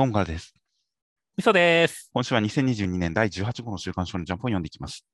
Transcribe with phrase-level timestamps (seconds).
[0.00, 0.54] どうもからです。
[1.36, 2.08] みそです。
[2.14, 5.04] 今週は2022年第18号の週刊少年ジャンプを読んでいきます。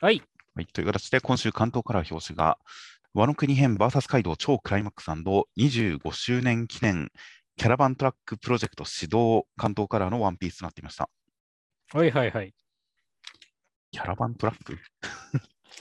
[0.00, 0.20] はい。
[0.56, 2.58] はい、という形で、今週関東から表紙が、
[3.14, 7.12] 和の国編 VS カイドウ超クライマックス &25 周年記念
[7.56, 11.08] キャラバントラックプロジェクト始動関東カラーのワンピースとなっていました。
[11.92, 12.52] はいはいはい。
[13.92, 14.76] キャラバントラック？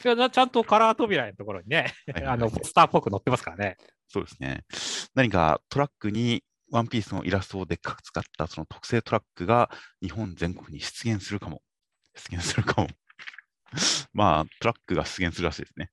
[0.04, 3.78] ちゃんとカラー扉のところにね、はいはいあの、ポスターっぽく載ってますからね。
[4.08, 4.66] そうですね。
[5.16, 9.70] 何かトラックにワンピースのイラストをでっかく使ったその特製トラックが
[10.02, 11.62] 日本全国に出現するかも。
[12.16, 12.88] 出現するかも。
[14.14, 15.92] まあ、トラックが出現するらしいですね。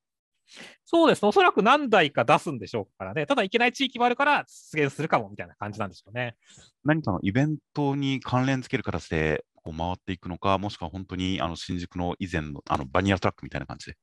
[0.85, 1.29] そうですね。
[1.29, 3.27] おそらく何台か出すんでしょうからね。
[3.27, 6.37] ただ、いけない地域もあるから出現するかもみたいな感じなんでしょうね。
[6.85, 13.97] 何かのイベントに関連付ける形でこう回っていくのか、もしくは本当にあの新宿の以前のあのバニラトラックみたいな感じで、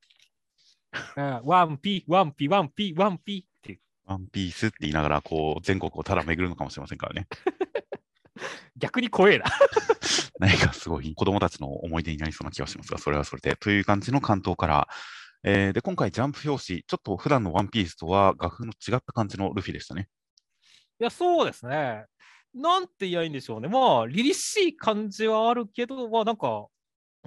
[1.17, 7.27] うんワンピ、ワンピ、ワンピ、ワンピってワンピースって言いながらこう全国をただ巡るのかもしれませんからね。
[8.77, 9.45] 逆に怖えな。
[10.39, 13.55] 何かすごい子供たちの思い出になりそうな気がしますが、それはそれで。
[13.55, 14.87] という感じの関東から、
[15.43, 20.09] えーで、今回ジャンプ表紙、ちょっと普段のワンピースとは画風の違った感じのルフィでしたね。
[20.99, 22.05] いや、そうですね。
[22.53, 23.67] なんて言えばいいんでしょうね。
[23.67, 26.67] まあ、凛々しい感じはあるけど、まあ、なんか、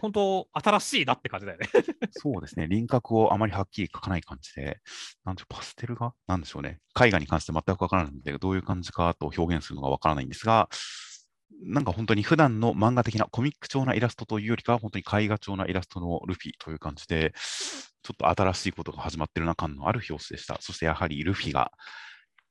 [0.00, 1.68] 本当新しいなって感じだよね。
[2.12, 2.66] そうですね。
[2.68, 4.80] 輪郭をあまりはっきり描かない感じで、
[5.24, 6.78] なんてパステル画なんでしょうね。
[7.00, 10.68] 絵画に関して全くわからないので、どういう感じかと表現するのがわからないんですが、
[11.62, 17.34] なんか本当に普段の漫画的なコミック調なイラストというよりかは、本当に絵画調なイラストのルフィという感じで、
[18.02, 20.58] ちょっと新しいことが始まってるな感のある表紙でした。
[20.60, 21.72] そしてやはりルフィが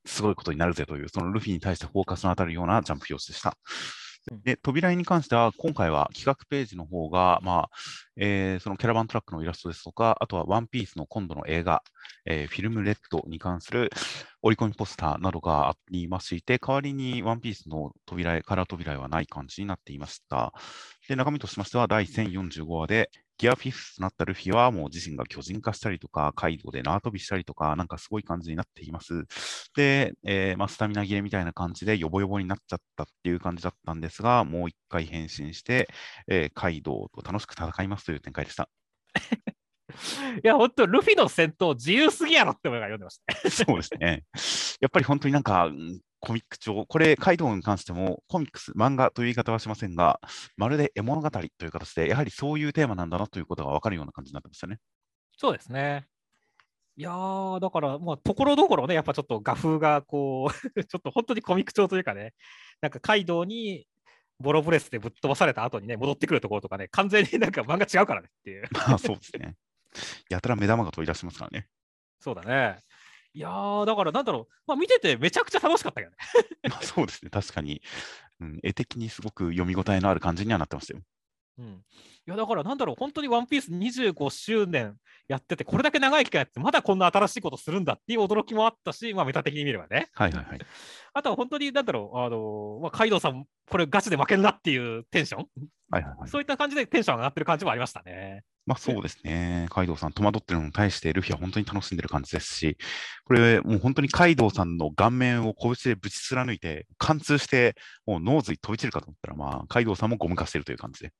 [0.04, 3.56] すごいことになるぜという、そのルフィに対してフォーカスの当たるようなジャンプ表紙でした。
[4.30, 7.76] で、扉絵に関しては、今回は企画ページの方が、まあ、
[8.16, 11.82] えーそのキャラバントラックのイラストですとか、あとはワンピースの今度の映画、
[12.26, 13.90] えーフィルムレッドに関する
[14.42, 20.52] 折り込みポスターなどがありまして、代わりにワンピースの扉絵、カラー扉絵はない感じになっていました。
[21.08, 29.24] で、中身としましては、第1045話で、ギアフィフスとなったルフィはもう自身が巨人化したりとか、カイドウで縄跳びしたりとか、なんかすごい感じになっています。
[29.76, 35.88] で、えーまあ、スタミナ切れみたいな感じでヨボヨボになっちゃったっていう感じだったんですが、もう一回変身して、
[36.28, 38.68] えーカイドウと楽しく戦いますという展開でした。
[40.42, 43.50] いや、本当ルフィの戦闘自由すぎやろって思いが読んでましたね。
[43.50, 44.24] そうですね。
[44.80, 50.20] やっぱり本当になんか、うんコミック調、これ、カイドウに関しても、コミックス、漫画という言い方はしませんが、
[50.56, 54.78] まるで絵物語という形で、やはりそういうテーマなんだなということが分かるような感じになってましたね。
[55.36, 56.08] そうですね。
[56.96, 60.50] いやー、だから、まあ、ところどころね、やっぱちょっと画風がこう、
[60.84, 62.34] ちょっと本当にコミック調というかね、
[62.80, 63.86] なんかカイドウに
[64.40, 68.68] ボロブレスでぶっ飛ばされた後にね、戻ってくるところとかね、完全になんか漫画違うからねっていう。
[68.74, 69.54] まあそうですね。
[70.28, 71.68] やたら目玉が飛び出しますからね。
[72.20, 72.78] そうだね。
[73.34, 76.16] いやー、だからなんだろう、まあ、見ててめちゃくちゃ楽しかったけどね。
[76.70, 77.30] まあそうですね。
[77.30, 77.82] 確かに、
[78.40, 81.02] うん、絵的にすごく読み応えのある感じにはなってましたよ。
[81.58, 81.80] うん、い
[82.26, 84.96] やだからなんだろう、本当にワンピース25周年
[85.26, 90.08] やってて、これだけ長い期間やって、まだこんな新しいことするんだっていう驚きもあったし、まあ、メタ的に見ればね。
[90.14, 90.60] はいはいはい。
[91.14, 95.46] あとは本当になんだろう、あのまあ、カイドウさん、これガチで負けるなっていうテンション、
[95.90, 96.28] はいはいはい。
[96.28, 98.44] そういった感じでテンション上がってる感じもありましたね。
[98.68, 99.66] まあそうですね。
[99.70, 102.76] カイドウさん戸惑ってるのに対してルフィは本当に楽しんでる感じですし、
[103.24, 111.12] これもう本当にカイドウさんの顔面を拳でぶち貫いて、貫通して、もう脳髄飛び散るかと思ったら、まあカイドウさんもゴム化してるという感じで、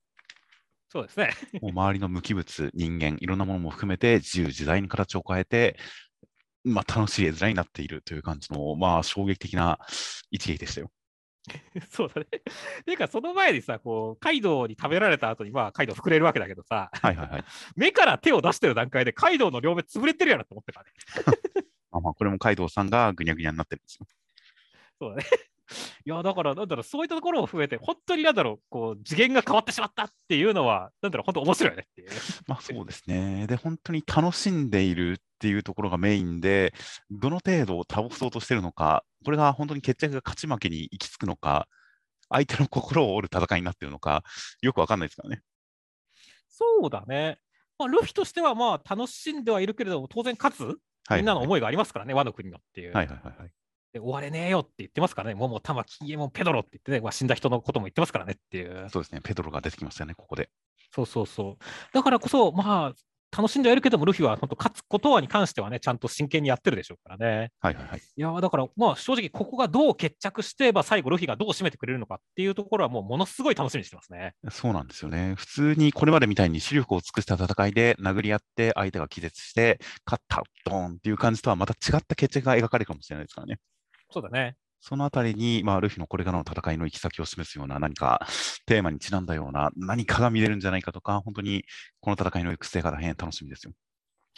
[0.90, 1.30] そうですね。
[1.62, 5.78] もう周りの無機物、人間、いろんなものも含めて自由自在に形を変えて、
[6.64, 9.78] まあ楽しい絵面になっているという感じの、まあ衝撃的な
[10.30, 10.90] 一撃でしたよ。
[11.90, 12.26] そうだね。
[12.84, 17.44] ていうか、その前にさ、こう、カイドウに食べられた後に、まあ、カイドウ膨れるわけだけどさ、はいはいはい。
[17.76, 20.90] 目から手を出してる段階で、カイドウの両目潰れてるやろって思ってたね。
[21.90, 24.06] まあまあこれもカイドウさんがぐにゃぐにゃになってるんですよ。
[25.00, 25.24] そうだね。
[26.04, 32.10] いや、だから、なんだろう、そういったところも含めて、本当になんだろう、こう、次元が変わってしまったっていうのは、なんだろう、本当面白いねっていう。
[32.46, 33.46] まあそうですね。
[33.46, 36.72] で、本当に楽しんでいるっていうところがメインで、
[37.10, 41.68] どの程度倒そうとしてるのか、これが本当に決着が勝ち負けに行き着くのか、
[42.28, 44.22] 相手の心を折る戦いになってるのか、
[44.60, 45.42] よくわかんないですからね。
[46.48, 47.38] そうだね。
[47.78, 50.78] まあ、ルフィとしては、まあ、楽しんではいるけれども、当然勝つ、
[51.08, 51.18] はい。
[51.18, 52.92] みんなの思いがありますからね、和の国のっていう。
[52.92, 53.50] はいはいはいはい。
[53.92, 58.88] で終われねえよって言ってますからね、桃、玉、金右衛門、ペドロって言ってね、まあ、死んだ人のことも言ってますからねっていう。
[58.90, 59.20] そうですね。
[59.22, 60.50] ペドロが出てきましたよね、ここで。
[60.94, 61.64] そうそうそう。
[61.94, 62.94] だからこそ、まあ、
[63.36, 67.50] 楽しんではいるけども、ルフィは本当、勝つことはに関してはね、ちゃんと真剣にやってるでしょうからね。
[67.60, 67.98] はいはいはい。
[67.98, 74.34] いやーだから、まあ、正直、ここがどう決着して、まあ、最後、ルフィがどう締めてくれるのかっていうところは、もうものすごい楽しみにしてますね。
[74.50, 75.34] そうなんですよね。
[75.36, 83.58] 普通にこれまでみたいに視力を尽くした戦いで殴り合って相手が気絶して、勝った、ドーンっていう感じとはまた違った決着が描かれるかもしれないですからね。
[84.10, 84.56] そうだね。
[84.80, 88.26] そのあたりに、まあ、ルフィのこれからの戦いの行き先を示すような何か
[88.66, 91.64] テーマにちなんだような何かが見れるんじゃないかとか、本当に
[92.00, 93.72] この戦いの行く末が大変楽しみですよ。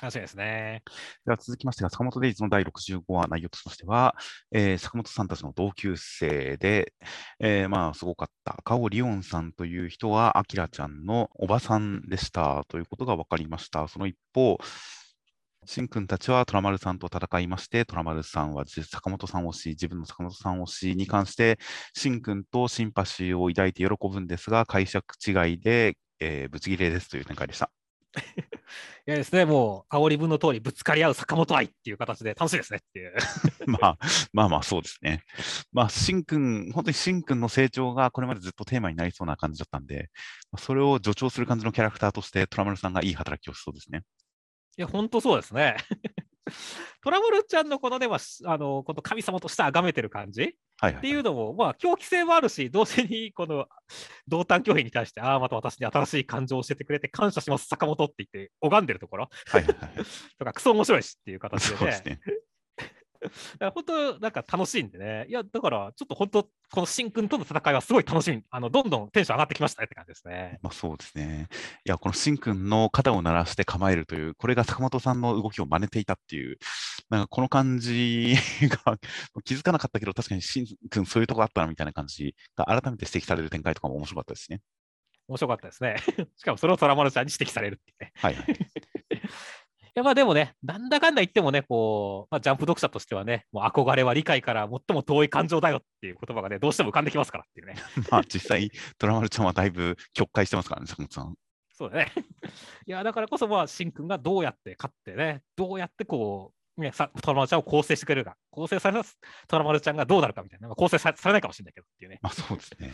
[0.00, 0.82] 楽しみですね。
[1.26, 4.16] では続きましてが、坂本デイズの第65話内容としましては、
[4.50, 6.94] えー、坂本さんたちの同級生で、
[7.38, 8.56] えー、まあ、すごかった。
[8.64, 13.88] カオリオンさんという人は、アキラちゃんのおばさんでしたということが分かりました。
[13.88, 14.58] その一方、
[15.66, 21.58] しんくんたちは虎丸さんと戦いまして、虎丸さんは坂本さん推し、自分の坂本さん推しに関して、
[21.94, 27.70] しんくんとシンパシーを抱いて喜ぶんですが、解釈違いで、えー、ぶち切れですという展開でした。
[29.06, 33.14] いやですね、もう、煽り文の通り、ぶつかり合う坂本愛っていう形で楽しいですねっていう。
[33.66, 33.98] まあ、
[34.32, 35.24] まあまあ、そうですね。
[35.72, 40.10] まあ、しんくん、本当にしんくんの成長がこれまでずっとテーマになりそうな感じだったんで、
[40.58, 44.02] それを助長する感じのキャラクターとして、虎丸さんがいい働きをしそうですね。
[44.76, 45.76] いや、本当そうですね。
[47.02, 53.66] トラブルちゃんのこのでは、あのこの神様として崇めてる感じ、はいっていうのも、まあ、狂気性もあるし、同時にこの
[54.26, 59.90] 同担拒否に対して、ああ、また私に新しい感情を教えてくれて感謝します、坂本って言って拝んでるところ、はいはいはい、
[60.38, 62.20] とか、クソ面白いしっていう形でね、
[63.60, 65.26] ね本当、なんか楽しいんでね。
[65.28, 66.50] いや、だから、ちょっと本当、こ
[66.80, 70.58] のしんくんとの戦いはすごい楽しみ、あのどんどんテンション上がってきましたねって感じですね。
[70.62, 71.48] まあ、そうですね。
[71.84, 76.58] いや、このしんくんの肩を鳴らして構えるという、これが坂本さんの動きを真似ていたっていう、
[77.08, 78.34] なんかこの感じ
[78.84, 78.98] が
[79.44, 84.60] 気づかなかったけど、確かにしんくんそういうとこあったなみたいな感じが改めて指摘される展開とかも面白かったですね。
[85.28, 85.96] 面白かったですね。
[86.36, 88.12] しかもそれを虎丸ちゃんに指摘されるってね。
[88.16, 88.46] はい、はい。
[89.94, 97.74] やまあでもね、なんだかんだ言ってもね、こう、まあ、ジャンプ読者としてはね、もう憧れは理解から最も遠い感情だよっていう言葉がね、どうしても浮かんできますからっていうね。
[98.10, 101.34] まあ実際、トラマルちゃんはだいぶ曲解してますからね、坂本さん。
[101.72, 102.12] そうだね。
[102.86, 109.08] いや、だからこそ、まあ、しんくんがどうやって勝ってね、どうやってこう、ね、さトラマルちゃんを構成してくれるか、構成された
[109.48, 112.18] トラマルちゃんがどうなるかみたいな、まあ、構成されないかもしれないけどっていうね。
[112.22, 112.92] まあそうですね。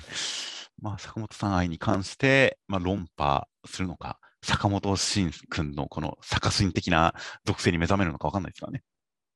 [0.79, 7.15] まあ、坂本さん愛に関して、まあ、論破するのか、坂本慎君のこの坂神的な
[7.45, 8.83] 属性に目覚めるのか分かんないですからね。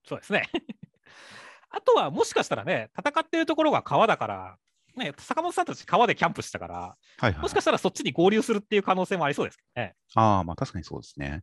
[0.07, 0.49] そうですね。
[1.71, 4.57] あとはもしかしたらね、戦ってるところが川だから、
[4.97, 9.95] ね、坂本さんたち川でキャンプしたから、はいはい、もしかしたらそっちに合流するっていう可能性もありそうですけどね。
[10.15, 11.43] ああ、まあ確かにそうですね。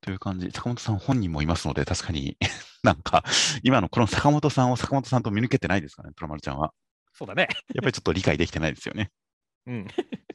[0.00, 2.36] という感じ、坂本さん本人もいますので、確かに
[2.82, 3.24] なんか、
[3.62, 6.72] 今のこの坂本さんを坂本さんと見抜けてないですかね、トラマルちゃんは。
[7.12, 7.48] そうだね。
[7.74, 9.10] やっぱりちょっと理解できてないですよね。
[9.66, 9.86] うん。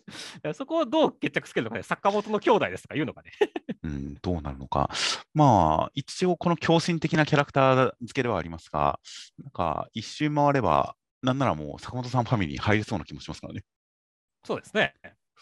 [0.54, 3.32] そこをどう決着つけるのかね、坂本の兄弟ですとか言うのかね。
[3.84, 4.90] うん、どうなるのか。
[5.34, 9.00] まあ、一応この狂信的なキャラクター付けではありますが、
[9.38, 13.64] なんか一周回れば、なんならもう坂本さんファミリーに入れそうな気もしますからね。
[14.44, 14.96] そうですね。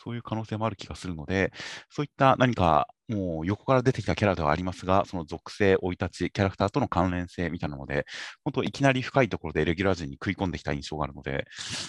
[0.03, 1.51] そういう可能性もある気がするので、
[1.89, 8.05] そういった何かもう横から出てきたキャラではありますが、その属性、生い立ち、キャラクターとの関連性みたいなので、
[8.43, 11.45] 本当いきなり深いところでレギュラー陣に食い込んできた印象があるので、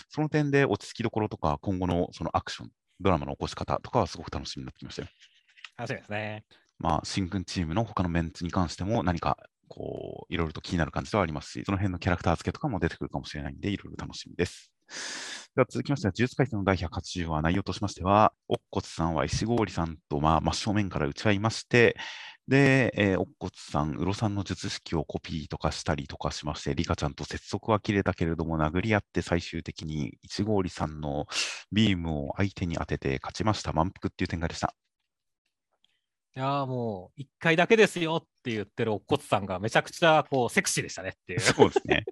[0.09, 2.71] その点で落ち着きどころとか、今後のそのアクション、
[3.01, 5.09] ドラマの起こし方とかはすごく楽しみになってきましたよ。
[5.77, 6.45] 楽しみですね。
[6.79, 9.37] まあ、新軍チームの他のメンツに関しても何か
[9.69, 14.73] こう、いろいろと気になる感じではありますし、その辺のキャラクター付けとかも出てくるかもしれないんで、いろいろ楽しみです。
[15.55, 21.97] では続きましては、呪術廻戦の第180話、内容としましては、乙骨さんは石郡さんと、まあ、真正面から打ち合いまして、
[22.47, 31.27] で、えー、乙骨さん、うろさんの術式をコピーとかしたりとかしまして、リカちゃんと接続は切れたけれども、殴り合って最終的に石郡さんの
[31.73, 33.73] ビームを相手に当てて勝ちました。
[33.73, 34.75] 満腹っていう展開でした。
[36.39, 41.41] いやもう1回だけですよって言ってるおっこつさんがめちゃくちゃこうセクシーでしたねっていう。
[41.43, 42.05] そうですね。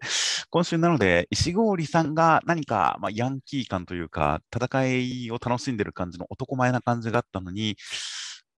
[0.51, 7.77] 今週なので、石郡さんが何か、まあ、ヤンキー感というか、戦いを楽しんでる感じの男前な感じがあったのに、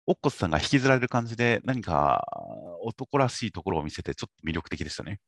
[0.06, 2.24] おっこつさんが引きずられる感じで、何か
[2.80, 5.20] 男らしいところを見せて、ちょっと魅力的でしたね。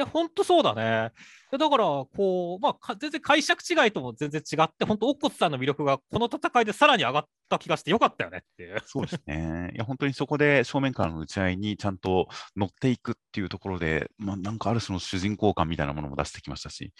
[0.00, 1.12] や、本当そうだね。
[1.52, 8.82] だから、こう、まあ、全然解釈違いとも全然違って、本当、乙骨さんの魅力がこの戦いでさらに上がった気がしてよかったよねっていう。
[8.86, 9.70] そうですね。
[9.74, 16.92] いや、本当にそこで正面からの打ち合いにちゃんと乗っていくっていうところで、まあ、なんかある種の主人公感みたいなものも出してきましたし、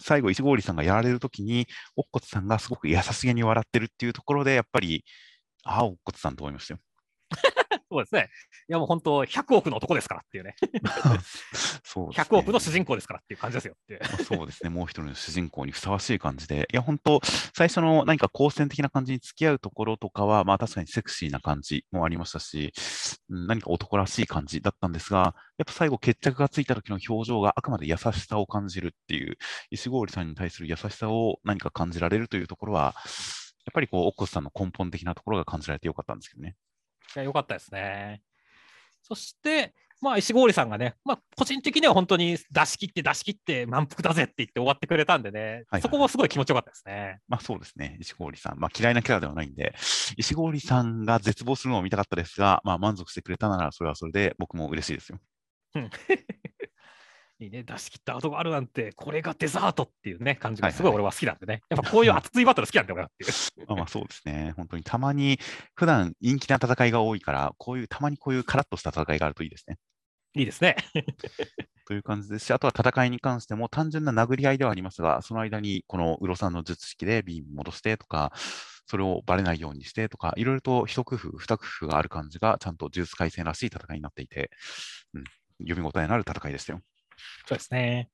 [0.00, 5.04] 最後、石郡さんがやられるときに、乙骨さんがすごく優しげに笑ってるっていうところで、やっぱり、
[5.64, 6.80] ああ、乙骨さんと思いましたよ。
[7.90, 8.28] そうですね。
[8.68, 10.56] いやもう本当、100億の男ですからっていうね。
[11.84, 14.70] そうね100億の主人公ですからっていう感じですよってそうですね。
[14.70, 16.68] もう一人の主人公にふさわしい感じで。
[16.72, 17.20] いや、本当、
[17.54, 22.72] 最初の何か好戦的な感じに付き合うところとかは、まあ確かにセクシーな感じもありましたし、
[23.28, 29.38] 何か男らしい感じだったんですが、やっぱ最後決着がついた時の表情があくまで優しさを感じるっていう、
[29.70, 32.94] 石郡さんに対する優しさを何か感じられるというところは、
[33.66, 36.56] やっぱりこう、奥さんの根本的なところが感じられてよかったんですけどね。
[37.18, 38.22] や、良かったですね。
[39.02, 47.20] そして、まあ、石郡さんがね、まあ、個人的には本当に出し切って出し切って満腹だぜって言って終わってくれたんでね、はいはいそこもすごい気持ちよかったですね。
[47.28, 48.58] まあそうですね、石郡さん。
[48.58, 49.74] まあ嫌いなキャラではないんで、
[50.16, 55.20] 石郡さんが絶望するのを見たかったですが、まあ満足してくれたならそれはそれで僕も嬉しいですよ。
[57.38, 61.62] いいね、出し切った後があるなんて、これがデザートっていうね、感じがはいはいすごい俺は好きなんでね。
[61.68, 63.28] やっぱこういう熱いバトル好きなんだよ、俺はってい
[63.64, 63.66] う。
[63.66, 64.54] まあまあそうですね。
[64.56, 65.38] 本当にたまに、
[65.74, 69.76] 普段陰気な戦いが多いから、こういう、たまにこういうカラッとした戦いがあるといいですね。
[70.34, 70.76] いいですね。
[71.86, 78.32] という感じですし、あとは戦いに関しても単純な殴り合いではありますが、その間にこのウロさんの術式でビーム戻してとか、
[78.86, 84.50] それをバレないようにしてとか、いろいろと一工夫、二工夫がある感じが、ちゃんと呪術廻戦らしい戦いになっていて、
[85.14, 85.24] うん、
[85.60, 86.80] 読み応えのある戦いでしたよ。
[87.46, 88.10] そうですね。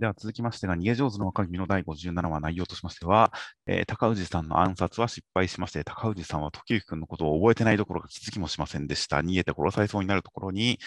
[0.00, 3.32] では続きましてが、逃げ上手の若君の第57話内容としましては、
[3.66, 9.18] えー高氏さんの暗殺は失敗しまして、高氏さんは時行君のことを覚えてないどころか気づきもしませんでした。
[9.18, 10.78] 逃げて殺されそうになるところに、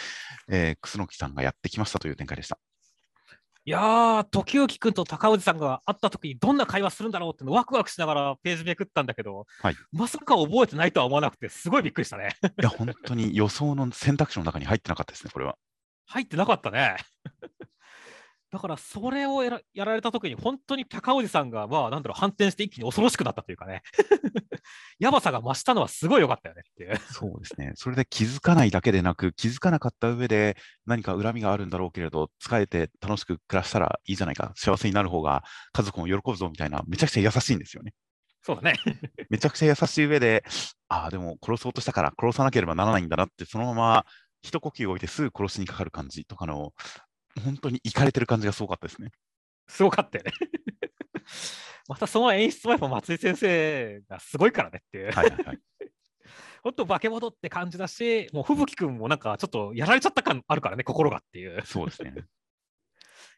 [0.50, 2.58] えー、楠木さんがやってきましたという展開でした。
[3.66, 12.36] いやー、時行君と高氏さんが会った時にどんな会話するんだろうってのワクワクしながらページめくったんだけど、はいまさか覚えてないとは思わなくて、すごいびっくりしたね。
[12.60, 15.56] いや、本当に予想の選択肢の中に入ってなかったですね、これは。
[16.06, 16.98] 入ってなかったね。
[18.52, 23.82] だからそれをやらやられた時に本当に高氏さんがまあなんだろう反転して一気に恐ろしくなったというかね
[25.00, 27.72] やばさが増したのはすごい良かったよねっていうそうですね。
[27.76, 37.94] それで気づかないだけでなく、気づかなかった上で何か恨みがあるんだろうけれど、使えて楽しく暮らしたらいいじゃないか、幸せになる方が家族も喜ぶぞみたいな、めちゃくちゃ優しいんですよね。
[38.46, 38.74] そうだね
[39.30, 40.44] めちゃくちゃ優しい上で、
[40.90, 44.06] ああ、でも殺そうとしたから殺さなければならないんだなって、そのまま
[44.44, 46.74] 一呼吸置いてすぐ殺しにかかる感じとかの、
[47.44, 49.12] 本当にいかれてる感じがすごかったですね。
[49.68, 50.32] すごかったよね
[51.88, 55.60] またその演出もやっぱ松井先生がすごいからねっていう、はいはいはい。
[56.64, 62.14] 本当化け物って感じだしもう吹雪くんもなんかちょっとやられちゃった感あるからね心がっていうそうですね。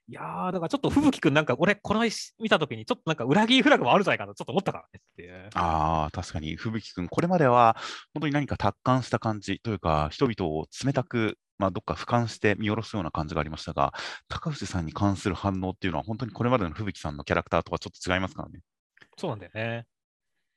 [0.07, 7.75] いやーだからちょっと吹雪くんなんか俺この石見た時にちょっとなんか裏切りフラグもあるんじゃないかなとちょっと思ったからねってああ、確かに、吹雪君、これまでは
[8.13, 13.93] 本当に何か達観した感じというか、人々を冷たく、まあ、どっか俯瞰して見下ろすような感じがありましたが、
[14.27, 18.59] 高藤さんに関する反応っていうのは、本当にこれまでの吹雪さんのキャラクターとはちょっと違いますからね。
[19.17, 19.85] そうなんだよね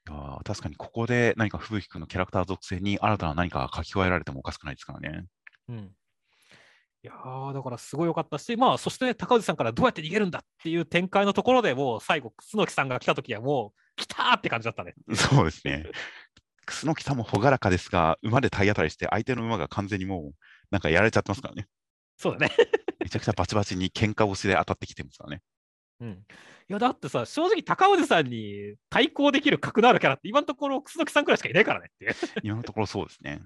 [0.08, 5.26] いやー確かにここで何か吹雪君のキャラクター属性に新たな何かが書き加えられてもおかしくないですからね。
[5.68, 5.90] うん
[7.04, 14.94] いやーだからすごい良かったし、まあ、そして、ね、高氏さんからどうやって逃げるんだっていう展開のところでもう最後、楠木さんが来た時はもう、来たーって感じだったね。
[15.14, 15.84] そうですね。
[16.66, 20.34] 楠木さんも朗らかですが、馬で体当たりして、相手の馬が完全にもう、
[20.70, 21.66] なんかやられちゃってますからね。
[22.16, 22.54] そうだね。
[23.00, 25.42] めちゃくちゃバチバチに喧嘩腰で当たってきてますからね。
[26.00, 26.14] うん、い
[26.68, 32.14] や、だってさ、正直、高氏さんに対抗できる格のあるキャラって、今のところ、楠木さんくらいしかいないからねっていう。
[32.42, 33.40] 今のところそうですね。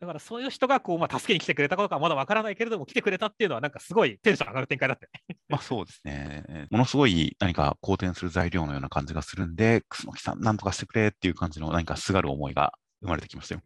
[0.00, 5.36] だから、そういう人がこう、まあ、助けに来てくれたことかまだわからないけれども、来てくれたっていうのは、なんかすごいテンション上がる展開だったよね。
[5.48, 6.68] まあそうですね。
[6.70, 13.62] ものすごい何か好転する材料のような感じがするんで、楠木さん、なんとかしてくれっていう感じの何かすがる思いが生まれてきましたよ。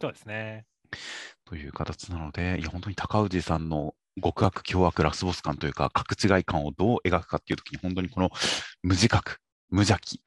[0.00, 0.66] そうですね。
[1.44, 8.30] という形なので、いや、本当に高氏さんの極悪、凶悪、ラスボス感というか、格違い感をどう描くかっていうときに、本当にこの
[8.82, 9.38] 無自覚、
[9.70, 10.20] 無邪気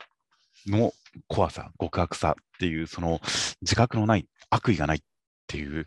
[0.68, 0.94] の
[1.28, 3.20] 怖さ、極悪さっていう、その
[3.62, 5.02] 自覚のない、悪意がないっ
[5.52, 5.86] ていう、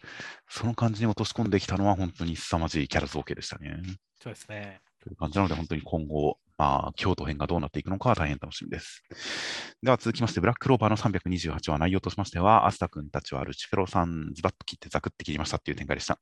[0.49, 3.77] その感じに落とし込んできたのは、本当に凄まじいキャラ造形でしたね。
[4.23, 4.81] そうですね。
[5.03, 9.03] という感じなので、本当に今後、まあ、京都編がどうなっていくのかは大変楽しみです。
[9.83, 16.19] では続きまして、ブラッククローバーの328話、内容としましては、アスタ君たちはルチフェロさん、ズバッと切ってザクって切りましたっていう展開でした。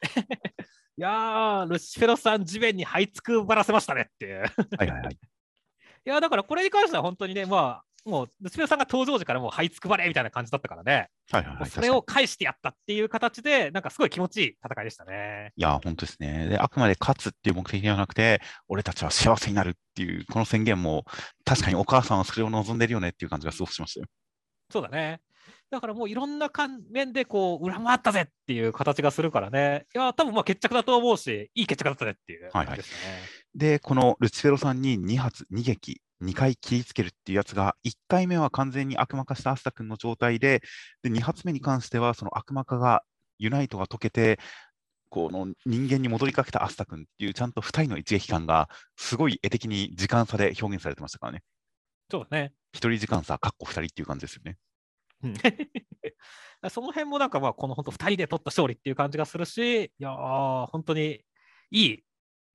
[0.96, 4.40] いやー、ルシフェロさん、地面に這いつくばらせましたねっていう。
[4.40, 5.14] はいはいはい。
[5.14, 5.18] い
[6.04, 11.70] や、だからこれに関しては本当にね、まあ、もう、ルシフェロさんが登場時からもう這いつくばれみたいな感じだったからね、はいはいはい。
[11.70, 15.52] それを返してやったっていう形で、なんかすごい気持ちいい戦いでしたね。
[15.56, 16.48] いや、本当ですね。
[16.48, 21.04] で、あくまで勝つっていう目的ではなくて、俺たちは幸せになるっていう、この宣言も、
[21.44, 24.06] 確かにお母さんはそれを望んでるよねっていう感じがすごくしましたよ。
[24.70, 25.20] そうだね。
[25.70, 29.86] だからもういろんな関面でこう、裏回ったぜっていう形がするからね。
[29.94, 32.96] いや、多分まあ決着だと思うし、いい決着だったねっていう感じですね。
[33.54, 40.62] で、このルチフェロさんに2発、2撃、2回切りつけるっていうやつが、1回目は完全に悪魔化したアスタ君の状態で、
[41.02, 43.02] で2発目に関しては、その悪魔化が、
[43.38, 44.38] ユナイトが解けて、
[45.08, 51.42] この人間に戻りかけたアスタ君っていう、ちゃんと2人の一撃感が、すごい絵的に時間差で表現されてましたからね。
[52.10, 52.52] そうだね。
[52.74, 54.56] 1人時間差、かっこ2人っていう感じですよね。
[55.22, 55.34] うん
[56.70, 61.24] その辺もなんかまあこの本当2人で取った勝利っていう感じがするし、いやー、本当に
[61.70, 62.04] いい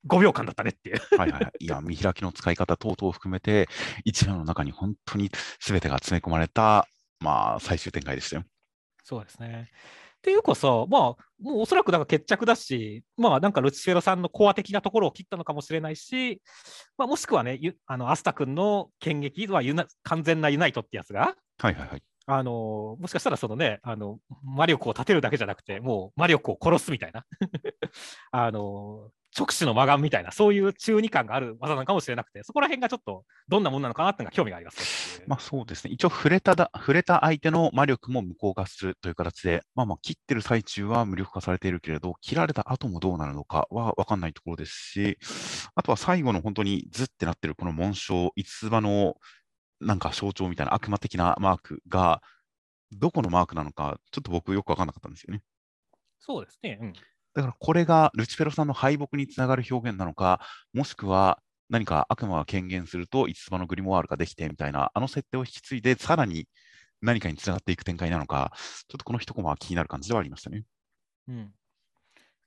[0.08, 1.02] 5秒間だったねっていう。
[1.18, 1.52] はいはいはい。
[1.60, 3.68] いや、見開きの使い方等々を含めて、
[4.06, 6.88] 一話の中に本当に全てが詰め込まれた、
[7.20, 8.44] まあ、最終展開でしたよ。
[9.04, 9.70] そうですね。
[10.18, 11.18] っていうかさ、まあ、も
[11.56, 16.42] うおそらくなんか決着だし、まあ、なんかルチフェロさんのコア的なところを切ったのかもしれないし、
[16.98, 22.04] まあ、もしくはね、ゆあのアスタ君の剣撃はユナ完全なユナイトってやつが、はいはいはい。
[22.30, 27.24] あのもしかしたらそのね、あの魔力を立てるだけじゃなくて、もう魔力を殺すみたいな、
[28.32, 35.94] あの直視の魔眼みたいな、そういう中二感がある技なのかもしれなくて、そこら辺がちょっとどんなもんなのかなっていうのが興味があります、まあそうですね。
[35.94, 45.18] 一応触れただ、触れた相手の魔力も無効化するという形で、まあまあ切ってる最中は無力化されているけれど、切られた後もどうなるのかは分かんないところですし、
[45.76, 49.16] あとは最後の本当にズってなってるこの紋章、五つ葉の
[49.80, 52.22] なんか象徴みたいな悪魔的なマークが、
[52.92, 55.44] どこのマークなのか、ちょっと僕よく分かんなかったんですよね。
[56.20, 56.80] そうですね。
[56.82, 56.94] うん
[57.38, 60.42] だからこれがルチフェロさんの敗北につながる表現なのか、
[60.74, 61.38] もしくは
[61.70, 66.48] 何か悪魔が権限すると、五つ葉のグリモワールができてみたいな、あの設定を引き継いで、さらに
[67.00, 68.54] 何かにつながっていく展開なのか、
[68.88, 70.64] ちょっとこの一コマは気になる感じではありましたね。
[71.28, 71.44] うん、い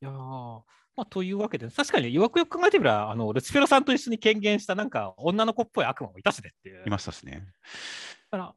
[0.01, 0.61] やー
[0.97, 6.83] まあ、というわけで、確かによくよく考えてみれば、あのルチフェロさんと一緒に権限したなんか女の子っぽい悪魔もいたしねっていう。
[6.85, 7.47] いましたしね。
[8.33, 8.55] だから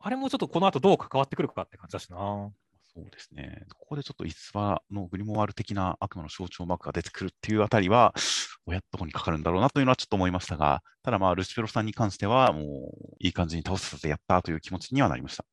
[0.00, 2.50] あれもちょっとこの後どう関わってくるかって感じだしな。
[2.92, 3.66] そうですね。
[3.78, 8.12] ここでちょっと五つ葉のグリモワール的な悪魔の象徴マークが出てくるっていうあたりは、
[8.66, 15.44] 親どこにかかるんだろうなというのはちょっと思いましたが、ただまあ、ルチフェロさんに関しては、もういい感じに倒せてやったという気持ちにはなりました。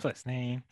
[0.00, 0.64] そうですね。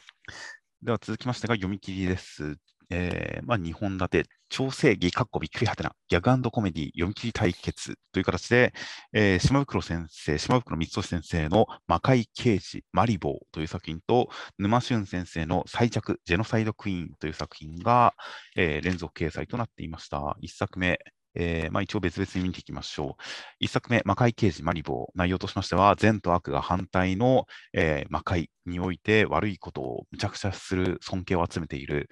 [0.82, 2.56] では続きましてが読み切りです。
[2.90, 8.74] えーまあ、2本立て、超正義、かっこびっくりはてな、ギャグコメディ、読み切り対決という形で、
[9.12, 14.28] えー島袋先生、島袋光俊先生の魔界刑事、マリボーという作品と、
[14.58, 18.14] 沼俊先生の最弱、ジェノサイドクイーンという作品が、
[18.56, 20.36] えー連続掲載となっていました。
[20.42, 20.98] 1作目、
[21.34, 23.16] えーまあ、一応別々に見ていきましょ
[23.60, 23.64] う。
[23.64, 25.08] 1作目、魔界刑事マリボー。
[25.14, 32.08] 内容としましては、善と悪が反対の、えー魔界において悪いことをむちゃくちゃする尊敬を集めている、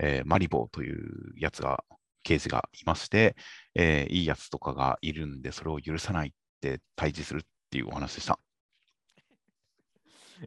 [0.00, 1.84] えーマリボーというやつが、
[2.22, 3.36] 刑事がいまして、
[3.74, 8.38] えーいいやつとかがいるんで、それを許さないって対峙するっていうお話でした。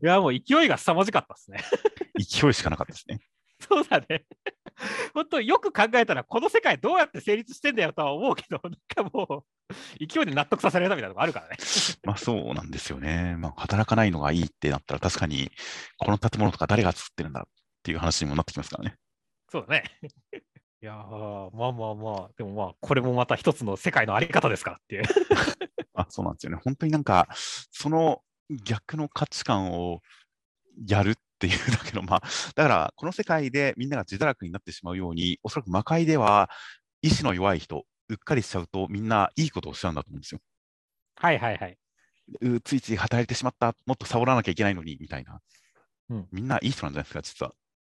[0.01, 1.59] いや、もう勢いが凄まじかったですね。
[2.17, 3.19] 勢いしかなかったですね。
[3.59, 4.25] そうだね。
[5.13, 11.57] 本当よく考えたら、この世界どうやって成立してんだよとは思うけど、なんかもう、勢いで納得させられたみたいなとこあるからね。
[12.03, 13.35] まあそうなんですよね。
[13.37, 15.51] まあ働かないのがいいってなったら確かに
[15.97, 17.43] この建物とか誰が作ってるんだっ
[17.83, 18.97] ていう話にもなってきますからね。
[19.49, 19.83] そうだね。
[20.81, 25.03] いやー、まあまあまあ、でもまあ、これもまた一つの世界のあり方ですからっていう。
[25.93, 26.59] あそうなんですよね。
[26.63, 27.27] 本当になんか
[27.71, 30.01] その逆の価値観を
[30.87, 32.21] やるっていうだけの、まあ
[32.55, 36.49] だからこの世界でみんなが自堕落になってしまうように、おそらく魔界では
[37.01, 40.39] 意志の弱い人、うっかりしちゃうとみんないいことをしちゃうんだと思うんですよ。
[41.15, 41.77] はいはいはい。
[42.39, 45.39] うついつい働いてしまった、もっとサボらなきゃいけないのにみたいな。
[46.09, 47.53] うんみんないい人なんじゃないですか、実は。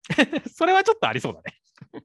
[0.54, 1.58] それはちょっとありそうだね。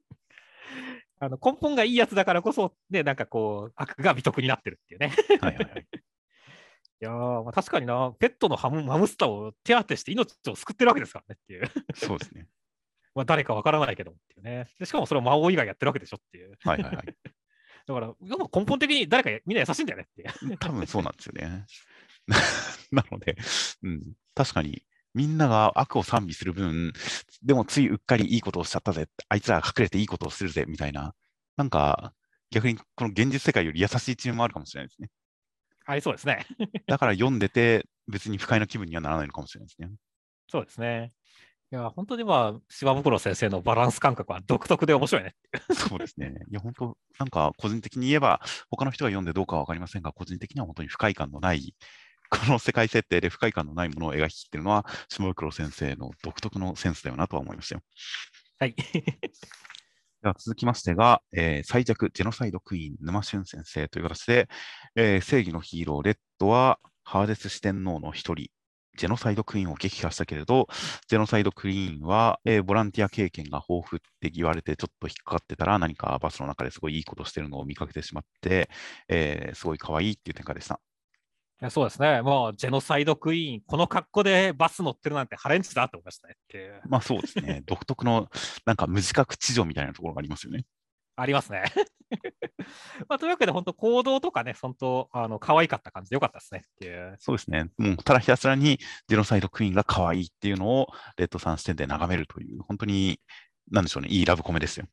[1.22, 5.14] あの根本がいいやつだからこそ、ね、なんかこう、悪が美徳になってるっていうね。
[5.42, 5.88] はいはいはい。
[7.02, 11.70] いやー、まあ、確かにな、ペットのハムハムスターを手当てして命を救ってるわけですからねっていう。
[11.96, 12.48] そうですね。
[13.16, 14.68] まあ誰かわからないけどもっていうね。
[14.80, 16.58] でしかもそれを魔王以外やってるわけでしょっていう。
[16.64, 17.06] はいはいはい。
[17.88, 20.58] だから、根本的に誰かみんな優しいんだよねって。
[20.58, 21.66] 多分そうなんですよね。
[22.92, 23.36] なので、
[23.82, 24.84] うん、確かに
[25.14, 26.94] みんなが悪を賛美する分、
[27.42, 31.16] でもついうっかりいいことをしちゃったぜ、あいつらが隠れていいことをするぜみたいな、
[31.58, 32.14] なんか
[32.52, 35.10] 逆にこの現実世界より優しい一面もあるかもしれないですね。
[35.90, 36.46] ありそうですね。
[36.86, 39.90] だから読んでて別に不快な気分にはならないのかもしれないですね。
[40.48, 41.12] そうですね。
[41.72, 45.36] いや、本当にまあ、島袋先生のバランス感覚は独特で面白いね。
[45.74, 46.34] そうですね。
[46.50, 51.76] いや、本当、なんか個人的に言えば、他の人が読んでどうかは分かりませんが、個人的には本当に不快感のない、
[52.30, 57.82] この世界設定で不快感のないものを描き切っているのは、下袋先生の独特のセンスだよなとは思いましたよ。
[58.60, 58.76] はい。
[60.22, 64.50] では続きましてが、えー最弱ジェノサイドクイーン沼俊先生という形で、
[64.96, 68.48] えー正義のヒーローレッドはハーデス四天王の一人、
[68.98, 70.68] ジェノサイドクイーンを撃破したけれど、
[71.08, 78.70] ジェノサイドクイーンは、えーボランティア経験が豊富って言われてちょっと引っかかってたら何かバスの中ですごいいいことしてるのを見かけてしまって、
[79.08, 80.82] えーすごい可愛いっていう展開でした。
[81.62, 82.22] いやそうですね。
[82.22, 86.80] もう、ジェノサイドクイーン、この格好でバス乗ってるなんてハレンチだって思いましたねって。
[86.88, 87.64] まあそうですね。
[87.68, 88.30] 独特の
[88.66, 90.64] なんか無自覚知女みたいなところがありますよね。
[91.18, 91.66] ありますね。
[93.10, 97.16] まあ、というわけで、本当行動とかね、本当、あの、可愛かった感じでよかったですねっていう。
[97.20, 97.70] そうですね。
[97.78, 103.20] もうただひたすらにジェノサイドクイーンが可愛いっていうのをレッドさん視点で眺めるという、本当に、
[103.70, 104.88] なんでしょうね、いいラブコメですよ。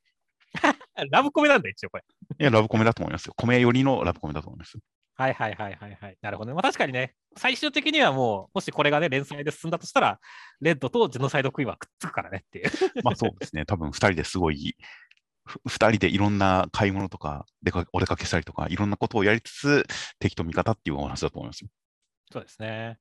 [1.11, 2.05] ラブコメなんだ、一応これ。
[2.41, 3.35] いや、ラブコメだと思いますよ。
[3.37, 4.81] コメ寄りのラブコメだと思いますよ。
[5.17, 6.19] はいはいはいはいはい。
[6.21, 6.55] なるほどね。
[6.55, 10.21] まあ確かにね、最終的にはもう、もしこれがね、連載で進んだとしたら、
[10.61, 12.71] レッドとジェノサイドクイーンはくっつくからねっていう。
[13.03, 13.65] まあそうですね。
[13.65, 14.77] 多分2人ですごい、
[15.67, 19.87] 2人でいろんな買い物とか出か、お出かけしたりとか、いろんなことをやりつつ、
[20.19, 21.71] 敵と味方っていうお話だと思いますよ。
[22.31, 22.99] そうですね。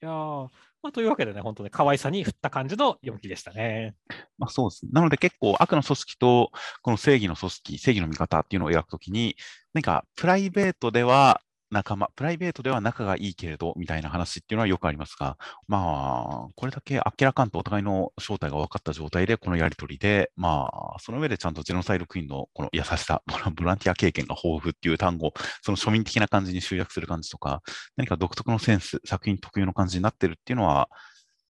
[0.00, 0.48] いやー
[0.82, 3.94] まあ、というわけでね、本当に可愛さに振った感じの読みでしたね。
[4.36, 4.86] まあそうです。
[4.90, 6.50] なので結構悪の組織と
[6.82, 9.36] この正義の組織、正義の味方っていうのを描くときに、
[9.74, 11.40] なんかプライベートでは
[11.72, 23.22] 仲間、プライベートでは仲がいいけれどみたいな話っていうのはよくありますが、まあ、これだけ明らかんとお互いの正体が分かった状態でこのやりとりで、まあ、その上でちゃんとジェノサイドクイーンのこの優しさ、
[23.56, 25.32] ボランティア経験が豊富っていう単語、
[25.62, 27.62] その庶民的な感じに集約する感じとか、
[27.96, 30.90] 何か独特のセンス、作品特有の感じになってるっていうのは、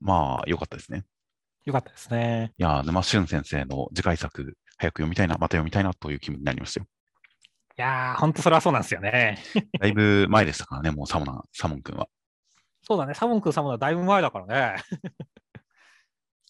[0.01, 1.05] まあ、良かったですね。
[1.65, 2.53] よかったですね。
[2.57, 6.87] いやー、沼俊先生の次回作、早く読みたいな、また読みたいなという気分になりましたよ。
[7.79, 9.37] いやー、本当それはそうなんですよね。
[9.79, 12.07] だいぶ前でしたからね、もうサモナ、サモン君は。
[12.81, 14.81] そうだね、サモン君、サモンはだいぶ前だからね。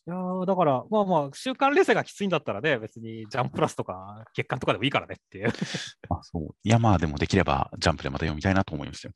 [0.08, 5.50] いやーだから、まあまあ、週刊連載がきついんだったらね、別にジャンプラスとか月刊とかでもいいからねっていう。
[6.10, 9.14] あそういや、まあでもできればジャンプでまた読みたいなと思いましたよ。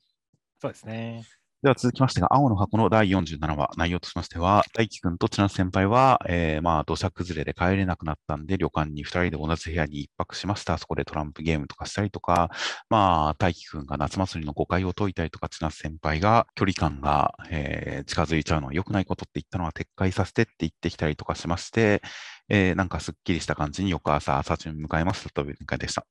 [0.60, 1.24] そうですね。
[1.62, 10.76] では続きましてが、青の箱の第47話、内容としましては、大輝くんと千夏先輩は、えーまあ土砂崩れで帰れなくなったんで、旅館に2人で同じ部屋に一泊しました。
[10.76, 12.50] そこでトランプゲームとかしたりとか、
[12.90, 22.02] まあ大輝くんが夏祭りの誤解を解いたりとか、千夏先輩が距離感が、えー近づいちゃうのは良くないことって言ったのは撤回させてって言ってきたりとかしまして、
[22.48, 26.04] えーなんかすっきりした感じに翌朝、朝中に迎えますという展開でした。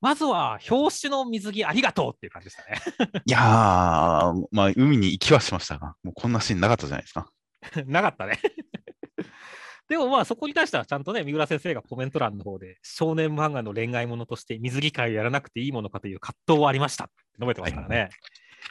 [0.00, 2.80] まずは、表紙の水着ありがとうっていう感じでしたね。
[3.24, 7.28] いやー、まあ海に行きはしましたが、もうこんなシーンなかったじゃないですか。
[7.86, 8.38] なかったね。
[9.88, 18.10] でもまあそこに対してはちゃんとね、三浦先生がコメント欄の方で少年漫画の恋愛ものとして水着会をやらなくていいものかという葛藤はありましたって述べてますからね。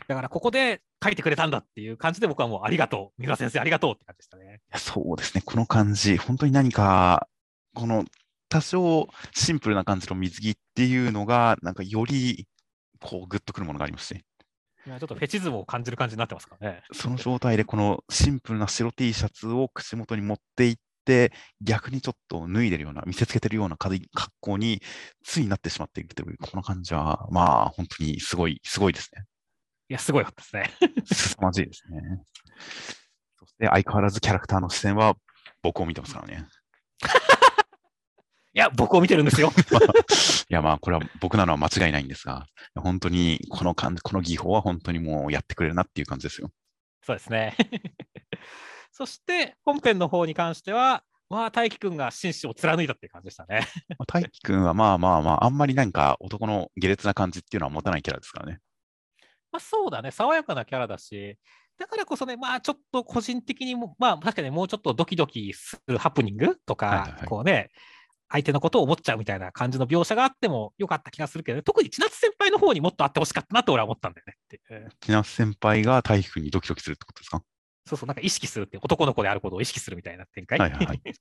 [0.07, 4.59] だからここで書いてくれたんだっていう感じで僕はもうありがとう、三浦先生ありがとうって感じでしたね。
[4.75, 7.27] そうですね、この感じ、本当に何か、
[7.73, 8.05] この
[8.55, 12.47] 多少シンプルな感じの水着っていうのが、なんかより
[13.01, 14.23] こうグッとくるものがありまして、
[14.87, 16.83] いやちょっとフェチズムを感じる感じになってますからね。
[16.93, 24.01] その状態でこのシンプルな白 T シャツを口元に持っていって、逆にちょっと脱いでるような、見せつけてるような格
[24.39, 24.81] 好に
[25.25, 29.25] ついなってしまっているという、この感じは、まあ本当にすごい、すごいですね。
[29.89, 30.71] いや、すごいですね。
[31.03, 32.01] 凄まじいですね。
[33.37, 35.17] そして相変わらずキャラクターの視線は
[35.61, 36.45] 僕を見てますからね。
[38.55, 39.51] いや、僕を見てるんですよ。
[40.49, 46.49] いや、まあ、これは僕なのは間違いないんですが、本当にこのこの技法は本当にもうやってくれるなっていう感じですよ。
[47.03, 47.53] そうですね。
[48.93, 53.67] そして本編の方に関しては、まあ、大輝くんが紳士を貫いたっていう感じでしたね。
[53.99, 58.61] まあ、大輝くんはまあまあまあ、あんまりなんか男の下劣な感じっていうのは持たないキャラですからね。
[59.51, 61.37] まあ、そうだね、爽やかなキャラだし、
[61.77, 67.71] だからこそね、まあちょっと個人的にも、まあ確かにもうちょっとドキドキするハプニングとか、はいはいはいこうね、
[68.29, 74.61] 相手のことを思っちゃうみたいな感じの描写があってもよかった気がするけど、特に千夏先輩の方にもっとあってほしかったなって俺は思ったんだよねって。
[75.01, 77.41] 千夏先輩が大輝くんにドキドキするってことですか？
[77.87, 80.57] そうそう、なんか意識するって、男の子であることを意識するみたいな展開。
[80.57, 81.01] はいはいはい。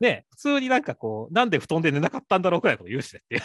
[0.00, 3.42] ね、普通になんかこう、なんで布団で寝なかったんだろうくらいのこと言うしねっていう。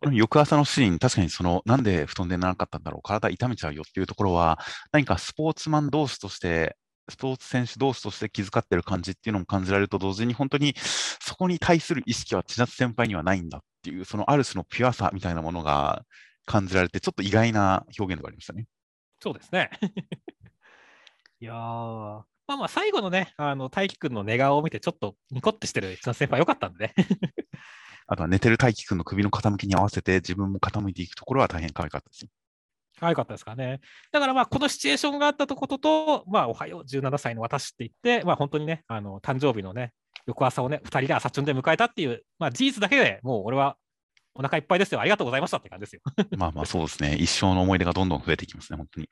[0.00, 4.60] この翌朝のシーン、確かにその、なんで布団で寝なかったんだろう、体痛めちゃうよっていうところは、
[4.92, 6.76] 何かスポーツマン同士として、
[7.10, 16.02] スポーツ選手同士として気遣ってる感じっていうのも感じられると同時に、本当にそこに対する意識は千夏先輩にはないんだっていう、そのある種のピュアさみたいなものが
[16.46, 18.66] 感じられて、ちょっと意外な表現がありましたね。
[19.20, 19.70] そうですね。
[21.40, 26.94] いやー、まあまあ最後のね、あの大輝くんの寝顔を見てちょっとニコってしてる千夏先輩よかったんでね。
[28.06, 32.28] あとは寝てる大輝くんの首の傾きに合わせて自分も傾いていくところは大変可愛かったですよ。
[33.00, 33.80] 可愛かったですかね。
[34.12, 39.92] だからまあこのシチュエーションがあったとことと、まあおはよう17歳の私って言って、まあ本当にね、あの誕生日のね、
[40.26, 43.76] 翌朝をね、2人で朝チュンで迎えたっていう、まあ事実だけでもう俺は
[44.34, 46.02] お腹いっぱいですよ、ありがとうございましたって感じですよ。
[46.36, 47.16] まあまあそうですね。
[47.16, 49.08] 一生の思い出がどんどん増えていきますね、本当に。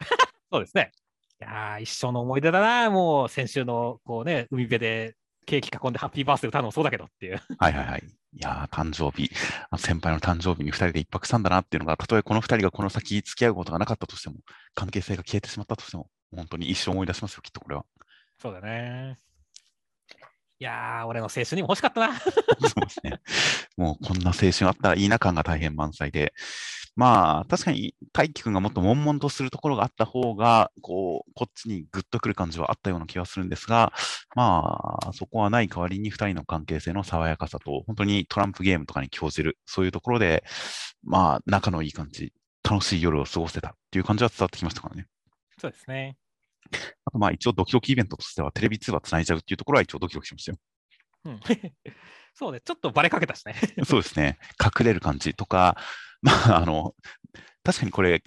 [0.52, 0.92] そうですね。
[1.40, 5.14] いやー、一生の思い出だな、もう先週のこうね、海辺で
[5.50, 7.40] ケーキ囲んでハッピーバースデー歌うのもそうだけどっていう。
[7.58, 8.02] はいはいはい。
[8.06, 9.28] いやー、誕生日、
[9.76, 14.36] 先輩の誕生日に2人で一泊したんだなっていうのが、たとえこの2人がこの先付き合うことがなかったとしても、
[14.74, 17.84] 関係性が消えてしまったとしても、本当に一生思い出しますよ、きっとこれは。
[18.38, 19.18] そうだね。
[20.60, 22.12] いやー、俺の青春にも欲しかったな。
[22.20, 22.26] そ
[22.76, 23.18] うですね。
[23.78, 26.34] もうこんな青春あったらいいな感が大変満載で、
[26.96, 33.94] まあ、確かに大輝くんがもっと悶々とするところがあった方が、こう、こっちにグッとくる感じはあったような気がするんですが、
[34.36, 40.44] まあ、そこはない代わりに2人の関係性の爽やかさと、本当にトランプゲームとかに興じる、そういうところで、
[41.02, 45.06] まあ、仲のいい感じ、楽しい夜を過ごせたっていう感じは伝わってきましたからね。
[45.58, 46.18] そうですね。
[47.04, 50.58] あと、まあ、一応ドキドキイベントとしては、テレビ通話つないじゃうっていうところは一応ドキドキしましたよ。
[51.24, 51.40] うん、
[52.34, 53.54] そうね、ちょっとバレかけたしね。
[53.84, 54.38] そうですね。
[54.62, 55.76] 隠れる感じとか、
[56.22, 56.94] まあ、あの、
[57.62, 58.22] 確かにこれ、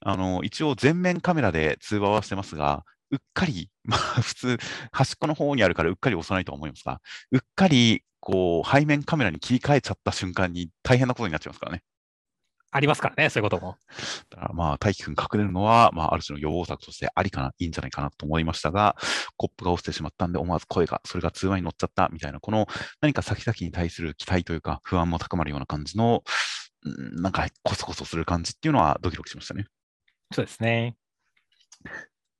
[0.00, 4.58] あの、一応全面カメラで通話はしてますが、うっかり、まあ普通、
[4.92, 7.00] 端っこの方にあるからうっかり押さないとは思いますが、
[7.32, 11.82] うっかり、こう、背面カメラに切り替えちゃった瞬間に大変なことになっちゃいますからね。
[12.72, 13.76] ありますからね、そういうことも。
[14.30, 18.96] だからまあ、大輝くん隠れるのは、まあ、ある種の予防策としてありかな、いいんじゃないかなと思いましたが、
[19.36, 22.66] コップが落ちてしまったんで、思わず声が、それが通話に乗っちゃったみたいな、この
[23.00, 26.22] 何か先々に対する期待というか、不安も高まるような感じの、
[26.82, 29.66] うんなんかコソコソする感じっていうのはドキドキしましたね。
[30.32, 30.96] そうですね。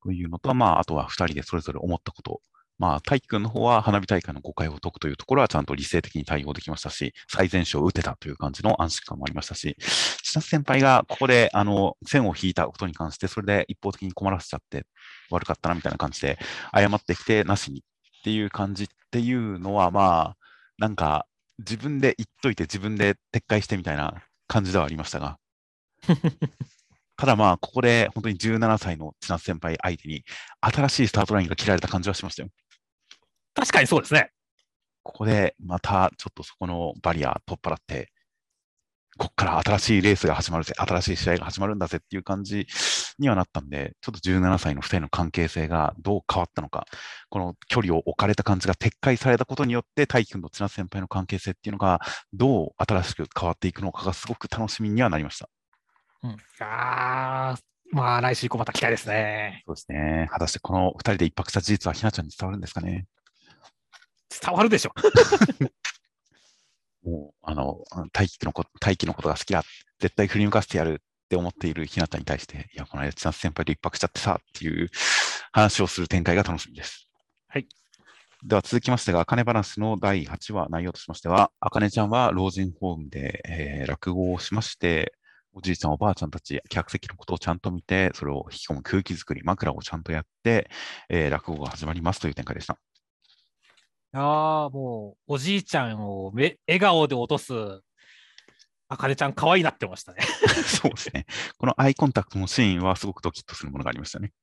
[0.03, 2.41] というのと、まあ、あとは2人でそれぞれ思ったこと。
[2.81, 9.75] まあ、大輝くんの方は花火大会の誤解を解くというところはちゃんと理性的に対応できましたし、最善手を打てたという感じの安心感もありましたし、
[10.23, 14.87] 千夏先輩がここで、あの、線を引いたことに関して、それで一方的に困らせちゃって
[15.29, 16.39] 悪かったなみたいな感じで、
[16.75, 20.37] 謝ってきてなしにっていう感じっていうのは、まあ、
[20.79, 21.27] なんか、
[21.59, 25.37] 自分で言っといて自分で撤回してみたいな感じではありましたが、
[27.15, 30.23] ただまあ、ここで本当に17歳の千夏先輩相手に、
[30.61, 32.49] 新しいスタートラインが切られた感じはしましたよ。
[33.53, 34.31] 確かにそうですね。
[35.03, 38.11] ここでまたちょっとそこのバリア取っ払って、
[39.17, 42.65] ここから新しいレースが始まるぜ、新しい試合が始まるんだぜっていう感じ
[43.19, 46.85] にはなったんで、ちょっと17歳の2人の関係性がどう変わったのか、
[47.29, 51.99] この距離を置かれた感じが撤回されたことによって、大輝くんと千夏先輩の関係性っていうのが
[52.33, 55.49] どう新しく変わっていくのかがすごく楽しみにはなりました。
[56.23, 57.61] うん、あー
[57.93, 59.63] まあ、来週以降また期待ですね。
[59.65, 60.29] そうですね。
[60.31, 63.05] 果たしてこの2人で一泊した事実はひなちゃんに伝わるんですかね。
[64.41, 64.93] 伝わるでしょ。
[67.03, 69.63] もう、あの、大輝のこ大輝のことが好きだ。
[69.99, 74.89] 絶対振り向かせてやるって思っているひなたに対して、いや、この間、千夏先輩と一泊しちゃってさ、っていう
[75.51, 77.07] 話をする展開が楽しみです。
[77.47, 77.67] はい。
[78.43, 85.13] では続きましてが、あかね話の第8話、内容としましては、あかねちゃんは老人ホームで、えー落語をしまして、
[85.53, 90.69] おじいちゃん、おばあちゃんたち、客席のことをちゃんと見て、それを引き込む空気作り、枕をちゃんとやって、
[91.09, 92.77] えー落語が始まりますという展開でした。
[94.13, 97.53] ああ、もう、おじいちゃんをめ笑顔で落とす、
[98.89, 100.19] あかねちゃん、可愛いなってましたね。
[100.67, 101.25] そうですね。
[101.57, 104.33] このアイコンタクトのシーンはすごくドキッとするものがありましたね。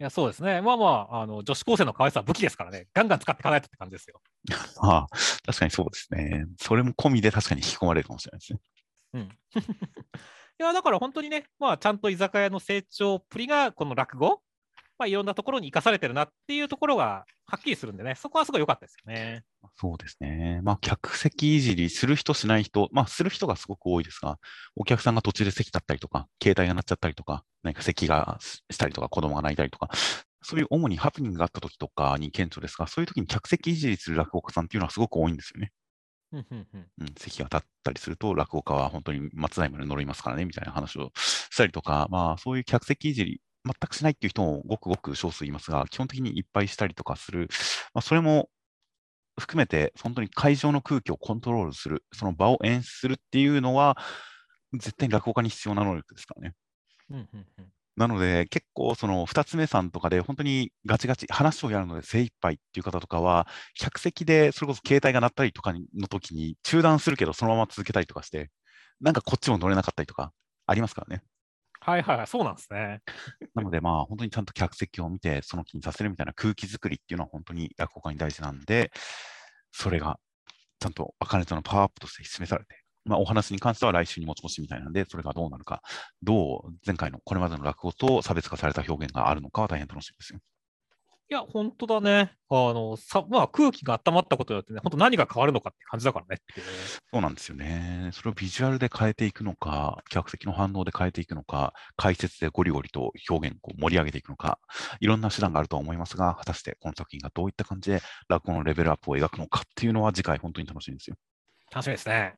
[0.00, 0.62] いや、そうですね。
[0.62, 2.88] まあまあ、あの女子高生の可愛さは武器ですからね。
[2.94, 4.22] ガンガン使って考えたって感じですよ。
[4.80, 5.06] ああ、
[5.44, 6.46] 確かにそうですね。
[6.58, 8.60] それも込みで確かに引き込まれるかもしれないですね。
[9.12, 9.38] うん。
[9.60, 14.40] いや、だから本当にね、まあ、ちゃんと居酒屋の成長っぷりが、この落語、
[15.00, 19.44] まあ、いろんなところに生かされてるなっていうところがはっきりするんでね、そこはすごい良かったですよね。
[19.74, 20.60] そうですね。
[20.62, 24.38] まあ、客席いじりする人、しない人、まあ、する人がすごく多いですが、
[24.76, 29.88] お客さんが途中で席立ったりとか、携帯が鳴っちゃったりとか、何か席がしたりとか、子供が泣いたりとか、
[30.42, 35.72] そういう主にハプニングがあった時とかに顕著ですが、そういう時に客席いじりする落語家さんっていうのはすごく多いんですよね。
[36.32, 47.48] うんうんうんうん、席が立ったりすると、落語家は本当に松代まで乗りますからね、みたいな話をしたりとか、まあ、そういう客席いじり、全くしないっていう人もごくごく少数いますが、基本的にいっぱいしたりとかする、
[47.94, 48.48] まあ、それも
[49.38, 53.96] 含めて、本当に会場の空気をコントロールする、その場を演出するっていうのは、
[54.74, 56.54] 絶対に落語家に必要な能力ですからね。
[57.10, 68.50] うんうんうんなので、結構、その二つ目さんとかで、本当にガチガチ、話をやるので精一杯っていう方とかは、客席でそれこそ携帯が鳴ったりとかの時に中断するけど、そのまま続けたりとかして、
[69.02, 70.32] なんかこっちも乗れなかったりとか、
[70.66, 71.22] ありますからね。
[71.80, 73.00] はいはい、そうなんですね。
[73.54, 78.92] なので、まあ、本当にちゃんと客席を見て、その気にさせるみたいな空気作りっていうのは本当に落語家に大事なんで、
[79.72, 80.18] それが
[80.80, 85.82] ちゃんと茜とのパワーアップとして示されて、まあ、お話に関しては来週に持ち越しみたいなんで、それがどうなるか、
[86.22, 90.40] どう前回のこれまでの落語と差別化された表現があるのかは大変楽しみですよ。
[91.30, 92.32] いや、本当だね。
[92.48, 96.90] あの、さまあ、空気が温まったことによってね、本当何が変わるのかって感じだからねっていうね。
[97.12, 98.10] そうなんですよね。
[98.12, 104.58] それをビジュアルで変えていくのか、客席の反応で変えていくのか、解説でゴリゴリと表現を盛り上げていくのか、
[104.98, 111.16] いろんな手段があるとは思いますが、果たしてこの作品がどういった感じで落語のレベルアップを描くのかっていうのは次回本当に楽しみですよ。
[111.70, 112.34] 楽しみですね。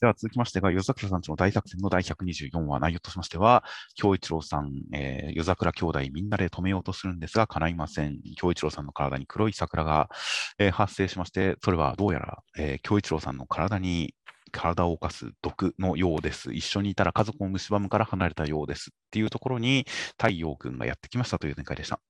[0.00, 8.20] では続きましてが、夜桜さんちの大作戦の第124話、内容としましては、京一郎さん、えー夜桜兄弟みんなで止めようとするんですが、叶いません。
[8.36, 10.08] 京一郎さんの体に黒い桜が、
[10.58, 14.14] えー発生しまして、それはどうやら、えー京一郎さんの体に
[14.50, 16.52] 体を犯す毒のようです。
[16.52, 19.86] 一緒にいたら家族を蝕むから離れたようですっていうところに
[20.18, 22.00] 太陽君がやってきましたという展開でした。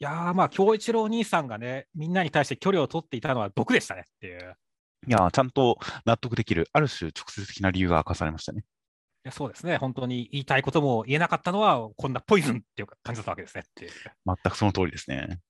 [0.00, 4.56] いやー、まあ、京一郎兄さんがね、みんなに対して距離を取っていたのは毒でしたねっていう。
[5.06, 8.64] いやー、ちゃんと納得できる、ある種直接的な理由が明かされましたね。
[9.24, 13.88] いやそうですね、本当に言いたいことも言えなかったのは、こんなポイズンっていう感じだったわけですねって。
[14.26, 15.40] 全くその通りですね。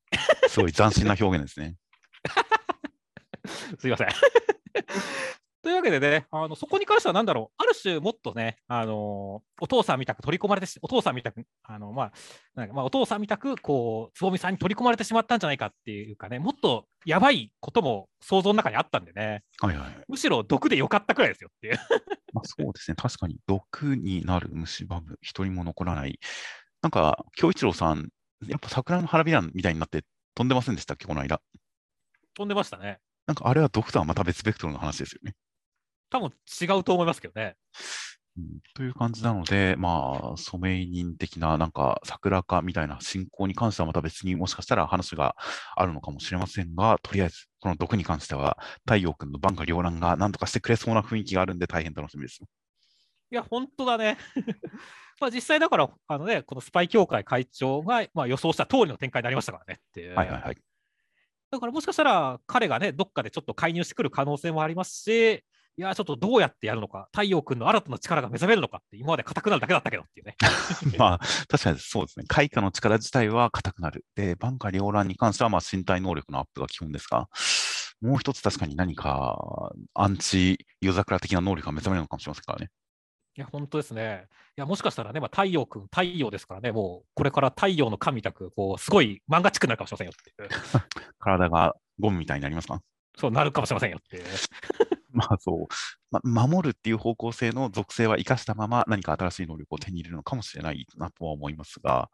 [0.48, 1.76] すごい斬新な表現ですね。
[3.78, 4.08] すいません。
[5.62, 12.12] というわけでね、あのそこに関してはなんだろう、ある種もっとね、あのお父さんみたく取り込まれてし、お父さんみたく、あのまあ、
[12.54, 20.04] なんかまあ、お父さんみたく、こう、つぼみさんに取り込まれてしまったんじゃないかっていうかね、もっとやばいことも想像の中にあったんでね、はいはい。
[20.08, 21.78] むしろ毒でよかったくらいですよっていう。
[22.32, 26.18] まあ、そうですね、確かに毒になる、蝕む、一人も残らない。
[26.82, 28.08] なんか、京一郎さん、
[28.46, 30.02] やっぱ桜の花びらみたいになって
[30.34, 31.40] 飛んでませんでしたっけ、この間？
[32.34, 32.98] 飛んでましたね。
[33.26, 35.34] なんかあれは毒とはまた別ベクトルの話ですよね。
[36.10, 37.56] 多分違うと思いますけどね。
[38.36, 45.36] うん、という感じなので、まあ、染井人的な、なんか桜化みたいな進行に関してはまた別にもしかしたら話が
[45.76, 52.46] あるのかもしれませんが、とりあえず、この毒に関しては、太陽君の万が両乱が何とかしてくれそうな雰囲気があるんで、大変楽しみですよ。
[53.32, 54.16] いや、本当だね。
[55.20, 60.14] まあ実際だから、あのね、このスパイ協会会長が、まあ、予想した通りの展開になりましたからねっていう。
[60.14, 60.56] はいはいはい。
[61.50, 65.44] だからもしかしたら彼がね、どっかでちょっと介入してくる可能性もありますし、
[65.76, 70.36] いや、ちょっとどうやってやるのか、太陽君の新たな力が目覚めるのかって、今まで硬くなるだけだったけどっていうね。
[70.98, 72.24] まあ、確かにそうですね。
[72.28, 74.04] 開花の力自体は硬くなる。
[74.14, 77.28] で、万が両乱に関しては、まあ、身体能力のアップが基本ですが、
[78.02, 82.70] もう一つ確かに何か、アンチ夜桜的な能力が目覚めるのかもしれませんからね。
[83.36, 84.26] いや、本当ですね。
[84.56, 90.48] いや、もしかしたらね、まあ、太陽君、太陽ですからね、もうこれから太陽の神みたく、こう、すごい漫画チックになるかもしれませんよっていう。
[91.20, 92.82] 体がゴムみたいになりますか？
[93.16, 94.24] そうなるかもしれませんよっていう。
[95.14, 102.10] まあそう、ま、守るっていう方向性の属性は生かしたまま何か新しい能力を手に入れるのかもしれないなとは思いますが、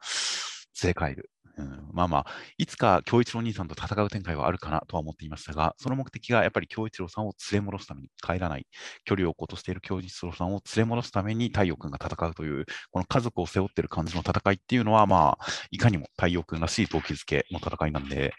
[0.73, 1.31] 正解る。
[1.59, 2.27] うん、まあまあ、
[2.59, 8.67] いつか京一郎兄さんと戦う展開はあるかなとは思っていましたが、その目的がやっぱり京一郎さんを連れ戻すために、帰らない、
[9.05, 18.35] 距離を置こうとしている京一郎さんを連れ戻すために太陽君が戦うという、この家族を背負っている感じの戦いっていうのは、まあ、いかにも太陽君らしい動機づけの戦いなんで、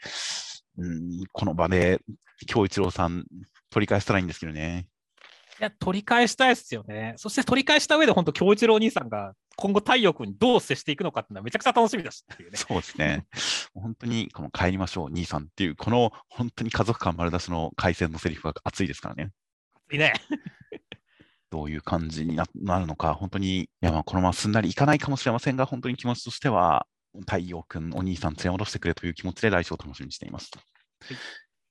[0.77, 1.99] うん、この場で
[2.45, 3.25] 京一郎さん
[3.69, 4.87] 取り返したらいいんですけどね。
[5.59, 7.15] いや、取り返したいですよね。
[7.17, 12.57] そして取り返した上で、本当、京一郎兄さんが今後、太陽君にどう接していくのかっていうのはめちゃくちゃ楽しみだしっていうね。
[12.57, 13.25] そうですね。
[13.73, 19.31] 本当に、この帰りましょう、兄さんっていう、この本当に家族感丸出しの回線のセリフが熱いですからね。
[19.91, 20.13] いいね。
[21.49, 26.85] どういう感じにななるのか、本当に、いやまあこのまますんなりいかないかもしれませんが、本当に気持ちとしては、
[27.21, 30.51] 太陽君、お兄さん連れ戻してくれという気持ちで来週を楽しみにしています。
[30.53, 30.61] は
[31.13, 31.17] い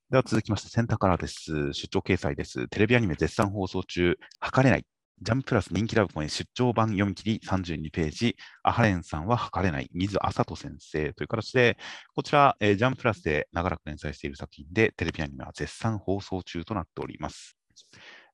[0.09, 1.73] では続きまして、センターカラーです。
[1.73, 2.69] 出張掲載です。
[2.69, 4.87] テレビアニメ絶賛放送中、測れない。
[5.21, 11.77] ジャンププラス人気ラブコメ出張版読み切り32ページ、アハレンさんは測れない、水浅人先生という形で、
[12.15, 17.57] こちら、えージャンププラスで長らく連載している作品で、テレビアニメは絶賛放送中となっております。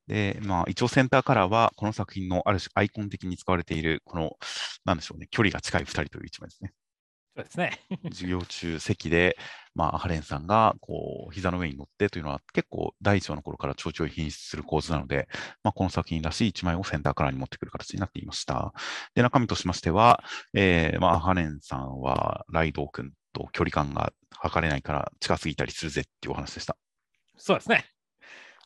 [0.06, 4.36] で、まあ、一応センターカラーは、この作品のある種アイコン的に使われている、この、
[4.84, 6.74] なんでしょうね、距離が近い2人という一枚ですね。
[7.34, 7.80] そうですね。
[8.12, 9.38] 授業中、席で、
[9.74, 15.28] まあ、ハレンさんが、こう、膝の上に乗ってというのは、結構、第一話の頃からちょいちょい品質する構図なので、
[15.62, 18.74] まあ、この作品らしい一枚をセンターカラーに持ってくる形になっていました。
[19.14, 20.22] で、中身としましては、
[20.54, 26.76] えー、まあ、ハレンさんは、ライドウ君と距離感が測れないから近すぎたりするぜっていうお話でした。
[27.36, 27.86] そうですね。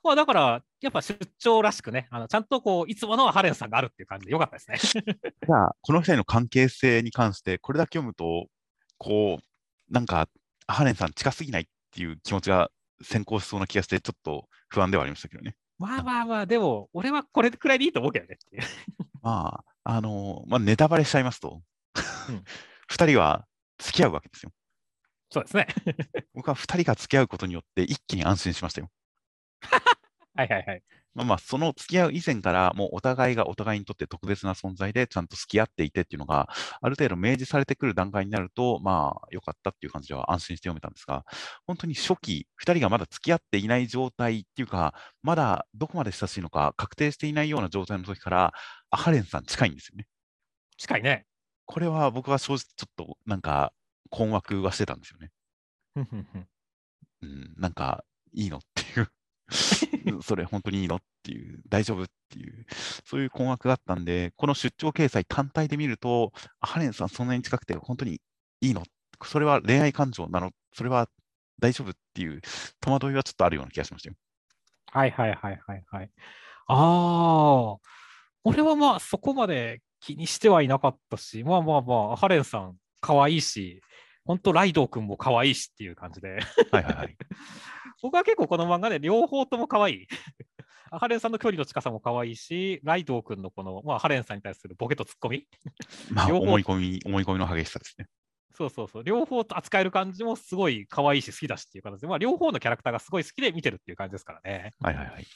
[0.02, 5.02] まあ、だから、やっぱ出張らしくね、あのちゃんとこういつものハレンさんがあるっていう感じでよかったですね。
[5.44, 8.46] じゃあ、この二人の関係性に関して、これだけ読むと、
[8.98, 10.28] こう、なんか、
[10.66, 12.70] ハレンさん近すぎないっていう気持ちが
[13.02, 15.56] 先行しそうな気がして、ちょっと不安ではありましたけどね。
[15.78, 18.62] まあまあまあ、でも、俺はこれくらいでいいと思うけどねっていう。
[19.22, 21.60] まあ、あのまあ、ネタバレしちゃいますと
[22.28, 22.44] うん、
[22.88, 23.46] 二、人は
[23.78, 24.52] 付き合うわけですよ。
[25.30, 25.66] そうですね。
[26.34, 28.90] 僕は二人が付き合うことによって一気に安心しましたよ。
[30.34, 30.82] はいはいはい。
[31.16, 36.50] まあまあ、その付き合う以前から、もうお互いがお互いにとって特別な存在で、ちゃんと付き合っていてっていうのが、
[36.82, 41.24] ある程度明示されてくる段階になると、まあ、良かったっていう感じでは安心して読めたんですが、
[41.66, 48.52] 本当に初期、2人がまだ付き合っていない状態っていうか、まだどこまで親しいのか確定していないような状態の時から、
[48.90, 50.06] アハレンさん近いんですよね。
[50.76, 51.24] 近いね。
[51.64, 53.72] これは僕は正直ちょっとなんか
[54.10, 55.30] 困惑はしてたんですよね。
[57.22, 58.04] うん、なんか
[58.34, 59.08] いいのっていう。
[60.22, 60.96] それ本当にいいの？
[60.96, 62.02] っていう、大丈夫？
[62.02, 62.66] っていう、
[63.04, 68.20] そういう困惑があったんで、この出張掲載単体で見ると、あハレンさんそんなに近くて本当に
[68.60, 68.82] いいの？
[69.24, 70.50] それは恋愛感情なの？
[70.72, 71.08] それは
[71.58, 71.90] 大丈夫？
[71.90, 72.40] っていう
[72.80, 74.16] 戸惑いはちょっとあるような気がしましたよ。
[74.90, 76.10] はいはいはいはいはい。
[76.68, 77.76] ああ、
[78.44, 83.80] 俺はまあそこまで気にしてはいなかったし、まあまあまあ、ハレンさん可愛いし、
[84.24, 86.40] 本当ライドウ君も可愛いしっていう感じで、
[86.72, 87.16] はいはいはい。
[88.02, 90.06] 僕は結構この漫画ね、両方とも可愛い。
[90.90, 95.46] ハレンさんの距離の近さも可愛いし、ライドウ君のこの、まあ、ハレンさんに対するボケとツッコミ、
[96.10, 98.06] まあ、思い込み、思い込みの激しさですね。
[98.54, 104.70] そうそうそう、両方と扱える感じもすごい可愛いし好きだしっていう形で、まあ、両方のキャラクターがすごい好きで見てるっていう感じですからね。
[104.80, 105.22] はいはいはい。
[105.22, 105.26] だ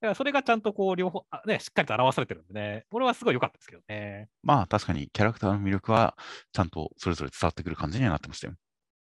[0.00, 4.28] からそれがちゃんとこう両方、あね、しっかりと表されてるんでね、俺はすごい良かったですけどね。
[4.42, 6.16] まあ、確かにキャラクターの魅力は、
[6.52, 8.54] ちゃんとそれぞれ伝わってくる感じにはなってましたよ。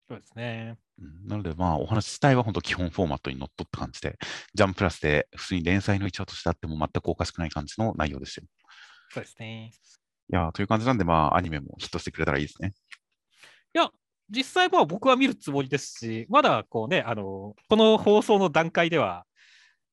[0.10, 0.78] そうですね。
[1.00, 4.18] うんなので、まあ、お話自体は本当基本フォーマットにのっとった感じで、
[4.54, 8.48] ジャンププラスで普通に連載の一話としてあっても全くおかしくない感じの内容でしたよ。
[9.10, 9.72] そうですね。
[10.32, 12.74] いやーという感じなんで、まあ、アニメもヒットしてくれたらいいですね。
[13.76, 13.90] いや、
[14.30, 19.26] 実際まあ僕は見るつもりですし、まだこうね、あの、この放送の段階では、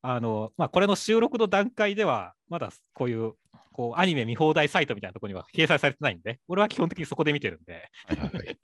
[0.02, 3.34] あの、まあこれの収録の段階では、まだこういう、
[3.72, 8.58] こうアニメ見放題サイトみたいなところには掲載されてないんで、俺は基本的にそこで見てるんで、はいはいはい。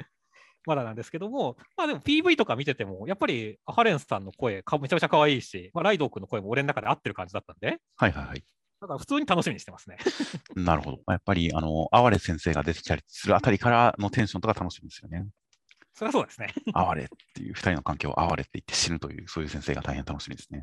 [0.66, 8.44] まだなんですけども、まあでも PV とか見てても、やっぱりハレンさんの声、かめちゃめちゃ可愛いし、まあ、ライドウ君の声も俺の中で合ってる感じだったんで、はいはいはい。
[8.80, 9.96] だから普通に楽しみにしてますね。
[10.54, 10.96] なるほど。
[11.06, 15.26] まあやっぱり、あの、哀れ先生が出てきたりするあたりからのテンションとか楽しみですよね。
[15.94, 16.52] そりゃそうですね。
[16.74, 20.62] 哀れっていう、二人の関係を哀れって言って死ぬという、そういう先生が大変楽しみですね。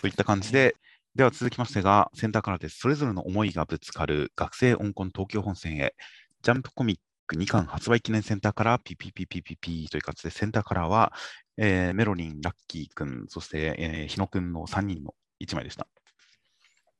[0.00, 0.76] といった感じで、
[1.14, 2.78] では続きましてが、センターからです。
[2.78, 5.94] それぞれの思いがぶつかる学生音コン東京本線へ、
[6.42, 7.02] ジャンプコミック
[7.32, 11.12] 2巻発売記念センターから PPPPPP という形で、センターカラーは、
[11.56, 15.86] えーメロリン、ラッキーくん、そして、えー、日野くんの3人の1枚でした。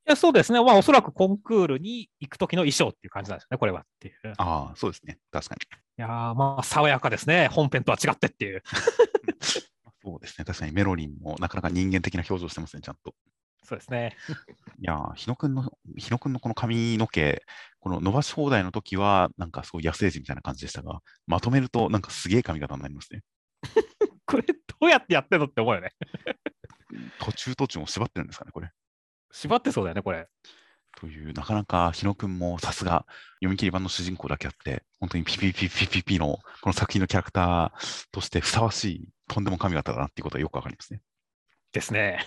[0.06, 0.62] いやそうですね。
[0.62, 4.14] まあおそらくコンクールに行く時の衣装っていう感じなんですよね、これはっていう。
[4.28, 5.18] いああ、そうですね。
[5.30, 5.84] 確かに。
[5.96, 7.48] やーまあ爽やかですね。
[7.48, 8.62] 本編とは違ってっていう。
[10.02, 10.44] そうですね。
[10.44, 13.14] 確かにメロリンもなかなか人間的な表情してますね、ちゃんと。
[13.62, 14.14] そうですね。
[14.78, 17.42] いやー、日野くんの、日野くんのこの髪の毛、
[17.84, 23.20] この伸ばし放題の時は、なんかすごい野生児みたいな感じでしたが、まとめるとなんかすげえ髪型になりますね。
[24.24, 24.54] これど
[24.86, 25.92] うやってやってんのって思うよね。
[27.20, 28.70] 途中途中も縛ってるんですかね、これ。
[29.32, 30.26] 縛ってそうだよね、これ。
[30.96, 33.04] という、なかなか日野くんもさすが
[33.40, 41.02] 読み切り版の主人公だけあって、本当にピピピピピピのこの作品のキャラクターとしてふさわしい、とんでも髪型だなっていうことはよくわかりますね。
[41.70, 42.24] ですね。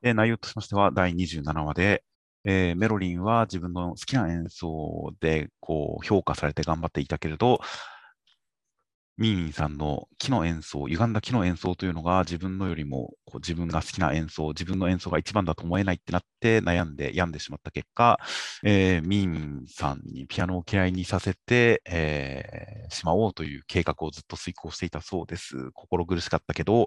[0.00, 2.02] で、内容としましては、第27話で、
[2.46, 7.60] えーメロリンは自分の好きな演奏でこう評価されて頑張っていたけれど、
[9.18, 18.18] ミーミンさんの木の演奏、歪んだ木の演奏というのが自分のよりもこう自分が好きな演奏、自分の演奏が一番だと思えないってなって悩んで病んでしまった結果、
[18.62, 25.70] えーミーミンさんにピアノを嫌いにさせて、えーしまおうという計画をずっと遂行していたそうです。
[25.72, 26.86] 心苦しかったけど、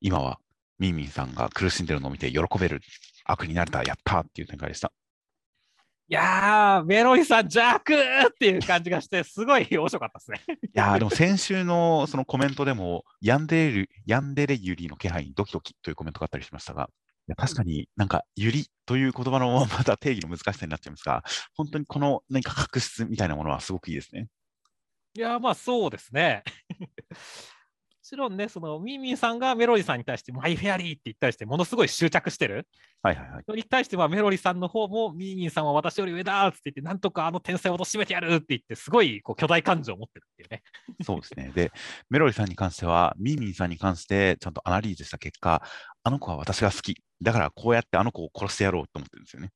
[0.00, 0.40] 今は
[0.78, 2.80] ミーミンさんが苦しんでるのを見て喜べる
[3.26, 4.92] 悪になれた、やったっていう展開でした。
[6.08, 7.96] いやー、メロリさん邪悪っ
[8.38, 10.40] ていう感じがして、すごい面白かったですね。
[10.62, 16.88] いやーでも先週のそのコメントでも、ヤンデレヤンデレユリの気配にドキドキというコメントがあったりしましたが、
[17.28, 21.24] いや確かになんかユリという言葉のまた定義の難しさになっちゃいますが、
[21.56, 24.28] 本当にこの何か確執みたいなものはすごくいいですね。
[25.14, 26.44] いやー、まあそうですね。
[28.06, 32.68] もちろんね、そのミーミンさんがメロリさんに対してマイフェアリーって言ったりして、ものすごい執着してる。
[33.02, 33.42] はいはいはい。
[33.44, 40.62] それに対してはメロリさんの方もミーミンさんは私より上だって言って、なんとかあの天才を貶めてやるって言って、すごいこう巨大感情を持ってるっていうね。
[41.04, 41.50] そうですね。
[41.52, 41.72] で、
[42.08, 45.60] メロリさんに関しては、ミーミンさんに関してちゃんとアナリーズした結果、
[46.04, 47.02] あの子は私が好き。
[47.20, 49.50] だからこうやってあの子を殺してやろうと思ってるんですよね。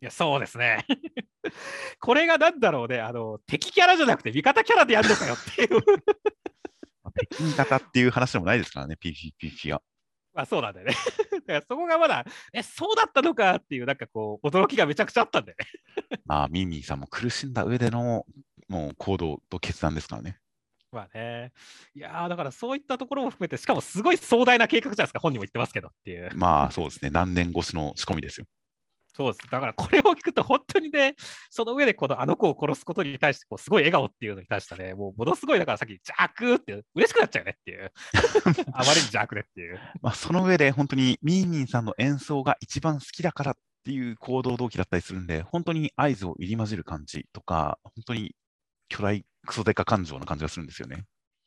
[0.00, 0.86] いや、そうですね。
[1.98, 5.82] これがなんだろうね、あの、敵キャラじゃなくて味方キャラでやるのかよっていう。
[7.18, 9.82] まあ敵味方っていう話でもないですからね、PPP は。
[10.34, 10.94] まあそうなんだよね。
[11.32, 15.66] だからそこがまだ、え、そうだったのかっていう、なんかこう、驚きがめちゃくちゃあったんだよね。
[16.26, 18.24] まあ、ミーミンさんも苦しんだ上での
[18.68, 20.38] もう行動と決断ですからね。
[20.92, 21.52] まあね。
[21.94, 26.30] いやーだからそういったところも含めて、しかもすごい壮大な計画じゃないですか、本人も言ってますけどっていう。
[26.34, 27.10] まあ、そうですね。
[27.10, 28.46] 何年越しの仕込みですよ。
[29.14, 29.50] そうです。
[29.50, 31.14] だからこれを聞くと、本当にね、
[31.50, 37.92] その上でこのあの子を殺すことに対して、こうすごい笑顔っていうのに対してね、もうものすごい、だからさっき、邪悪って嬉しくなっちゃうよねっていう。
[38.72, 39.80] あまりに邪悪でっていう。
[40.00, 48.34] まあ、その上で本当にミーミンさんの演奏が一番好きだからっていう行動動機だったりするんで、本当に合図を入り混じる感じとか、本当に
[48.88, 51.04] 巨大クソデカ感情な感じがするんですよね。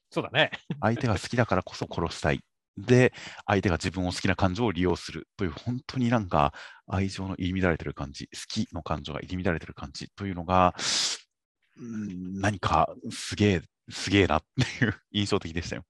[0.10, 0.52] そうだね。
[0.82, 2.42] 相手が好きだからこそ殺したい。
[2.78, 3.14] で、
[3.46, 6.54] 相手が自分を好きな感情を利用するという、本当になんか
[6.88, 10.76] 愛情の入り乱れてる感じ、好きの感情が入り乱れてる感じというのが、
[11.78, 14.44] うん何かすげえ、すげえなっ
[14.80, 15.86] ていう 印象的でしたよ。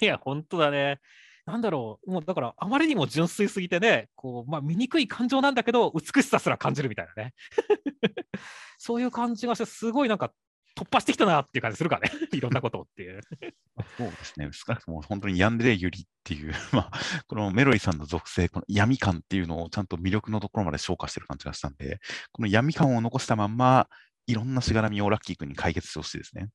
[0.00, 1.00] いや、本当だね。
[1.46, 7.34] なんだろう、もうだから、あまりにも純粋すぎてね、こうまあ、醜い感情なんだけど、美しさすら感じるみたいなね。
[8.78, 10.32] そういう感じがして、すごいなんか
[10.74, 13.20] 突破してきたなっていう感じするからね、 いろんなことっていう。
[13.96, 22.00] そうですね、少なくとも本当にヤンデレユリっていう、まあ、このメロリさんの属性、この闇感っていうのをちゃんと魅力のところまで消化してる感じがしたんで、
[22.32, 23.88] この闇感を残したまんま、
[24.26, 26.48] いろんなしがらみをラッキー君に解決してほしいですね。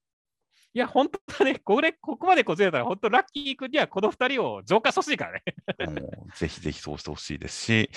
[0.73, 5.43] いや、本当ね、これ、ここまでこずれたら、本当、ラッキー君にはこの2人を浄化してほしいからね。
[5.99, 7.89] もうぜひぜひそうしてほしいですし、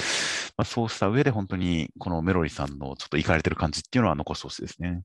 [0.56, 5.02] まあ、そうした上で本当にこのメロリさんのちょっといかれてる感じっていうのは残してほしいですね。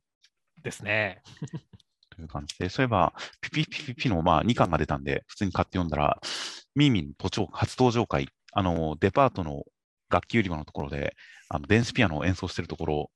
[0.68, 1.22] ですね。
[2.10, 6.20] という感じで、そういえば、ピピピピピのまあ2巻が出たんで、普通に買って読んだら、
[6.76, 9.64] ミーミン都庁初登場会、あの、デパートの
[10.10, 11.16] 楽器売り場のところで、
[11.50, 13.12] あの電子ピアノを演奏してるところ、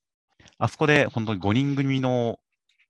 [0.58, 2.39] あそこで本当に5人組の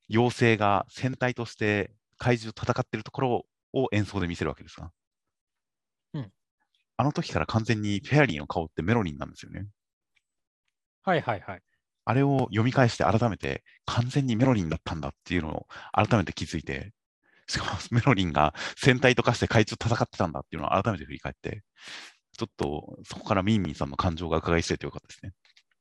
[0.09, 4.91] 妖精が戦隊として怪獣と戦ってるところを演奏で見せるわけですが、
[6.14, 6.32] うん、
[6.97, 9.68] あの時から完全にフェアリーの顔ってメロリンなんですよね。
[11.03, 11.62] はいはいはい。
[12.05, 16.93] あれを読み返して改めて完全にメロリンだったんだっていうのを改めて気づいて、
[17.47, 21.63] しかも メロリンが戦隊と化して怪獣戦ってたんだっていうのを改めて振り返って、
[22.37, 25.33] ちょっとそこからミンミンさんの感情が伺いしててよかったですね。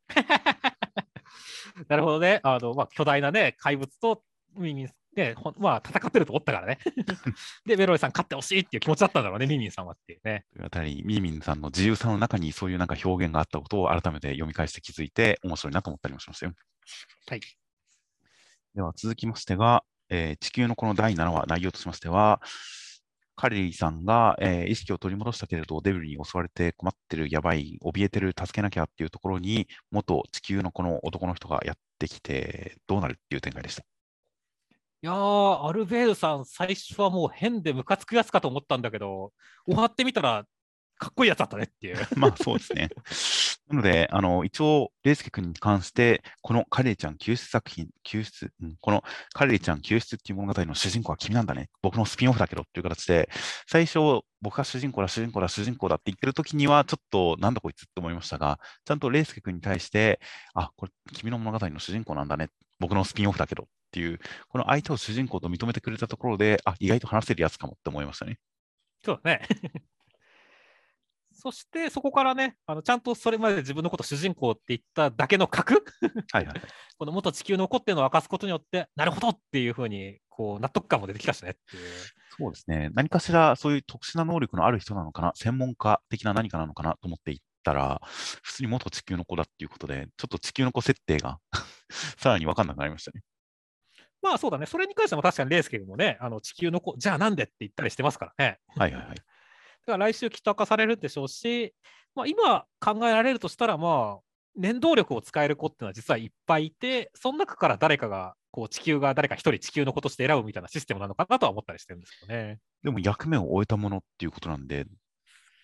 [1.89, 2.41] なるほどね。
[2.43, 4.23] あの、まあ、巨大なね、怪物と
[4.57, 6.79] ミンミンね、まあ、戦ってると思ったからね。
[7.67, 10.45] で、メロリさん勝ってほしいっていう気持ちだったんだろうね、ミンミンさんはっていうね。
[10.53, 16.53] というあたり、ミンミンさんの自由さの中にそういうなんか表現があったことを改めて読み返して気づいて、面白いなと思ったりもしましたよ。
[17.29, 17.41] はい。
[18.75, 22.41] では続きましてが、えー、地球のこの第7話、内容としましては、
[23.41, 33.85] カレリーさんが、えー、意識を取り戻したけれど、デブリに襲われて困ってる、やばい、怯えてる、助けなきゃっていうところに、元地球のこの男の人がやってきて、どうなるっていう展開でした。
[35.03, 39.33] いやー、アルベールさん、最初はもう変でムカつくやつかと思ったんだけど、
[39.67, 40.45] 終わってみたら、
[40.99, 42.07] かっこいいやつだったねっていう。
[42.17, 42.91] まあそうですね。
[43.71, 51.71] なので、あの一応、レイスケ君に関して、このカレイちゃん救出作品、救出、うん、このカレイちゃん救出っていう物語の主人公は君なんだね。
[51.81, 53.31] 僕のスピンオフだけどっていう形で、
[53.67, 54.01] 最初、
[54.43, 60.21] 僕が主人公だ、主人公だ、主人公だって言ってる時には、ちょっとなんだこいつって思いましたが、ちゃんとレイスケ君に対して、
[60.53, 62.51] あ、これ君の物語の主人公なんだね。
[62.79, 68.39] 僕のスピンオフだけどっていう、この相手を主人公と認めてくれたところで、あ、意外と話せるやつかもって思いましたね。
[69.05, 69.47] そうだね。
[71.33, 75.83] そしてそこからね、あのちゃんとそれまで自分のこと主人公って言っただけの核
[76.33, 76.63] はい、はい、
[76.99, 81.93] この元地球の子っていうのを明かすことによって、なるほどっていうふうにこう納得感も出てきたしねっていう。
[82.37, 82.91] そうですね。
[82.95, 88.01] 何かしらそういう特殊な能力のある人なのかな、専門家的な何かなのかなと思っていったら、
[88.43, 91.39] 普通に元地球の子だっていうことで、ちょっと地球の子設定が
[92.19, 93.23] さらに分かんなくなりましたね。
[94.23, 98.59] まあそうだね、それに関しても確かにレースケ君もね、あの地球の子、じゃあなんでって言ったりしてますからね。
[98.77, 99.15] はいはいはい。
[99.15, 99.25] だか
[99.87, 101.75] ら来週きっと明かされるでしょうし、
[102.15, 104.21] まあ、今考えられるとしたら、まあ、
[104.57, 112.59] 念動力を使える子っていうのは実はいっぱいいて、その中から誰かが、こう地球が誰か一人地球の子として選ぶみたいなシステムなのかなとは思ったりしてるんですけどね。
[112.83, 114.87] でも役目を終えたものっていうことなんで、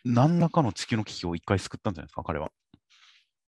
[0.05, 2.51] 何らかの地球の危機を一回救ったんじゃないですか、彼は。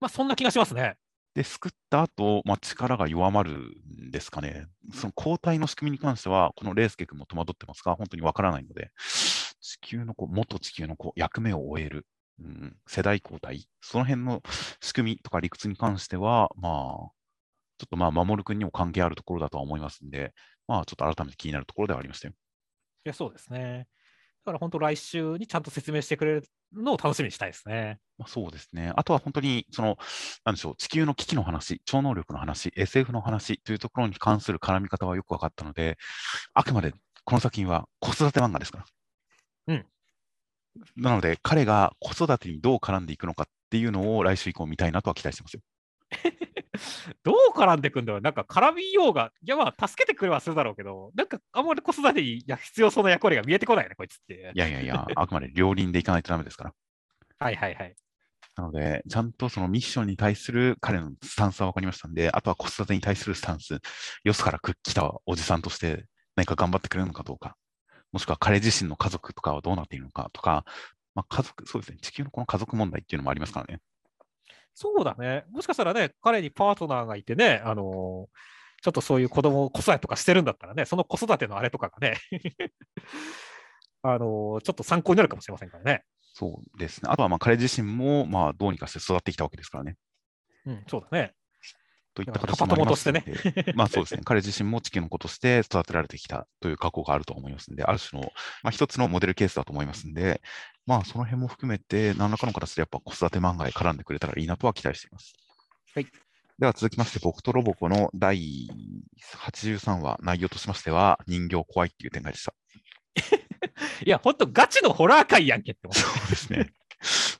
[0.01, 0.97] まあ、そんな気がしますね。
[1.39, 4.67] で、救った後、まあ、力が弱まるんですかね。
[4.93, 8.91] その交代の仕組みに関しては、このレースケ君も戸惑ってますが、本当にわからないので、
[9.61, 12.05] 地球の子、元地球の子、役目を終える、
[12.41, 14.43] うん、世代交代、その辺の
[14.81, 17.07] 仕組みとか理屈に関しては、まあ、ちょ
[17.85, 20.33] っとまあ、守君にも関係あるところだとは思いますんで、
[20.67, 22.33] まあ、ちょっと改めて気になるところではありましたよ。
[23.05, 23.87] いや、そうですね。
[24.49, 26.43] だから本当、来週にちゃんと説明してくれる
[26.73, 27.99] のを楽しみにしたいですね。
[28.17, 28.91] まあ、そうですね。
[28.95, 29.97] あとは本当に、その、
[30.43, 35.97] なんでしょう、地球の危機の話、超能力の話、SF の話というところに関する絡み方はよく分かったので、
[36.53, 36.93] あくまで
[37.25, 38.85] この作品は子育て漫画ですから。
[39.67, 39.85] うん。
[40.97, 45.61] なので、彼が子育てにどう絡んでいくのかっていうのを来週以降見たいなとは期待してますよ。
[47.23, 54.51] どう絡んでいくんだろうなんか絡みようが、いやまあ助けてくれはするだろうけど、なんかあんまり子育てに必要そうな役割が見えてこないね、こいつって。
[54.53, 56.73] いやいやいや、あくまで両輪でいかないとダメですから。
[57.39, 57.95] はいはいはい。
[58.55, 63.79] なので、ちゃんとそのミッションに対する彼のスタンスは分かりましたんで、あとは子育てに対するスタンス、
[64.23, 66.05] よそから来たおじさんとして
[66.35, 67.55] 何か頑張ってくれるのかどうか、
[68.11, 70.65] もしくは彼自身の家族とかはどうなっているのかとか、
[71.15, 73.79] まあ、家族、そうですね、地球のこの家族問題っていうのもありますからね。
[74.81, 75.43] そうだね。
[75.51, 77.83] もしかしたらね、彼にパートナーがいてね、あのー、
[78.81, 82.15] ちょっとそういう子供、子育てとかしてるんだったらね、その子育てのあれとかがね
[84.03, 86.05] あのー、ちょっと参考になるかもしれませんからね。
[86.31, 87.09] そうですね。
[87.11, 89.97] あとはまあ彼自身もまあどうにかして育ってきたわけですからね。
[90.65, 91.33] うん、そうだね。
[92.13, 98.31] といった形になりますのでパパ友としてまあそうですね、彼自身も地球の子として育てられてきたという過去があると思いますので、ある種の、
[98.63, 100.41] まあ、一つのモデルケースだと思いますので、
[100.85, 105.33] まあその辺も含めて、何らかの形でやっぱ子育て漫画へ絡んでくれたらいいなとは期待しています。
[105.95, 106.07] はい。
[106.59, 108.67] では続きまして、僕とロボコの第
[109.43, 112.53] 83話、内容としましては、人形怖いっていう展開でした。
[114.05, 115.87] いや、ほんとガチのホラー界やんけって。
[115.91, 116.73] そうですね。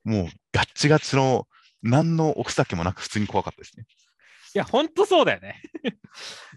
[0.05, 1.47] もうガッチガチの、
[1.81, 3.85] 何の奥酒もなく普通に怖かったですね。
[4.55, 5.61] いや、ほんとそうだよね。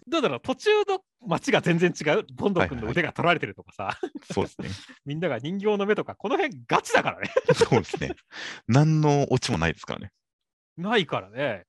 [0.06, 2.26] どうだろう、途中の街が全然違う？
[2.34, 3.98] ボンド君の腕が取られてるとかさ、
[4.32, 4.68] そうですね。
[5.04, 7.30] みんなが人形の目とか、この辺ガチだからね。
[7.54, 8.12] そうですね。
[8.66, 10.12] 何のオチもないですからね。
[10.76, 11.64] ないからね。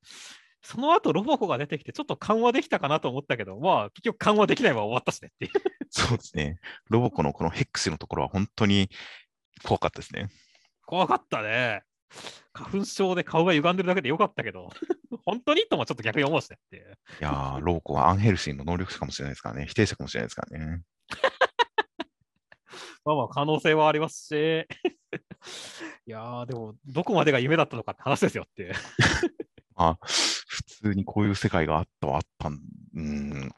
[0.62, 5.52] その後ロボコが出てきて、ちょっと緩和できたかなと思ったけど、まあ、結局緩和できないまま終わったしねっていう。
[5.90, 6.58] そうですね。
[6.90, 8.90] ロボコのこのヘックスのところは本当に
[9.64, 10.30] 怖かったですね。
[10.86, 11.84] 怖かったね。
[12.54, 14.70] 花粉症で顔が歪んでるだけでよかったけど、
[15.26, 16.98] 本当にともちょっと逆に思うしねっていう。
[17.20, 19.66] いやー、ロボコはアンヘルシーの能力者かもしれないですからね。
[19.68, 20.84] 否定者かもしれないですからね。
[23.06, 24.34] まあまあ可能性はありますし、
[26.06, 28.74] いやー、でも、どこまでが夢だったのかって話ですよっていう。
[29.76, 33.52] まあ、普通にこういう世界があったはあったん、うーん、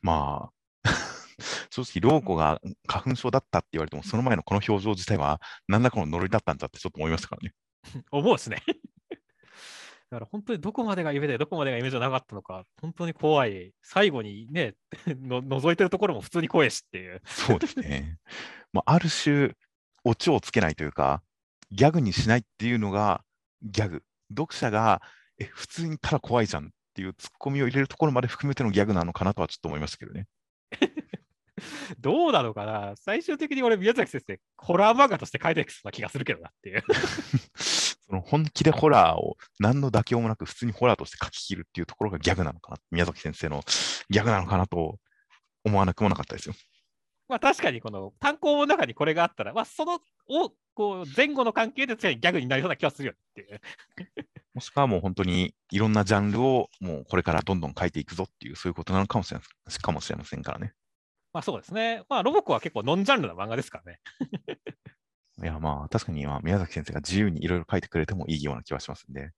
[0.00, 0.90] まあ、
[1.70, 7.54] 正直、ローコが花粉症だったって言われても、その前のこの表情自体は、何らかの呪いだったんだってちょっと思いましたからね。
[8.10, 8.62] 思うしね。
[10.10, 13.72] だから本当にどこまでが夢でどこまでが夢じゃなかったのか、本当に怖い。
[13.82, 14.74] 最後にね、
[15.08, 17.20] の覗いてるところも普通に怖いしっていう。
[17.24, 18.18] そうですね。
[18.72, 19.52] まあ、ある種、
[20.04, 21.22] オチをつけないというか、
[21.70, 23.24] ギャグにしないっていうのが
[23.62, 24.02] ギャグ。
[24.30, 25.02] 読者が、
[25.38, 30.26] え、普通にただ怖いじゃんっていうツッコミを入れるところまで含めてのギャグなのかなとはちょっと思いましたけどね。
[31.98, 36.84] どうなのかな最終的に俺、宮崎先生、ホラー漫画として書いてきそうな気がするけどなっていう。
[38.06, 42.78] その本気でホラーを何の妥協もなく普通にホラーとして書き切るっていうところがギャグなのかな。
[42.90, 43.62] 宮崎先生の
[44.10, 44.98] ギャグなのかなと
[45.64, 46.54] 思わなくもなかったですよ。
[47.28, 53.60] まあ確かにこの単行の中にこれがあったら、まあそのをこう前後の関係で確かにギャグになりそうな気がするよっていう。
[54.52, 60.74] もしくはもう本当にいろんなジャンルをもうこれからどんどん書いていくぞっていうそういうことなのかもしれませんかもしれませんからね。
[61.32, 62.02] まあそうですね。
[62.08, 64.00] まあロボコは結構ノンジャンルな漫画ですからね。
[65.42, 69.30] いやまあ確かにまあ宮崎先生が自由にいろいろ書いてくれてもいいような気はしますんで、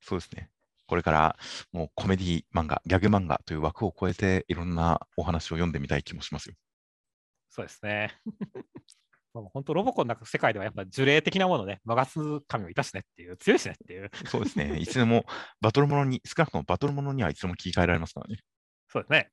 [0.00, 0.50] そうですね。
[0.86, 1.36] これから
[1.72, 6.54] もうコメディ漫画、ギャグ漫画という枠を超えていろんなお話を読んでみたい気もしますよ。
[7.50, 8.18] そうですね。
[9.34, 12.18] まあ本当ロボコの中世界ではやっぱ呪霊的なものね、マガス
[12.48, 14.10] 神をいたしねっていう、強いしねっていう。
[14.26, 14.78] そうですね。
[14.78, 15.26] いつでも
[15.60, 18.40] バトルものに、少なくともバトルものにはいつでも切り替えられますからね。
[18.88, 19.30] そうですね。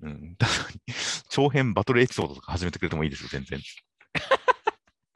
[0.00, 0.94] うん、確かに。
[1.28, 3.60] 長編バトルエピソードとか始めてくれてもいいですよ、全然。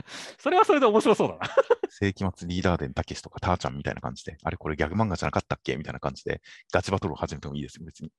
[0.38, 1.48] それはそれで面白そうだな。
[1.90, 6.40] 世紀末リーダーデンたけしとかターちゃんみたいな感じで、あれこれギャグ漫画じゃなかったっけみたいな感じで、
[6.72, 8.12] ガチバトルを始めてもいいですよ、別に。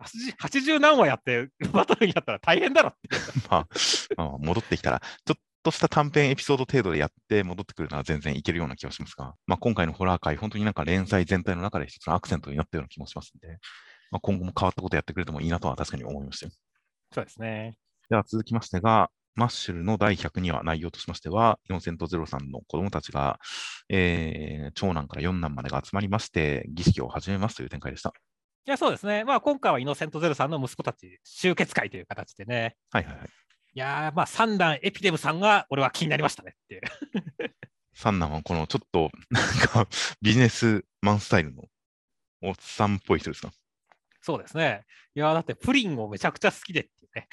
[0.00, 3.08] 80何話やって バトルにやったら大変だろって。
[3.50, 3.68] まあ、
[4.16, 13.58] まあ、戻ってきたら、ちょっとした短編エピソード程度でやって戻ってくるのは全然いけるような気がしますが、まあ、今回のホラー界、本当になんか連載全体の中で一つのアクセントになったような気もしますんで、
[14.10, 16.52] まあ、今後も変わったことやってくれてもいいなとは確かに思いましたよ。
[17.12, 17.76] そうですね。
[18.08, 23.38] では続きましてが、マッシュルの第102話、内容としましては、4000と03の子供たちが、
[23.88, 28.12] えー長男から四男までが集まりまして、儀式を始めますという展開でした。
[28.66, 29.24] いや、そうですね。
[29.24, 32.76] まあ今回はイノセントゼロさんの息子たち集結会という形でね。
[32.90, 33.26] はいはいはい。
[33.26, 36.80] いやー、まあ三男エピデムさんが俺は気になりましたねっていう。
[37.94, 39.88] 三男はこのちょっと、なんか、
[40.22, 41.64] ビジネスマンスタイルの
[42.42, 43.52] おっさんっぽい人ですか？
[44.22, 44.84] そうですね。
[45.14, 47.28] いやー、だってプリンをめちゃくちゃ好きでっていうね。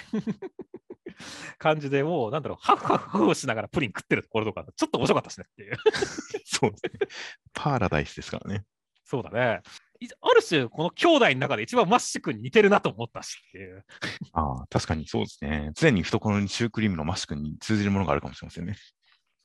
[1.57, 5.78] 感じでもう、なんだろう、ハフハフハフしながらプリン食ってるところとか、ちょっと面白かったしねっていう。
[6.45, 7.07] そうですね。
[7.53, 8.65] パーラダイスですからね。
[9.03, 9.61] そうだね。
[9.99, 13.86] いある種、この兄弟の中で一番マッシュ君に似てるなと思ったしっていう。
[14.34, 15.72] ああ、確かにそうですね。
[15.76, 18.76] 常に懐にシュークリームのマッシュ君に通じるものがあるかもしれませんね。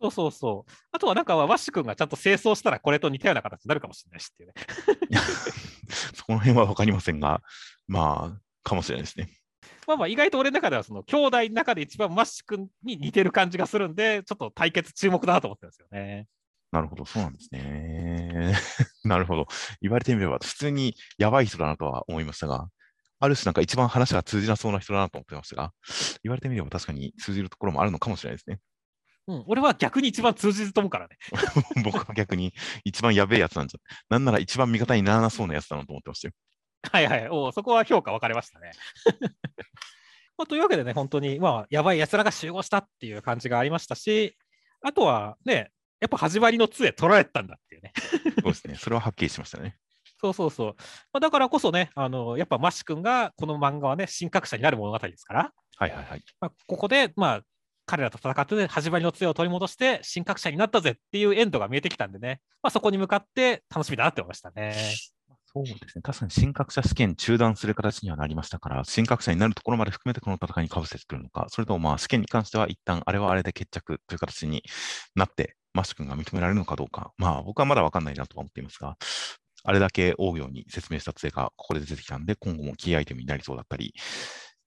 [0.01, 0.73] そうそうそう。
[0.91, 5.20] あとはなんか、マッシュ君がちゃんと成長したらこれと似たような形になるかもしれないしっていうね。
[6.14, 7.41] そこの辺は分かりませんが、
[7.87, 9.31] まあ、かもしれないですね。
[9.87, 16.26] まあまあ意外と俺の中ではその兄弟の中で一番マッシュ君に似てる感じがするんで、ちょっと対決注目だなと思ってるんですよね。
[16.72, 18.55] なるほど、そうなんですね。
[19.05, 19.47] なるほど。
[19.83, 22.68] 言われてみれば、普通にやばい人だなとは思いましたが、
[23.20, 25.72] ある種なんか一番話が通じなそうな人だなと思ってましたが、
[26.22, 28.59] 言われてみれば確かに通じるところもあるのかもしれないですね。
[29.28, 31.16] うん、俺は逆に一番通じると思うからね。
[31.85, 32.53] 僕は逆に
[32.85, 36.35] 一番やべえやつなんじゃ、なんなら一番味方にならなそうなやつだなと思ってましたよ。
[36.91, 37.28] はいはい。
[37.28, 38.72] おそこは評価分かれましたね。
[40.37, 44.37] まあ、というわけでね、本当に、まあ、やばい奴らが集合したっていう感じがありましたし、
[44.80, 45.70] あとはね、
[46.01, 47.93] やっぱ始まりの杖取られてたんだっていうね。
[48.43, 48.74] そうですね。
[48.74, 49.76] それははっきりしましたね。
[50.20, 50.74] そうそうそう。
[51.12, 56.22] まあ、だからこそね、あのやっぱマシ君がこの漫画はね、新格者になる物語ですから、はいはいはい。
[56.41, 57.43] まあ、ここで、まあ、
[57.87, 64.74] 彼らと戦って、始まりの杖を取り戻して、新格者になったぜっていうエンドが見えてきたんでね、まあ、そこに向かって楽しみだなって思いましたね。
[65.55, 66.03] そうですね。
[66.03, 74.63] 確かに新格者試験中断する形にはなりましたから、新格者になるところまで含めてこの戦いにかぶせてくるのか、それともまあ試験に関しては一旦あれはあれで決着という形に
[75.15, 78.97] なって、マッシュ君が認められるのかどうか、まあ僕はまだわかんないなとは思っていますが、
[79.65, 83.95] あれだけ大行に説明した杖がここで出てきたんで、今後もキーアイテムになりそうだったり、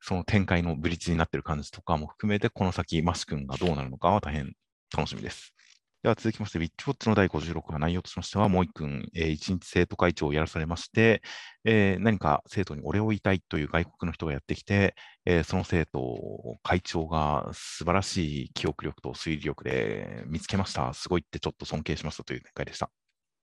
[0.02, 4.54] その展開のブリッジになっている感じとかも含めて、この先、マッシュ君がどうなるのかは大変
[4.96, 5.54] 楽しみです。
[6.06, 11.24] では続きまして、ウィッチウォッチの第56話、内容としましては、もう一君、えー一日生徒会長をやらされまして、
[11.64, 14.94] えー何か生徒にお礼を言いたいという外国の人がやってきて、
[15.26, 20.94] えーその生徒を会長が素晴らしい記憶力と推理力で見つけました。
[20.94, 22.92] すごいってちょっと尊敬しましたという展開でした。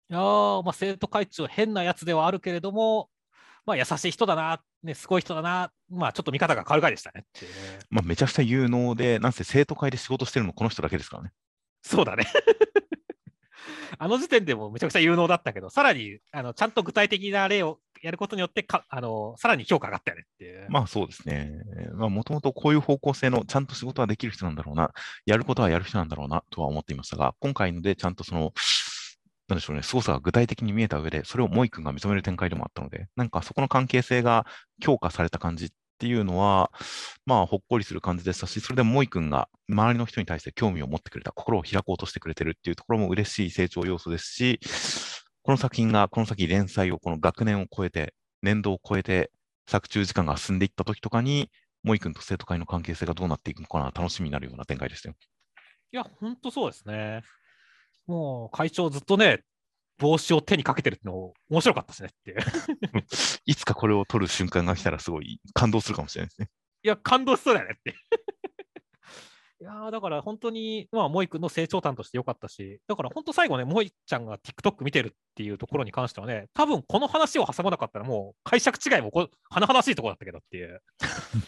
[0.08, 3.10] いやーまあ、生徒会長、変なやつではあるけれども、
[3.66, 7.24] まあ、優しい人だな、ね、すごい人だな、まあ、ちょっと見方が変わる回でしたね。
[7.90, 11.32] まあ、めちゃくちゃ有能で、なんせ生徒会で仕事してるのこの人だけですからね。
[11.82, 12.24] そうだね。
[13.98, 20.66] あの時点でもめちゃくちゃ有能だったけど、さらにあのちゃんと具体的な例をやることによってかあの、さらに評価上がったよねっていう。
[20.70, 21.52] まあそうですね。
[21.94, 24.92] まあもともとこういう方向性のちゃんと仕事はできる人なんだろうな、
[25.26, 28.52] やることはやる人なんだろうなとは思っていましたが、今回のでちゃんとその、
[29.48, 34.46] なんでしょうね、操作が具体的に見えた上で、それをモイ君が認める展開でもあったので、なんかそこの関係性が
[34.80, 36.70] 強化された感じっっていうのは、
[37.26, 44.60] まあほっこりする感じでしたし、それでモイ君が周りの人に対して興味を持ってくれた、心を開こうとしてくれてるっていうところも嬉しい成長要素ですし、
[45.42, 49.30] この作品がこの先連載をこの学年を超えて、年度を超えて
[49.68, 51.50] 作中時間が進んでいった時とかに、
[51.82, 55.14] モイ君と生徒会の関係性がどうなっていくのかな、楽しみになるような展開でしたよ。
[55.92, 57.22] いや、本当そうですね。
[58.06, 59.42] もう会長ずっとね、
[59.98, 62.36] 帽子を手にかけてるの面白かったですねって
[63.46, 66.48] いつかこれを取る瞬間が来たらすごい感動するかもしれないですね。
[66.84, 67.94] いや、感動しそうだよねって。
[69.62, 80.82] いやーだから本当に、まあ、萌君の成長譚としてよかったし、だから本当最後ね、萌ちゃんが TikTok 見てるっていうところに関してはね、多分この話を挟まなかったらもう解釈違いもこ甚だしいところだったけどっていう。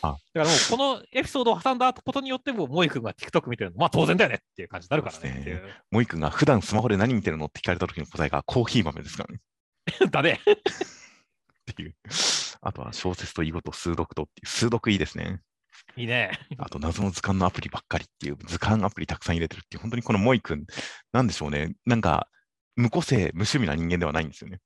[0.03, 5.63] あだからもうこのエピソードを挟んだことによっても、萌君が TikTok 見てるの、まあ当然だよねっていう感じになるからねっていう。
[5.91, 9.41] モイ君が普段スマホで何見てるのって聞かれた時の答えがコーヒー豆ですからね。
[10.13, 10.39] だね。
[10.47, 11.97] っていう。
[12.61, 15.41] あとは小説と囲碁と数読とっていう、数読いいですね。
[15.97, 16.33] いいね。
[16.59, 20.67] あと謎の図鑑のアプリばっかりっていう、図鑑アプリたくさん入れてるっていう、本当にこのモイ君、
[21.13, 21.75] なんでしょうね。
[21.87, 22.29] なんか、
[22.77, 24.61] 無個性、無趣味な人間ではないんですよね。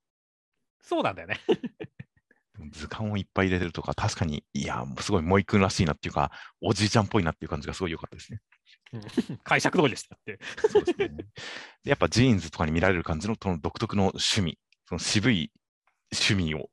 [0.81, 1.39] そうなんだよね。
[2.71, 8.39] 図鑑をいっぱい入れてるとか、確かに、いや、すごいモイ君らしいなっていうか、おじいちゃんっぽいなっていう感じがすごい良かったですね。
[9.43, 10.39] 解釈通りでしたって。
[10.69, 11.09] そうですね。
[11.09, 11.25] で
[11.85, 15.51] やっぱジーンズとかに見られる感じのその独特の趣味、その渋い
[16.11, 16.69] 趣味を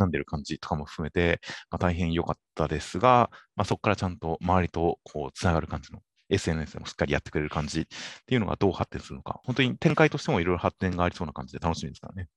[0.00, 1.40] なんでる感じとかも含めて、
[1.70, 7.84] まあ、大変良かったですが、まあ、そこからちゃんと周りとこうつながる感じの SNS でもしっかりやってくれる感じっ
[8.26, 12.28] ていうのがどう発展するのか、本当に展開としてもいろいろ発展がありそうな感じで楽しみですからね。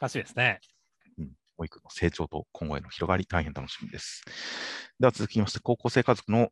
[0.00, 0.60] らしいですね。
[1.56, 4.22] 保育の成長と今後への広がり、大変楽しみです。
[4.98, 6.50] では続きまして、高校生家族の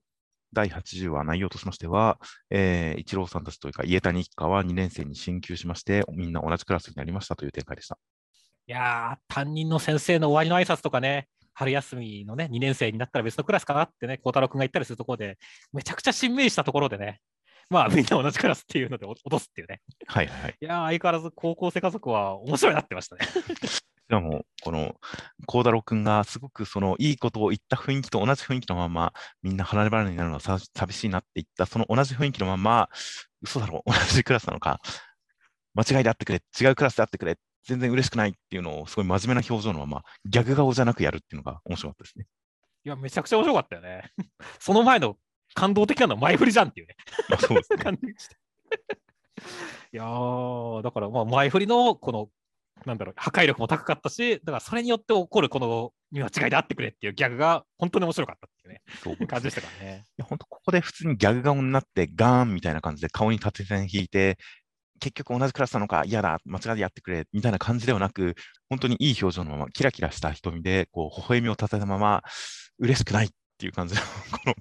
[0.53, 2.19] 第80話、内容としましては、
[2.51, 7.99] えー、一郎さんたちというか、家谷一家は2年生に進級しまして、みんな同じクラスになりましたという展開でした。
[8.73, 15.39] いやー、担任の先生の終わりの挨拶とかね、春休みのね、2年生になったら別のクラスかなってね、孝太郎君が言ったりするところで、
[15.75, 17.21] めちゃくちゃ新明したところでね、
[17.69, 19.83] まあみんな同じクラスっていうので 落とすっていうね。
[20.07, 20.57] はいはいはい。
[20.59, 23.27] いやー、相変わらず高校生家族は面白いなってましたね。
[23.69, 24.95] しかも、この、
[25.47, 29.13] 孝太郎君がすごくその、いいことを言った雰囲気と同じ雰囲気のまま、
[29.43, 32.89] みんな離れ離れになるのはさ寂しいなって言った、その同じ雰囲気のまま、
[33.43, 34.81] 嘘だろ、同じクラスなのか、
[35.75, 42.27] 間違いであってくれ、違うクラスであってくれ、全然嬉しくないっていうのを、すごい真面目な表情のまま、ギャグ顔じゃなくやるっていうのが面白かったですね。
[42.85, 44.11] いや、めちゃくちゃ面白かったよね。
[44.59, 45.17] その前の
[45.55, 46.97] 感動的なのは前振りじゃんっていうね。
[47.29, 47.79] まあ、そうですね。
[47.83, 48.37] 感じでした。
[49.95, 52.29] いやー、だからまあ前振りのこの、
[52.87, 60.07] なんだろう、破壊力も高かったし、だからそれによって起こるこの見間違いであってくれっていうギャグが本当に面白かったっていうね、そう感じでしたからね。
[60.19, 64.39] いや本当ここで普通にギャグ顔になって、ガーンみたいな感じで顔に縦線引いて、
[65.03, 68.37] 結局同じクラスなのか、嫌だ、間違いでやってくれ、みたいな感じではなく、
[68.71, 72.23] 本当にいい表情のまま、キラキラした瞳で、こう、微笑みを立てたまま、
[72.79, 74.01] 嬉しくないっていう感じの、
[74.31, 74.55] この、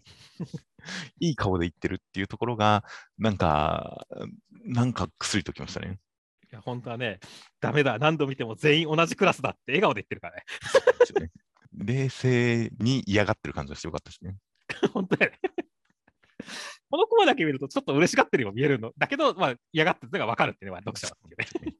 [1.20, 2.84] いい顔で言ってるっていうところが、
[3.20, 4.08] なんか、
[4.66, 6.00] なんか薬ときましたね。
[6.52, 7.20] いや、本当はね、
[7.60, 10.44] ダメだ、何度見ても全員同じクラスだって笑顔で言ってるからね。
[11.74, 14.38] 冷静に嫌がってる感じがしてよかったですね。
[14.92, 15.40] 本当だよね。
[16.92, 18.92] このコマだけ見るとちょっと嬉しがってるように見えるの。
[18.98, 21.76] だけど、まあ、嫌がってるのが分かるっていうのは読者はっていうね。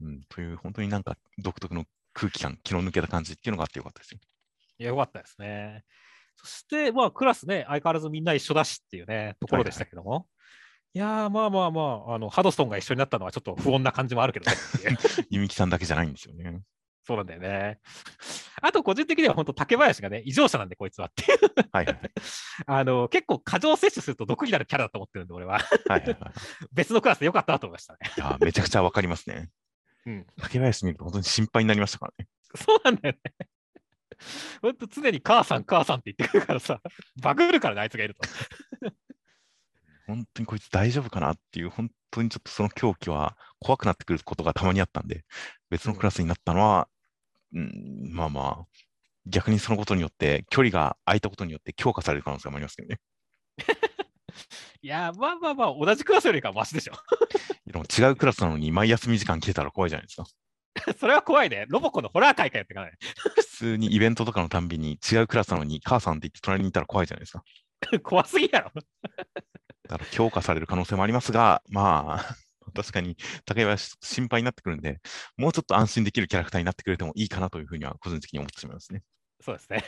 [0.00, 1.84] うん、とという、本当になんか独特の
[2.14, 4.20] 空気感、気の抜けた感じっていうのがあってよかったですよ。
[4.78, 5.84] いや、よかったですね。
[6.36, 10.26] そして、まあ、クラスね、相変わらずみんな一緒だしっていうね、ところでしたけども。
[10.94, 15.26] いやー、まあまあまあ、あの、ハドソンが一緒になったのはちょっと不穏な感じもあるけどねっていう。
[15.28, 16.62] ゆみきさんだけじゃないんですよね。
[17.10, 17.80] そうなんだよね。
[18.62, 21.38] あと、個人的には本当、竹林がね、異常者なんで、こいつはっていう。
[21.72, 22.10] はいはいはい。
[22.66, 25.54] あの、結構過剰摂取すると毒になるキャラだと思ってるんで、俺は。
[25.54, 26.16] はいはいはい、
[26.72, 27.98] 別のクラスでよかったなと思いましたね。
[28.16, 29.50] いやめちゃくちゃわかりますね。
[30.06, 30.26] うん。
[30.40, 32.28] 竹林見ると本当に心配になりましたからね。
[32.54, 33.48] そうなんだよね。
[34.62, 36.80] 本当常に母さん、母さんって言ってくるからさ、
[37.20, 38.20] バグるからね、あいつがいると。
[40.06, 45.24] 本当にこいつ大丈夫かなっていう、本当にちょっとその狂気は怖くなってくることがたまにあったんで、
[45.70, 46.88] 別のクラスになったのは、
[47.52, 48.66] うん、まあまあ、
[49.26, 53.00] 逆にそのことによって、距離が空いたことによって強化される可能性もありますけどね。
[54.82, 56.94] いやー、まあまあまあ、同じクラスよりかはマシでしょ。
[57.66, 60.26] でも違うクラスなのに毎休み時間来てたら怖いじゃないですか。
[60.98, 61.66] それは怖いね。
[61.68, 62.92] ロボコのホラー会かやってかない。
[63.36, 67.44] 普通にイベントとかのたんびに違うクラスなのに母さんって言って隣にいたら怖いじゃないですか。
[68.02, 68.72] 怖すぎやろ。
[69.88, 72.36] だから強化される可能性もありますが、まあ、
[72.70, 75.00] 確かに竹林心配になってくるんで、
[75.36, 79.02] もうちょっと安心できるキャラクターになってくれてもいいかなというふうには個人的に思ってしまいますね。
[79.40, 79.84] そうですね。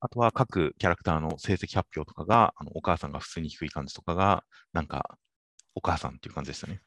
[0.00, 5.18] あとは各キャラクターの成績発表とかが、あのお母さんが普通に低い感じとかが、なんか、
[5.74, 6.82] お母さんっていう感じでしたね。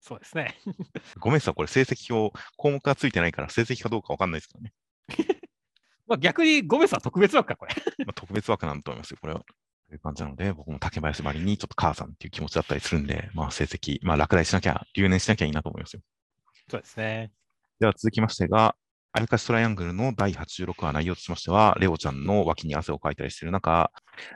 [0.00, 0.54] そうですね。
[1.18, 4.72] ごめんなさい、これ成績表、項目がついてないから成績かどうかわかんないですからね。
[6.06, 7.74] まあ逆にゴメさん特別枠か、これ。
[8.06, 9.44] まあ、特別枠なんだと思いますよ、これは。
[9.88, 16.00] という感じなので、僕も竹林ばりにちょっと母さんっていう気持ちだったりするんで、まあ成績、まあ落第しなきゃ、留年しなきゃいいなと思いますよ。
[16.68, 17.30] そうですね。
[17.78, 18.74] では続きましてが、
[19.12, 23.90] アルカシトライアングルの第86話内容としましては、レオちゃんの脇に汗をかいたりしている中、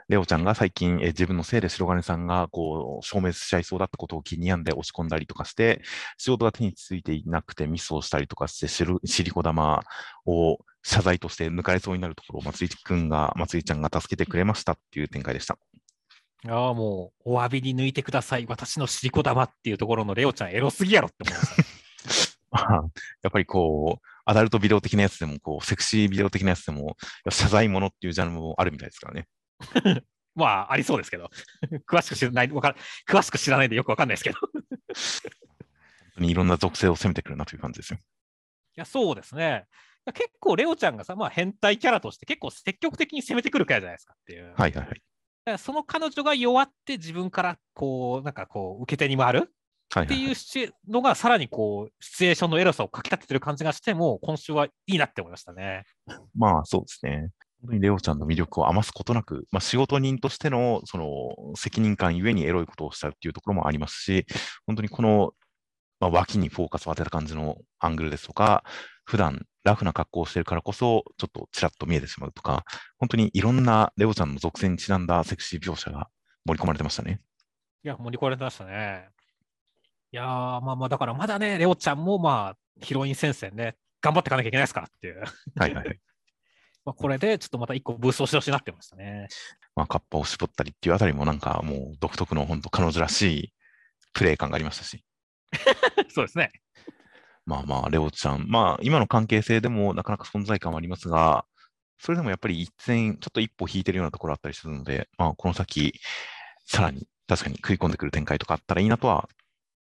[0.09, 5.82] レオちゃんが最近、えー自分のせいで白金さんがこう消滅しちゃいそうだったことを気に病んで落ち込んだりとかして、
[6.16, 9.82] 仕事が手についていなくてミスをしたりとかして、しるしりこ玉
[10.24, 15.59] を謝罪として抜かれそうになるところを松井くんが、松井ちゃんが助けてくれましたっていう展開でした。
[16.49, 18.47] ああ、もう、お詫びに抜いてください。
[18.49, 22.41] 私のシリコ玉っていうところのレオちゃん、エロすぎやろって思いました。
[22.51, 22.83] まあ
[23.22, 26.97] やっぱりこう、アダルトビデオ的なやつでも、こう、セクシービデオ的なやつでも、
[27.28, 29.28] 謝罪ものっていうジャンルもあるみたいですからね。
[30.35, 31.31] まあ、ありそうですけど。
[31.87, 32.74] 詳しく知らない、わか
[33.07, 34.39] 詳しく知らないんでよくわかんないですけど。
[34.39, 34.53] い本
[36.16, 37.99] 当にいろんな属性を攻めてくるなという感じですよ。
[38.81, 39.66] や、そうですね。
[40.07, 44.44] 結構、レオちゃんがさ、まあ、変態キャラとして結構積極的に攻めてくるキャラじゃないですかっていう。
[44.46, 44.86] はいはいはい。
[44.86, 45.01] だか
[45.44, 49.51] らその彼女が弱って自分からこう、なんかこう、受け手に回るって
[49.98, 55.84] はいうのが、さらにこう、シチュエーションのエロさをかき立ててる感じがしても、今週はいいなって思いましたね。
[56.36, 57.30] まあそうですね。
[57.62, 64.26] 本当にレオちゃんの魅力を余すことなく、まあ、仕事人としてのその責任感ゆえにエロいことをしたっていうところもありますし、
[64.66, 65.32] 本当にこの、
[65.98, 68.64] まあ、脇にフォーカスを当てた感じのアングルですとか、
[69.05, 72.65] 普段ラフな格好をしているからこそ、ちょっとちらっと見えてしまうとか、
[72.99, 76.09] 本当にいろんなレオちゃんの属性にちなんだセクシー描写が
[76.45, 77.21] 盛り込まれてましたね。
[77.85, 79.09] いや、盛り込まれてましたね。
[80.13, 85.23] いやー、まあまあ、だからまだね、レオちゃんもまあ、ヒロイン戦線ね、頑張っていかなきゃいけないですからっていう。
[85.57, 86.01] はいはいはい。
[86.85, 89.29] まあこれでちょっとまた一個ブーストしてほしいなってましたね。
[89.77, 93.55] まあ、カッパを絞ったりっていうあたりもなんかもう独特の本当彼女らしい
[94.15, 95.05] プレイ感がありましたし。
[96.09, 96.51] そうですね。
[97.47, 101.45] まあまあ、レオちゃん、まあ今の関係性でもなかなか存在感はありますが、
[101.99, 105.93] それでもやっぱり一線、ちょっと一歩引いてるようなところあったりするので、まあこの先、
[106.66, 109.28] さらに確かに食い込んでくる展開とかあったらいいなとは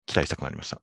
[0.06, 0.78] 期待したくなりました。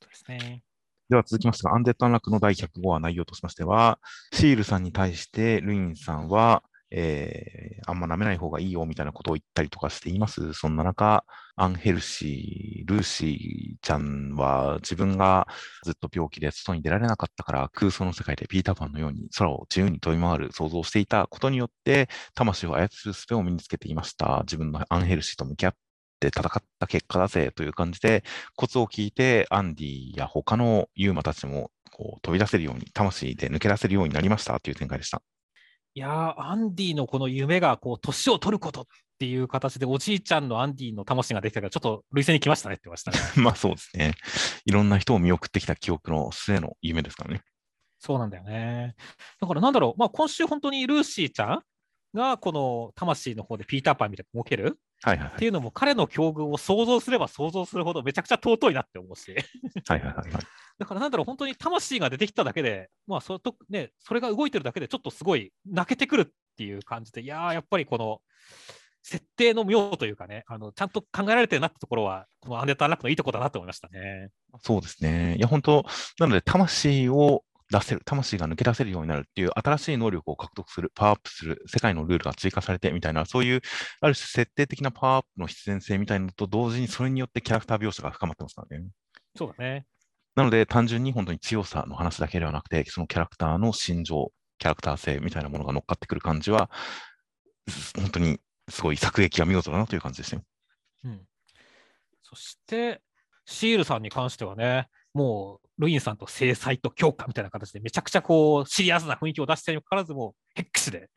[0.00, 0.62] そうですね。
[1.08, 3.98] では続きましてが、アンデッド・アンラックの第105話内容としましては、
[4.32, 6.62] シールさんに対してルインさんは、
[6.94, 10.52] えーあんま舐めない方がいいよみたいなことを言ったりとかしています？
[10.52, 11.24] そんな中、
[11.56, 15.48] アンヘルシー、ルーシーちゃんは自分が
[15.84, 24.42] ずっと病気で外に出られなかったから空想の世界でピーターパンのように空を自由に飛び回る想像をしていたことによって魂を操る術を身につけていました。
[24.44, 25.74] 自分のアンヘルシーと向き合っ
[26.20, 28.22] て戦った結果だぜという感じで
[28.54, 35.20] コツを聞いてアンディや他のユーマたちもこう飛び出せるように魂で抜け出せるようになりましたという展開でした。
[35.94, 38.84] いやー、アンディのこの夢が、こう、年を取ることっ
[39.18, 43.36] ていう形で、おじいちゃんのアンディの魂ができたから、ちょっと累戦に来ましたねって言ってましたね。
[43.44, 44.14] まあそうですね。
[44.64, 47.42] いろんな人を見送ってきた記憶の末の夢ですからね。
[47.98, 48.94] そうなんだよね。
[49.38, 51.62] だからなんだろう、まあ今週本当にルーシーちゃん
[52.14, 55.34] がこの魂の方でピーターパンみたいに動けるはいはいはい。
[55.34, 59.34] っていうのも彼の境遇を想像すれば想像するほどめちゃくちゃ尊いなって思うし。
[59.88, 60.42] はいはいはいはい。
[60.78, 66.26] だからなんだろう、本当に魂が出てきただけで、まあそと、ね、それが動いてるだけでちょっとすごい泣けてくるっ
[66.56, 68.20] ていう感じで、いやー、やっぱりこの
[69.02, 74.30] 設定の妙というかね、あのちゃんと考えられてるなってところは、このアンデッド・アンラックのいいところだなと思いましたね。
[74.60, 75.36] そうですね。
[75.36, 75.84] いや、本当
[76.18, 83.60] なので、魂を出せる、魂が抜け出せるようになるっていう新しい能力を獲得する、パワーアップする、世界のルールが追加されてみたいな、そういう、
[84.00, 88.86] ある種設定的なパワーアップの必然性みたいなのと同時に、それによってキャラクター描写が深まってますからね。
[89.36, 89.86] そうだね。
[90.34, 96.70] なので、単純に本当に強さの話だけではなくて、そのキャラクターの心情、キャラクター性みたいなものが乗っかってくる感じは、
[97.96, 100.42] 本当にすごい作劇が見事だなという感じですね。
[101.04, 101.26] うん、
[102.22, 103.02] そして、
[103.44, 111.10] シールさんに関してはね、もうルインさんと制裁と強化みたいな形でめちゃくちゃこうシリアスな雰囲気を出してにもかかわらずもヘックスで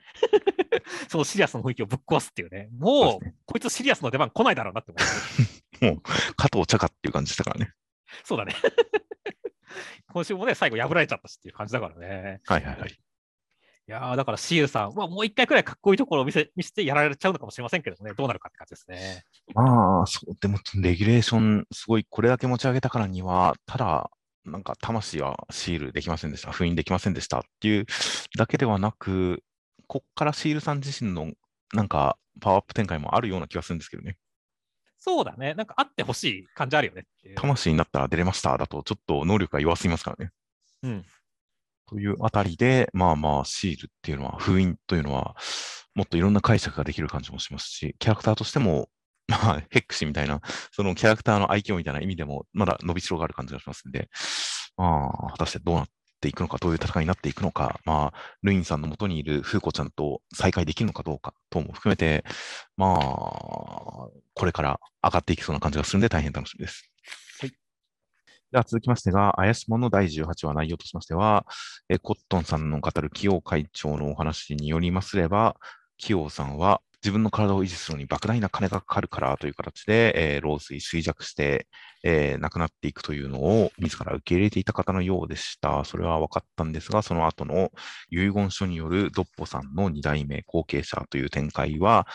[1.09, 5.85] そのシリアスの雰囲気をぶっ壊すっていうね、もう、ね、こいつシリアスの出番来ないだろうなって思って。
[5.85, 6.01] もう
[6.35, 7.73] 加藤茶かっていう感じでしたからね。
[8.23, 8.53] そうだね。
[10.13, 12.41] 今週もね、最後破られちゃったしっていう感じだからね。
[12.45, 12.99] はいはいはい。
[13.87, 19.23] いやだからシールさん、まあ、もう一回くらいかっこいいところを見せ見せてやられちゃうのかもしれませんけどね、どうなるかって感じですね。
[19.53, 24.09] まあ、そう、でも、レギュレーション、すごい、これだけ持ち上げたからには、ただ、
[24.43, 27.85] なんか、魂はシールできませんでした、封印できませんでしたっていう
[28.37, 29.43] だけではなく、
[29.87, 31.31] こっからシールさん自身の、
[31.73, 34.17] なんか、パワーアップ展開もあるような気がするんですけどね。
[34.97, 35.53] そうだね。
[35.53, 37.05] なんかあってほしい感じあるよね
[37.35, 40.31] 魂になったら出れましただと、ちょっと能力が弱すぎますからね。
[40.81, 41.05] うん。
[41.87, 45.35] というあたりで、まあまあ、シールっていうのは、封印というのは、
[45.93, 48.89] もっといろんな解釈ができる感じもしますし、キャラクターとしても、
[49.27, 54.09] まあ、ヘックシみたいな、そのキャラクターの愛嬌みたいな意味でも、まだ伸びしろがある感じがしますんで、
[54.77, 55.87] まあ、果たしてどうなっ
[56.21, 62.25] ていくのか、どういう戦いになっていくのか、まあ、ルインさんの元にいるフーコちゃんと再会できるのかどうか等も含めて、
[62.77, 66.94] まあ、これから上がっていきそうな感じがするんで、大変楽しみです。
[68.55, 71.45] では続きましてが、怪しもの第18話内容としましては、
[71.89, 75.57] えコットンさんの語る清会長のお話によりますれば、
[75.97, 81.67] 清さんは自分の体を維持するのに莫大な金がかかるからという形で、えー、老衰、衰弱して、
[82.01, 85.83] えー、亡くなっていくというのを自ら受け入れていた方のようでした。
[85.83, 87.73] それは分かったんですが、その後の
[88.09, 92.07] 遺言書によるドッポさんの2代目後継者という展開は、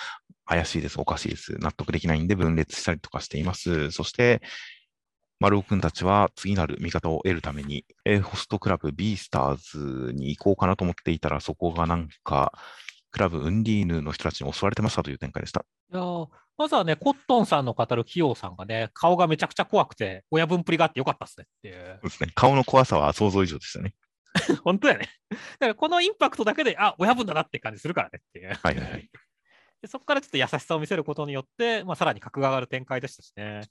[0.46, 3.90] 怪しいです、おかしいです、納得できないんで分裂したりとかしています。
[3.90, 4.40] そして、
[5.40, 12.52] 丸尾くんたちは次なる味方を得るために、えー、ホストクラブ B スターズに行こうかなと思っていたら、そこがなんか、
[13.10, 15.64] クラブウンディーヌの人たちに襲われてましたという展開でした。
[15.92, 16.02] いや
[16.58, 21.98] まずはね、コットンさんの語る器用さんがね、顔がめちゃくちゃ怖くて、親分っぷりがあってよかったっすねっていう。
[22.02, 22.32] そうですね。
[22.34, 23.94] 顔の怖さは想像以上でしたね。
[24.62, 25.08] 本当やね。
[25.30, 28.48] だからこのインパクトだけで、あ、親分だなって感じするからねっていう。
[28.48, 29.10] はいはいはい。
[29.80, 33.62] でそこからちょっと優しさを見せることによって、まあ、さらに格が上がる展開でしたしね。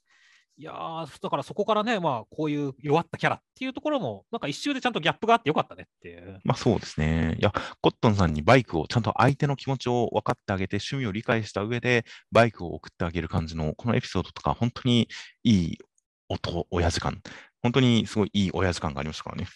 [0.56, 6.38] いやだからそこからね、まあ、こういう弱ったキャラっていうところも、なんか一周でちゃんとギャップがあってよかったねっていう。
[6.44, 7.36] まあそうですね。
[7.38, 15.08] いや、コットンさんにバイクをちゃんと相手の気持ちを分かってあげて、趣味を理解した上で、バイクを送ってあげる感じの、このエピソードとか、本当に
[15.44, 15.78] いい
[16.28, 17.22] 音、親父感、
[17.62, 19.46] 本当にすごいいい親父感がありましたからね。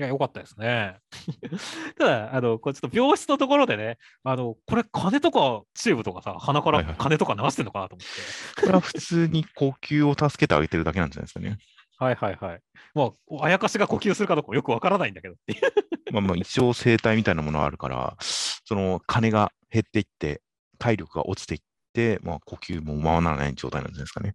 [0.00, 0.96] いや、よかったですね。
[1.98, 8.54] ただ、あの、これちょっと病室のところでね、あの、これ、金とか、チューブとかさ、鼻から金とか流してんのかなと思って、はいはい。
[8.54, 11.58] これは普通に呼吸を助けてあげてるだけなんじゃないですかね。
[12.00, 12.60] はいはいはい。
[12.94, 15.60] まあ、あやかしが呼吸するかどうかよくわからないんだけどっていう。
[16.12, 20.40] まあまあ、一応生態みたいなものがあるから、その金が減っていって、
[20.78, 21.60] 体力が落ちていっ
[21.92, 24.34] て、まあ、呼吸もままならない状態なんじゃないですかね。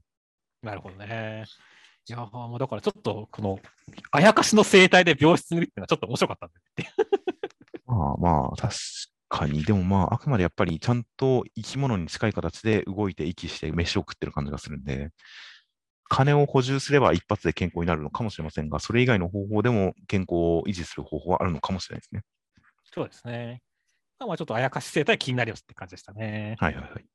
[0.62, 1.46] なるほどね。
[2.08, 3.60] いやもうだからちょっと、この、
[4.12, 6.88] あやかしの生態で病室にいるっていうのはちょっと面白かったんだって。
[7.88, 8.76] まあまあ、確
[9.28, 9.64] かに。
[9.64, 15.10] でもまあ、あくまでやっぱりちゃんと生き物に近い形で動いて息して飯を食ってる感じがするんで、
[16.08, 22.22] 金を補充すれば一発で健康になるのかもしれませんが、それ以外の方法でも健康を維持する方法はあるのかもしれないですね。
[22.94, 23.64] そうですね。
[24.20, 26.56] まあちょっとあやかし生態気になりますって感じでしたね。
[26.60, 27.06] はいはいはい。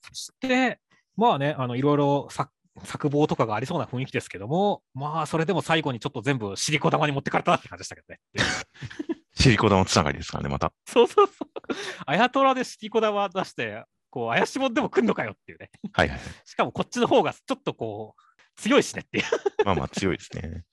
[0.00, 0.80] そして、
[1.16, 2.50] まあね、あのいろいろ作
[2.84, 8.20] 作望とかがありそうな雰囲気ですけども、まあ、それでも最後にちょっと全部シリコ玉に持ってかれたって感じでしたけどね。
[9.34, 10.72] シリコ玉つながりですからね、また。
[10.86, 11.48] そうそうそう。
[12.06, 15.70] あやとらでシリコ玉出して、こう、怪しもんでも来んのかよっていうね。
[15.92, 16.20] はいはい。
[16.44, 18.22] しかもこっちの方がちょっとこう、
[18.60, 19.24] 強いしねっていう。
[19.64, 20.64] まあまあ強いですね。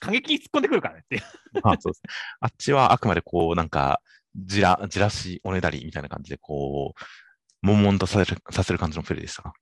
[0.00, 1.22] 過激に突っ込んでくるからねっていう。
[1.62, 2.02] まあそうです。
[2.40, 4.00] あっちはあくまでこう、なんね
[4.34, 9.52] じら、じらし、おねだりみたいな感じで、こう、悶々とさせるさせる感じのプレイでした。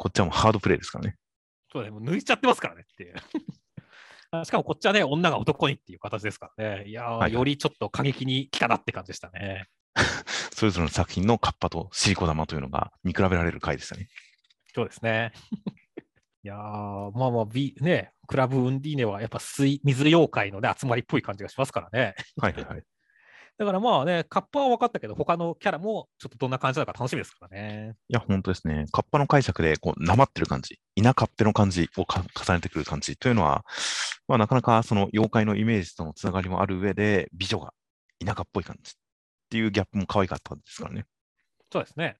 [0.00, 1.16] こっちはもうハードプレイですからね。
[1.70, 3.14] そうね、もう抜いちゃってますからねっていう。
[4.46, 6.88] しかもこっちはね、女が男にっていう形ですからね。
[6.88, 9.68] いや、はい、よりちょっと過激に来たなって感じでしたね。
[10.56, 14.08] それぞれの作品のカッパとシリコ玉というのが見比べられる回でしたね。
[14.74, 15.32] そうですね。
[16.42, 16.56] いやー、
[17.18, 22.14] まあまあ、B、ね、クラブウンディーネはやっぱ水水妖怪の、ね、集まりっぽい感じがしますからね。
[22.38, 22.82] はいはいはい。
[23.60, 27.94] だからまあね、カッパは分かったけど、他のキャラもちょっとどんな感じなのか楽しみですからね。
[28.08, 28.86] いや、本当ですね。
[28.90, 33.66] カッパの解釈で、こう、なまってる感じ、稲カッペの感じをか重ねてくる感じというのは、
[34.28, 37.74] まあ、なかなかその妖怪のイメージとのつながりもある上で、美女が
[38.24, 38.94] 田舎っぽい感じっ
[39.50, 41.04] ていうギャップも可愛かったですからね。
[41.70, 42.16] そうですね。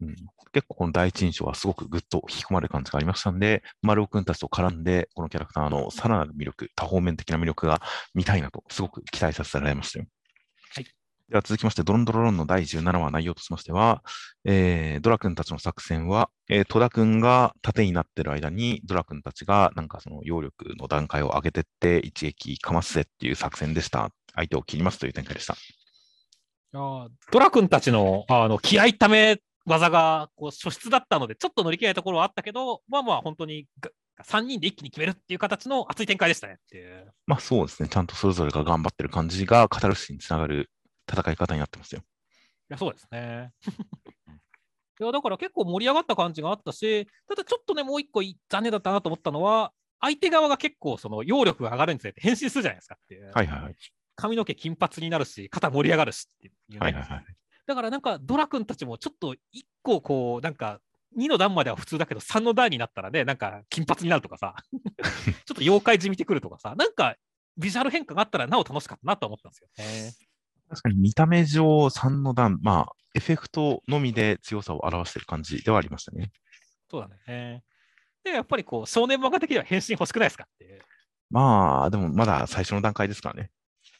[0.00, 0.14] うん、
[0.52, 7.82] 結構この第一印象はすごくぐっと引き込まれる感じがありましたんで、丸尾くんたちと絡んで、このキャラクターのさらなる魅力、多方面的な魅力が
[8.14, 10.06] 見たいなと、すごく期待させられましたよ。
[10.74, 10.86] はい。
[11.28, 14.02] では続きまして、ドロンドロロンの第17話内容としましては、
[14.44, 24.10] えー、ドラ君たちの作戦は、えー、戸田君が盾になってる間に、ドラ君たちがなんかその揚力の段階を上げてって一撃かますぜっていう作戦でした。
[24.34, 25.54] 相手を切りますという展開でした。
[26.74, 33.66] あドラ君たちのあの気合ため技がこう初出だったので、ちょっと乗り切れないところはあったけど、まあまあ本当に
[34.24, 37.12] 3人で一気に決めるっていう形の熱い展開でしたねっていう。
[37.26, 37.88] まあそうですね。
[37.88, 40.70] ちゃんとそれぞれが頑張ってる感じがカタルシスにつながる
[41.10, 42.02] 戦い方になってますよ。
[42.02, 42.04] い
[42.70, 43.52] や、そうですね。
[45.00, 53.30] いや、だから結構盛り上がった感じがあったし、ただちょっとね、もう一個残念だったなと思ったのは、相手側が結構その揚力が上がるにつれて変身するじゃないですかっていう。
[53.32, 53.76] はいはいはい。
[54.16, 57.24] 髪の毛金髪になるし、肩盛り上がるしっていう、ね、はいはいはい。
[57.66, 60.80] だからなんかドラ君たちもちょっと一個こう、なんか
[61.16, 67.16] 2の段までは普通だけど3の段になったらね、なんか金髪になるとかさ、 ちょっと妖怪じみてくるとかさ、なんか
[67.56, 70.12] ビジュアル変化があったらなお楽しかったなと思ったんですよね。
[70.68, 76.30] 確かに見た目上3の段、まあ、エフェクトのみで強さを表している感じではありましたね。
[76.90, 77.64] そうだね。
[78.22, 80.82] で、やっぱりこう、少年漫画的には変身欲しくないですかって
[81.30, 83.50] まあ、でもまだ最初の段階ですからね。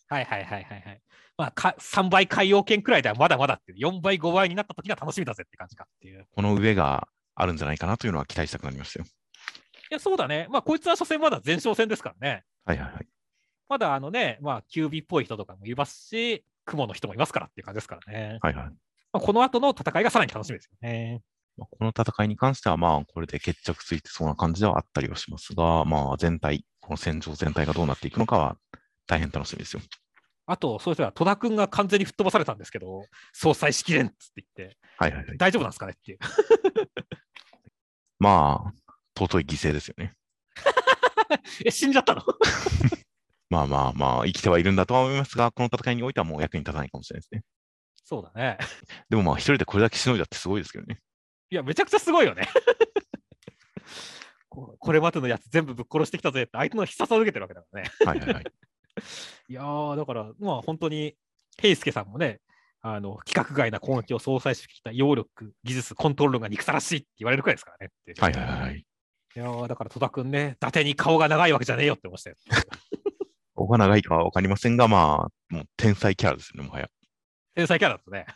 [0.08, 1.00] はいはいはいはいはい。
[1.36, 6.26] まあ、か3倍海洋圏くらいではまだまだっていう、4倍、5倍になった時が楽しみだぜって感じかっていう。
[6.34, 9.06] この上があるんじゃないかなというのは期待したくなりましたよ。
[9.90, 10.46] いや、そうだね。
[10.50, 12.44] まあ、こいつは初戦まだ前哨戦ですからね。
[12.64, 13.06] はいはいはい。
[13.68, 18.38] まだあのね、まあ、キュービーっぽい人とかもいますし、雲の人もいますからっていう感じですからね。
[18.42, 18.64] はいはい。
[18.64, 18.72] ま
[19.14, 21.22] あ、この後の戦いがさらに楽しみですよね。
[21.56, 28.56] まあ、この戦いに関しては、まあ、これで決着ついてそうな感じではあったりはしますが、まあ、全体、この戦場全体がどうなっていくのかは
[29.08, 29.82] 大変楽しみですよ。
[30.46, 33.02] あと、そうしたら戸田君が完全に吹っ飛ばされたんですけど、
[33.32, 36.18] 総裁しきれんっつって言って、はいはいはい、大丈夫なんですかねっていう。
[38.20, 38.72] まあ、
[39.18, 40.14] 尊い犠牲ですよね。
[41.64, 42.22] え、死んじゃったの？
[43.50, 47.42] まあまあまあ、生きてはいるんだとは思いますが、この戦いにおいてはもう役に立たないかもしれないですね。
[48.04, 48.58] そうだね。
[49.08, 51.00] でもまあ、一人でこれだけしのいだってすごいですけどね。
[51.50, 52.48] いや、めちゃくちゃすごいよね。
[54.48, 57.90] これまでのやつ全部ぶっ殺してきたぜって相手の必殺を受けてるわけだからね。
[58.04, 58.44] はいはいはい。
[59.48, 61.16] いやー、だから、まあ本当に、
[61.60, 62.40] 平介さんもね、
[62.80, 68.20] あの規格外な攻撃を相殺してきた揚力、技術、コントロールが憎たらしいって言われるくらいですからねって。
[68.20, 68.84] はいはいはい。
[69.36, 72.36] いやだから戸田君ね、伊達に顔が長いわけじゃねえよって思したよ。
[73.54, 76.88] 顔が長いかは分かりませんが、まあ、もう天才キャラですよね、もはや。
[77.54, 78.26] 天才キャラだとね。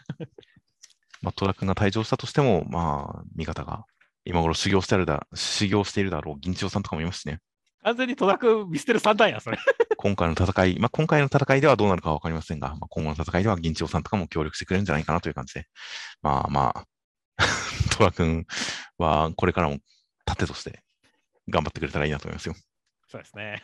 [1.23, 3.85] まあ、戸田君が退場したとしても、まあ、味方が
[4.25, 7.39] 今頃修行してるだ、修行しているだろう、銀千代さんとかもいますしね。
[7.83, 9.59] 完全に戸田君見捨てる3段や、それ。
[9.97, 15.67] 今回の戦い、まあ、今回の戦いではどうなるかは分かりませんが、まあ、今後の戦いでは銀千代さんとかも協力してくれるんじゃないかなという感じで、
[16.23, 16.87] まあまあ、
[17.99, 18.47] 戸田君
[18.99, 19.79] はこれからも
[20.25, 20.83] 盾として
[21.49, 22.55] 頑張ってくれたらいいなと思いますよ。
[23.09, 23.63] そうですね。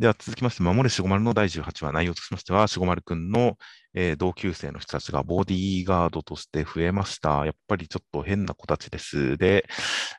[0.00, 3.56] では続きまして、守れしごまるの第18話、内容としましては、しごまるくんの、
[3.94, 7.46] えー、同級生の人たちがボディーガードとして増えました。
[7.46, 9.36] やっぱりちょっと変な子たちです。
[9.36, 9.68] で、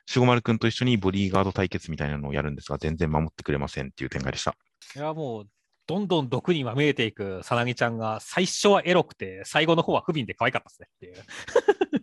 [0.06, 4.56] しごまるくんと一緒にボディーガード対決みたいなのをやるんですが、全然守ってくれませんっていう展開でした。
[4.94, 5.48] いや、もう、
[5.86, 11.14] どんどん毒にまみえていくさなぎちゃんが、最初はエロくて、最後の方は不憫で可愛かったですねっていう。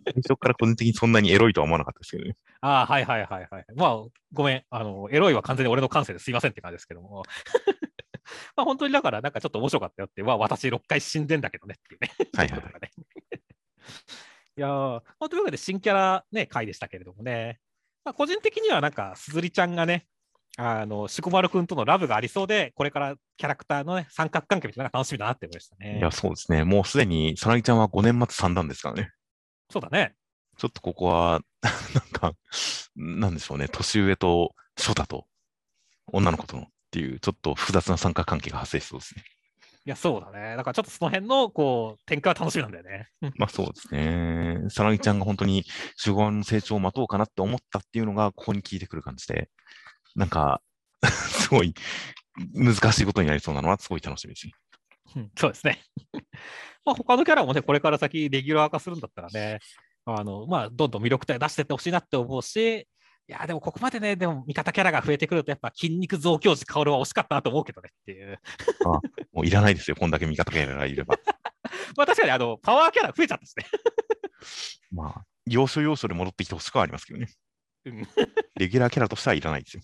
[0.06, 2.36] 最初から個人的にそんなにエロいとは思わなかったですけどね。
[2.62, 3.64] ああ、はいはいはいはい。
[3.76, 3.96] まあ、
[4.32, 4.64] ごめん。
[4.70, 7.24] あの、エロいは完全に俺の感性ですいませんって感じですけども。
[8.56, 12.10] まあ本当にだから、なんかちょっと面白かったよって、まあ私6回死んでんだけどねっていうね。
[12.34, 12.90] はいはい、ね。
[14.56, 17.60] いやー、まあ、というわけで新キャラね、回でしたけれどもね。
[18.04, 20.06] まあ個人的にはなんか、すずりちゃんがね、
[20.56, 25.98] あの、しこまるくんとのラブがありそうで、これからキャラクターのね、三角関係みたいなのが楽しみだなって思いましたね。
[25.98, 26.64] いや、そうですね。
[26.64, 29.10] もうすでに、さなぎちゃんは5年末三段ですからね。
[29.70, 30.14] そうだね。
[30.56, 32.34] ちょっとここは、 なんか、
[32.94, 33.68] なんでしょうね。
[33.68, 35.26] 年上と初太と
[36.12, 39.24] 女の子とのっていう、ちょっと複雑な三角関係が発生しそうですね。
[39.86, 40.56] いや、そうだね。
[40.56, 43.08] だからちょっとその辺の、こう、展開は楽しみなんだよね。
[43.36, 44.70] まあそうですね。
[44.70, 45.64] さなぎちゃんが本当に
[46.04, 49.50] 守護の成長を待とうかなって思ったっていうのが、ここに効いてくる感じで、
[50.14, 50.60] なんか、
[51.04, 51.74] すごい
[52.54, 54.52] 難しいことになりそうなのは、すごい楽しみですね。
[55.16, 55.80] うん、そうですね。
[56.84, 59.60] まあ他のキャラもね、これから先レギュラー化するんだったらね、
[60.06, 62.86] あの、まあ、どんどん魅力体出していってほしいなって思うし、
[63.26, 68.38] いや、でもここまでね、でも味方キャラが増えてくると、やっぱ筋肉増強時薫は惜しかったなと思うけどねっていう。
[68.84, 68.88] あ
[69.32, 71.16] もういらないですよ、こんだけ味方キャラがいれば。
[71.96, 73.64] まあ確かにあのパワーキャラ増えちゃったしね。
[74.92, 77.28] まあ、要所要所で戻ってきてほしくはありますけどね。
[77.86, 78.08] うん
[78.56, 79.82] レギュラーキャラとしてはいらないですよ。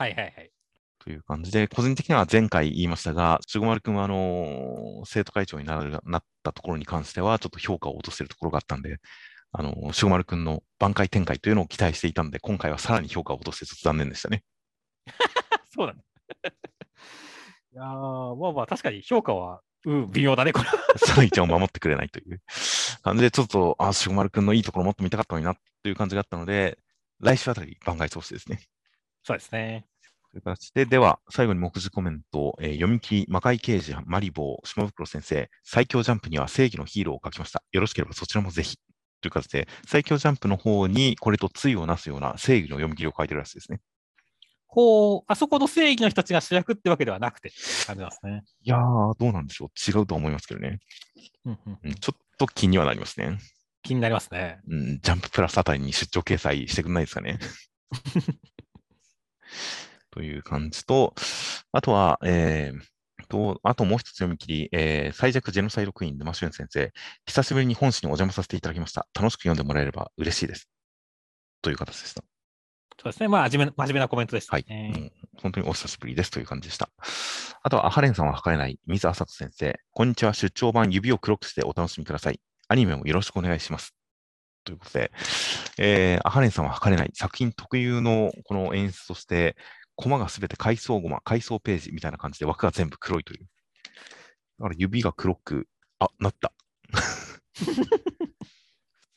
[0.00, 0.50] はいはいはい。
[0.98, 8.96] という感じで、個人的には前回言いましたが、シュゴマル君はあの生徒会長になるなったところに関しては、ちょっと評価を落としているところがあったんで、
[9.52, 14.42] あのシュゴマル君の挽回展開というのを期待していたんで、今回はさらに評価を落としてちょっと残念でしたね。
[15.76, 16.00] そうだね。
[17.74, 20.68] いやーまあまあ確かに評価は、うん、微妙だね、これ。
[20.96, 22.40] サイちゃんを守ってくれないという
[23.02, 26.78] 感じで、ちょっと、あ、シュゴマル君のいいところもっと見たかったのになという感じがあったので、
[27.18, 28.60] 来週あたり挽回してほしいですね。
[29.22, 29.89] そうですね。
[30.32, 37.62] という形で、では、最後に目次コメント、えー読み切り、魔界刑事、マリボー、島袋先生、最強ジャンプには正義のヒーローを書きました。
[37.72, 38.78] よろしければそちらもぜひ。
[39.20, 43.80] という形で、最強ジャンプの方にこれと対をなすような正義の読み切りを書いてるらしいですね。
[44.66, 47.52] こう、あそこの正義の人たちが主役ってわけではなくて、
[47.86, 48.42] 感じなんですね。
[48.62, 49.90] いやー、どうなんでしょう。
[49.90, 50.78] 違うと思いますけどね。
[51.44, 53.38] うんうんうん、ちょっと気にはなりますね。
[53.82, 54.60] 気になりますね。
[54.68, 57.38] うん、ジャンププラスあたりに出張掲載してくれないですかね。
[60.10, 61.14] という感じと、
[61.72, 66.92] あとは、えーと、あともう一つ読み切り、えー最弱ジェノサイドクイーンでマシュン先生、
[67.26, 69.06] 久しぶりに本誌にお邪魔させていただきました。
[69.14, 70.68] 楽しく読んでもらえれば嬉しいです。
[71.62, 72.22] という形でした。
[73.00, 73.28] そうですね。
[73.28, 76.90] まあ、真面目な真面目なコメントでしたはい、う本当にお久しぶりですという感じでした。
[77.62, 79.78] あとは、アハレンさんは測れない水浅人先生。
[79.92, 80.34] こんにちは。
[80.34, 82.40] 出張版指を黒くしてお楽しみください。
[82.68, 83.94] アニメもよろしくお願いします。
[84.64, 85.10] ということで、
[85.78, 89.56] えーアハレンさんは測れない作品特有のこの演出として、
[90.00, 93.40] コマがすべて階層ゴマ、階層ページみたいな感じで枠が全部黒いという。
[94.58, 95.68] だから指が黒く、
[95.98, 96.54] あ、なった。
[97.52, 97.64] 普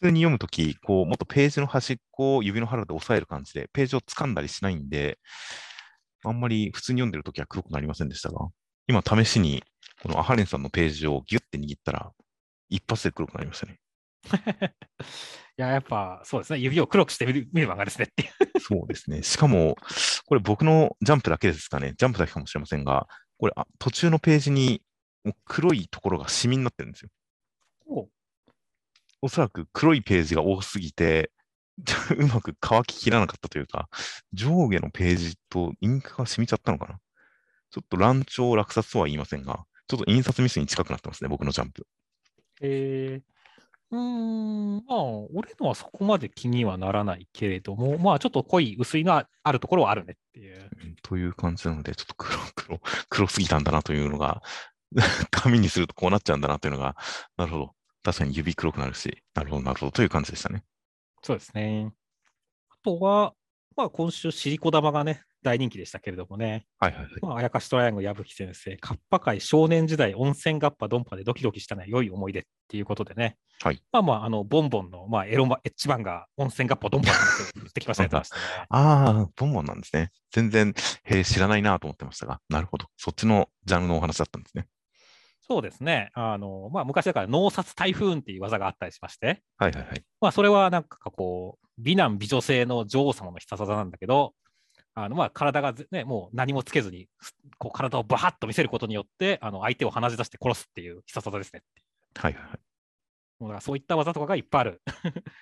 [0.07, 5.19] 通に読むとき、こう、もっとページの端っこを指の腹で押さえる感じで、ページを掴んだりしないんで、
[6.25, 8.49] あんまり普通に読んでるときは黒くなりませんでしたが、
[8.87, 9.63] 今試しに、
[10.01, 12.11] このアハレンさんのページをギュッて握ったら、
[12.67, 13.79] 一発で黒くなりましたね。
[15.57, 16.59] いや、やっぱそうですね。
[16.59, 18.31] 指を黒くして見る見る漫画ですねっていう。
[18.59, 19.21] そうですね。
[19.21, 19.75] しかも、
[20.25, 21.93] これ僕のジャンプだけですかね。
[21.95, 23.07] ジャンプだけかもしれませんが、
[23.37, 24.81] これ、あ途中のページに
[25.45, 27.09] 黒いところがシミになってるんですよ。
[27.85, 28.09] お
[29.21, 31.31] おそらく黒いページが多すぎて、
[32.17, 33.89] うまく乾ききらなかったというか、
[34.33, 36.99] 上下のページとインクが染みちゃったのかな。
[37.69, 41.87] ちょっと乱調落札とは言いませんが、ちょっと印刷ミスに近くなってますね、僕のジャンプ。
[42.61, 43.32] えー
[43.93, 45.03] うーん、まあ、
[45.33, 50.69] 俺のはそこまで気にはならないけれども、まあ、ちょっと濃い、薄いのはあるところはあるねっていう。
[50.83, 54.41] うんという感じなので、ちょっと黒、 黒、黒すぎたんだなというのが、
[55.29, 56.97] 紙にするとこうなっちゃうんだなというのが、
[57.37, 57.75] なるほど。
[58.01, 60.63] 確かに指黒くなるし、なるほど、なるほどという感じでしたね。
[61.21, 61.93] そうですね。
[62.69, 63.33] あとは、
[63.77, 67.11] まあ、今週、シリコ玉がね、大人気でしたけれどもね、はいはいはい。
[67.21, 73.81] まあ、あやかしトライアングル矢吹先生、カッパ界少年時代、温泉ガッパドンパでドキドキしたのは良い思い出っていうことでね、はい。
[73.91, 77.13] まあまあ、あの、ボンボンの、まあ、エロマ、エッジ版が温泉ガッパドンパっ
[77.73, 78.09] てきましたね。
[78.11, 80.11] ましたねああ、ボンボンなんですね。
[80.31, 82.87] 全然、へえ、知らないなと思ってましたが、なるほど。
[82.97, 84.67] そっちのジャンルのお話だったんですね。
[85.45, 86.09] そうですね。
[86.13, 90.03] あの、まあ、昔だから、脳殺台風っていう技があったりしまして、はいはいはい。
[90.21, 94.33] まあ、それはなんかこう、美男美女性の女王様の必殺技なんだけど、
[94.95, 101.63] あのまあ体がぜね、もう何もつけずに、すこう体をバハッと見せることによって、あの相手を鼻血出して殺すっていう必殺技ですね。
[102.15, 102.59] はいはいはい。
[103.39, 104.81] もうだからそういった技とかがいっぱいある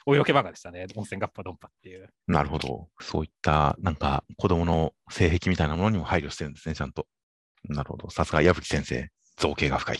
[0.06, 0.88] お色気漫画でしたね。
[0.96, 2.10] 温泉ガッパドンパっていう。
[2.28, 2.90] なるほど。
[3.00, 7.06] そういった、なんか、子供の性癖みたいなものにも配慮してるんですね、ちゃんと。
[7.66, 8.10] なるほど。
[8.10, 10.00] さすが矢吹先生、造形が深い。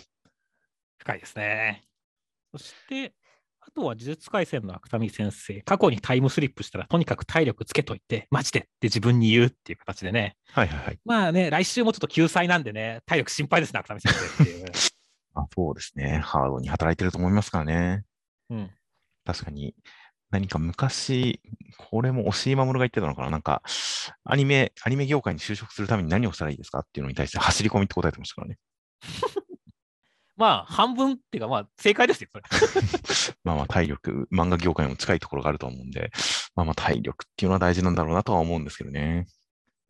[0.98, 1.84] 深いですね。
[2.52, 3.14] そして、
[3.64, 10.36] あとは呪術廻戦の芥見先生、過去にタイムスリップしたらとにかく体力つけといて、マジでって自分に言うっていう形でね。
[10.52, 11.00] はいはいはい。
[11.06, 14.66] まあね、来週もちょっと救済なんでね、体力心配ですね、芥見先生っていう。
[15.34, 16.20] あそうですね。
[16.24, 18.04] ハードに働いてると思いますからね。
[18.50, 18.72] うん。
[19.26, 19.76] 確かに、
[20.32, 21.40] 何か昔、
[21.78, 23.62] これも押井守が言ってたのかななんか、
[24.24, 28.58] アニメ、アニメ業界に就職するために何をしたらいいですかっていうのに対して走り込みって答えてましたからね。
[30.42, 32.44] まあ、半分っていうか、まあ、正解ですよ、それ。
[33.46, 36.10] まあまあ体力、漫画業界にも近いところがあると思うんで、
[36.56, 39.28] まあまあ体力っていうのは大事なんだろうなとは思うんですけどね。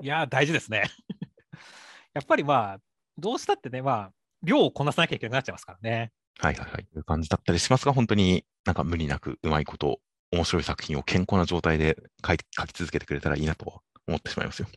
[0.03, 0.84] いやー、大事ですね。
[2.14, 2.80] やっぱりまあ、
[3.18, 4.14] どうしたってね、まあ、
[4.44, 6.11] 量をこなさなきゃいけなくなっちゃいますからね。
[6.40, 6.86] はいはいはい。
[6.86, 10.02] という感じだったりしますが、本当になんか無理なくうまいこと、
[10.34, 11.95] 面白い作品を健康な状態で
[12.28, 14.68] 書き続けてくれたらいいなとは思ってしまいますよ。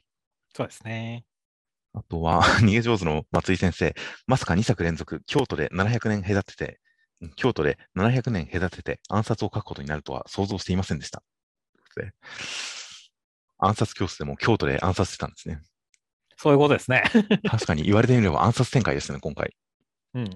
[0.55, 1.25] そうですね。
[1.95, 3.95] あとは、 逃げ上手の松井先生、
[4.27, 6.81] まさか2作連続、京都で700年隔てて、
[7.21, 11.23] うん京都で700年隔てて暗殺を書くことになるとは想像していませんでした。
[13.59, 15.63] 暗殺教室でも京都で暗殺してたんですね。
[16.37, 17.05] そういうことですね。
[17.49, 19.55] 確かに言われてみれば暗殺展開ですね、今回。
[20.15, 20.31] うん。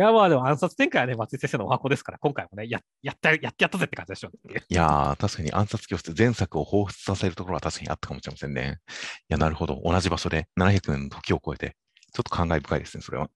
[0.00, 4.30] いや、まあでも暗殺展開はね、松井先生のお箱ですから、今回もね、ややったやってやったぜって感じでしょ。
[4.48, 8.78] いやー、確かに暗殺教室、前作を彷彿させるところは確かにあったかもしれませんね。
[8.88, 8.92] い
[9.28, 9.78] や、なるほど。
[9.84, 11.76] 同じ場所で700年の時を超えて、
[12.14, 13.28] ちょっと感慨深いですね、それは。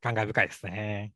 [0.00, 1.12] 感慨深いですね。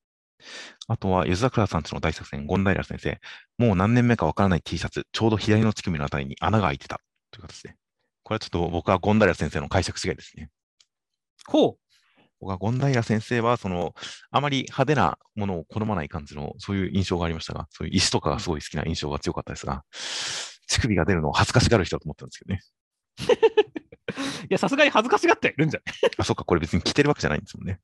[0.89, 3.19] あとは、湯桜さんちの大作戦、権平先生。
[3.56, 7.01] もう何年目かわからない T シャツ、ちょうど左の乳首のあたりに穴が開いてた。
[7.31, 7.77] という形で。
[8.24, 10.51] これはちょっと僕は権平先生の解釈違いですね。
[11.47, 11.82] ほう。
[12.43, 13.94] 僕は権平先生は、その、
[14.32, 19.85] あまり派手なものを好まない感じの、そういう印象がありましたが、そういう石とかがすごい好きな印象が強かったですが、
[20.66, 22.60] 乳首が出るのを恥ずかしがる人だと思ったんですけどね。
[24.44, 26.10] いや、さすがに恥ずかしがっているんじゃない？
[26.19, 27.78] あ、そっか、これ別に着てるわけじゃないんですもんね。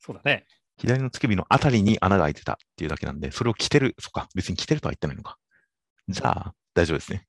[0.00, 0.46] そうだね。
[0.78, 5.36] 左の乳首のあたりに穴が開いてたっていうだけなんで、それを着てる、そっか、別に着てるとは言ってないのか。
[6.08, 7.26] じゃあ、大丈夫ですね。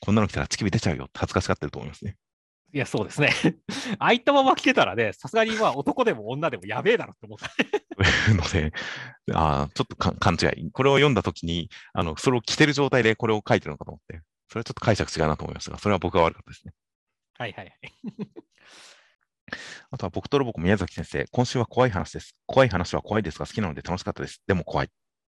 [0.00, 2.16] こんなの着たら乳首出ちゃうよって恥ずかしがってると思いますね。
[2.72, 3.30] いや、そうですね。
[3.98, 7.50] ああいったまま着てたらね、さすがにまあ男でも女でもやべえだろって思った。
[8.34, 8.72] ので、
[9.32, 10.70] あーちょっとか勘違い。
[10.72, 16.72] これを読んだときに、あの、それを着てる状態でこれを書いてるのかと思って、それはちょっと解釈違うなと思いましたが、それは僕が悪かったですね。
[17.38, 17.76] はいはいはい。
[19.90, 22.36] あとは僕とロボコ宮崎先生、今週は怖い話です。
[22.46, 24.42] 怖い話は怖いですが好きなので楽しかったです。
[24.46, 24.88] でも怖い。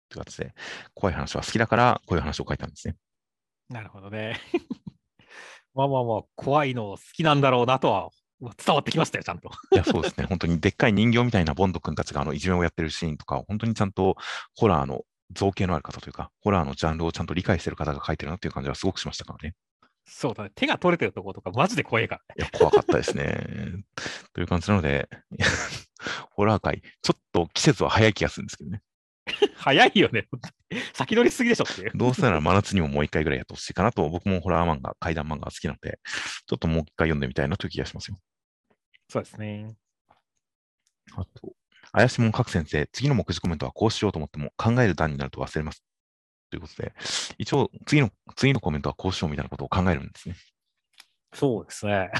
[0.10, 0.54] という形で、
[0.94, 2.98] 怖い話は好きだから、こういう話を書いたんですね。
[3.70, 4.40] なるほどね。
[5.74, 8.10] まあまあまあ、怖いの好きなんだろうなとは
[8.42, 9.52] 伝わってきましたよ、ちゃんと。
[9.72, 10.26] いや、そうですね。
[10.26, 14.16] 本当にでっかい人形みたいなボンド君たちがあのいじめをやってるシーンとか、本当にちゃんと
[14.56, 15.04] ホラーの
[15.34, 19.56] 造形のある方というか、ホラーのジャンルをちゃんと理解してる方が書いてるなっていう感じはすごくしましたからね。
[20.06, 20.52] そうだね。
[20.56, 22.36] 手が取れてるところとか、マジで怖いからね。
[22.40, 23.84] いや、怖かったですね。
[24.34, 25.10] という感じなので、
[26.32, 28.82] ホラー界、ちょっと季節は早い気がするんですけどね。
[29.56, 30.28] 早いよね。
[30.94, 31.92] 先取りしすぎでしょっていう。
[31.96, 36.00] どうせなら真夏にももう一回ぐらいやってほしいかなと、僕もホラー漫画、怪談漫画が好きなので、
[36.46, 38.20] ちょっともう一回読んでみたいなという気がしますよ。
[39.10, 39.76] そうですね。
[41.14, 41.54] あと、
[41.92, 45.84] 怪しもん各先生、次の目次コメントはこうしようと思っても考える段になると忘れます。
[46.50, 46.94] ということで、
[47.38, 50.36] 一応次の、次のコメントはこうしようみたいなことを考えるんですね。
[51.34, 52.12] そうですね。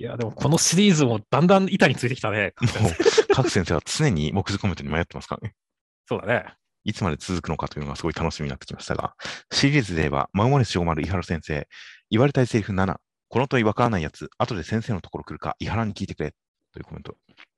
[0.00, 2.54] いや、でもこのシリーズもだんだん板についてきたね。
[2.80, 5.54] もう、各先生は常に目次コメントに迷ってますからね。
[6.08, 6.54] そうだね。
[6.84, 9.14] いつまで続くのかというのがすごい楽しみになってきましたが、
[9.52, 11.68] シリーズで言えば、マウマネス小丸伊原先生、
[12.08, 12.96] 言われたいセリフ7、
[13.28, 16.32] この問いわからないやつ、後で先生のところ来るか、伊原に聞いてくれ、
[16.72, 17.14] というコメント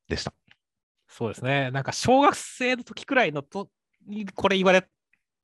[0.08, 0.34] でした。
[1.06, 1.70] そうですね。
[1.70, 3.70] なんか小学生の時くらいのと
[4.04, 4.84] にこれ言われ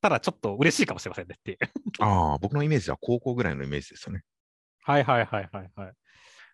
[0.00, 1.58] たらちょっと嬉しいかもしれませんねっていう。
[2.00, 4.24] ああ、僕のイメージは高校ぐらいのイメージですよね。
[4.82, 5.92] はいはいはいはいはい。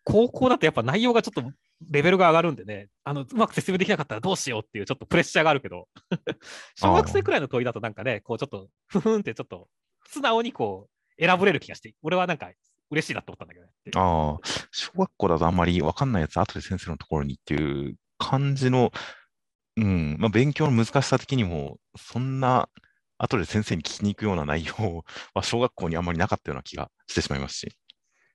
[0.05, 1.43] 高校だとやっぱ内容がちょっと
[1.91, 5.89] レベルが上がるんでね、あのうまく説明できなかったらどうしようっていうちょっとプレッシャーがあるけど、
[6.77, 9.69] 小学生くらいの問いだとなんかね、こうちょっとふふんってちょっと
[10.07, 12.51] 素直にこう選ぶれる気がして、俺はなんか
[12.91, 13.73] 嬉しいなと思ったんだけどね。
[13.97, 18.93] ああ、小学校だとあんまりわかんないやつ、後で先生のところにっていう感じの、
[19.77, 22.69] うん、まあ、勉強の難しさ的にも、そんな、
[23.19, 25.05] 後で先生に聞きに行くような内容
[25.35, 27.73] は小学校にあんまりなかったような気がしてしまいますし、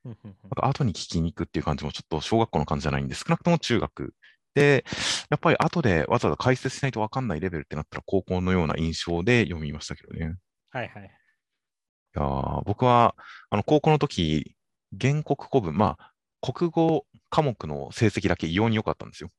[0.04, 0.14] なん
[0.50, 4.14] か後に聞きに行くっていう感じもちょっと小学校の感じじゃないんで、少なくとも中学
[4.54, 4.84] で、
[5.30, 10.36] やっぱり後でわざわざ解説しないとわかんないレベルってなったら高校のような印象で読みましたけどね。
[10.70, 11.02] はいはい。
[11.04, 13.14] いやー僕は、
[13.50, 14.56] あの、高校の時、
[15.00, 19.30] 原国古文、まあ、国語科目の成績だけ異様に良かったんですよ。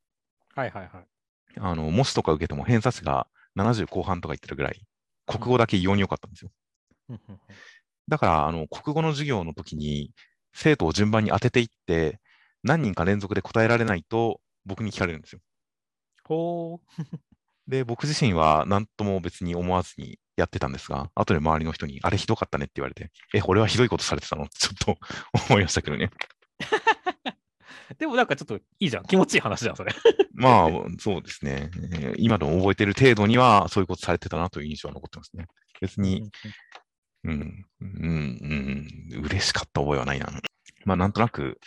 [0.56, 1.06] はいはいはい。
[1.60, 4.82] あの、模試とか受けても偏差値が70後半とか言ってるぐらい、
[5.26, 6.52] 国語だけ異様に良かったんですよ。
[8.08, 10.12] だから、あの、国語の授業の時に、
[10.54, 12.20] 生徒を順番に当てていって、
[12.64, 15.40] 何人か連続で答えられないと、僕に聞かれるんですよ。
[16.24, 16.88] ほう。
[17.68, 24.44] で、僕自身は何とも別に思わずにやってたんですが、後で周りの人に、あれひどかったねって言われて、え、俺はひどいことされてたの？
[24.44, 24.98] っ てちょっと
[25.50, 26.10] 思いましたけどね。
[27.98, 29.04] でもなんかちょっといいじゃん。
[29.04, 29.94] 気持ちいい話じゃん、それ。
[30.34, 31.70] まあ、そうですね。
[31.76, 35.48] えー今でも覚えてる程度には、そういうことされてたなという印象は残ってますね。
[35.82, 36.30] 別に、
[37.24, 37.88] うん、うん、
[39.12, 40.28] うん、嬉しかった覚えはないな。
[40.86, 41.60] まあ、なんとなく、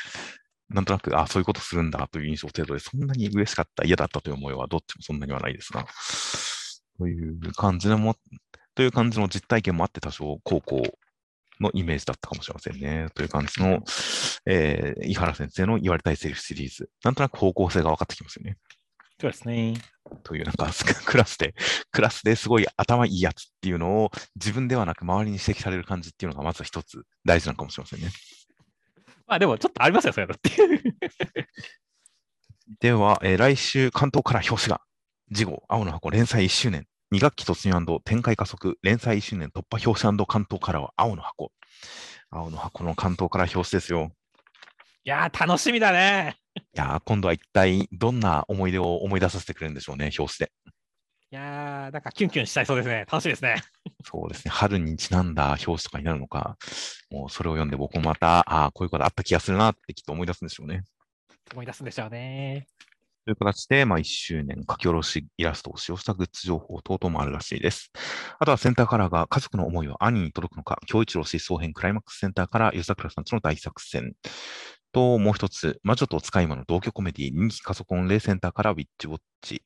[0.69, 5.87] なんとなく、あそういうことするんだという印象程度で、そんなに嬉しかった、嫌だったという思いは、どっちもそんなにはないですが、
[6.99, 8.17] という感じのも、
[8.75, 10.83] という感じの実体験もあって、多少高校
[11.61, 13.09] のイメージだったかもしれませんね。
[13.15, 13.83] という感じの、
[14.47, 16.91] えー、井原先生の言われたいセリフシリーズ。
[17.05, 18.57] なんとなく方向性が分かってきますよね。
[19.21, 19.75] そうですね。
[20.23, 20.71] という、なんか、
[21.07, 21.55] クラスで、
[21.93, 28.11] クラスですごい頭いいやつっていうのを自分ではなく周りに指摘される感じっていうのがまず一つ大事なのかもしれませんね。
[29.27, 30.97] まあでもちょっとありますよ、そういうのっていう。
[32.81, 34.81] では、えー来週関東から表紙が、
[35.33, 41.53] 次号、青の箱連載1周年、2学期突入展開加速、連載1周年突破表紙関東からは青の箱。
[42.31, 44.13] 青の箱の関東から表紙ですよ。
[45.07, 46.35] いやー、楽しみだね。
[46.73, 50.53] やー、今度は一体どんな思い出を思い出させてくれるんでしょうね、表紙で。
[51.31, 53.05] いやー、なんかキュンキュンしちゃいそうですね。
[53.11, 53.57] 楽しみですね。
[54.03, 56.57] そうですね、春にちなんだ表紙とかになるのか、
[57.11, 60.85] もうそれを読んで僕もまた、ああ、こういうことあった気がするなってきっと思い出すんでしょうね。
[61.53, 62.67] 思い出すんでしょうね。
[63.25, 67.91] という形で、まあ、1周年書き下ろしイラストを使用したグッズ情報等々もあるらしいです。
[68.39, 74.13] あとはセンターカラーが家族の思いは兄に届くのか、京一郎失踪編クライマックスセンターから湯桜さんとの大作戦。
[74.95, 79.63] と、もう一つ、魔女と使い魔の同居コメディ人気パソコンレイセンターからウィッチウォッチ。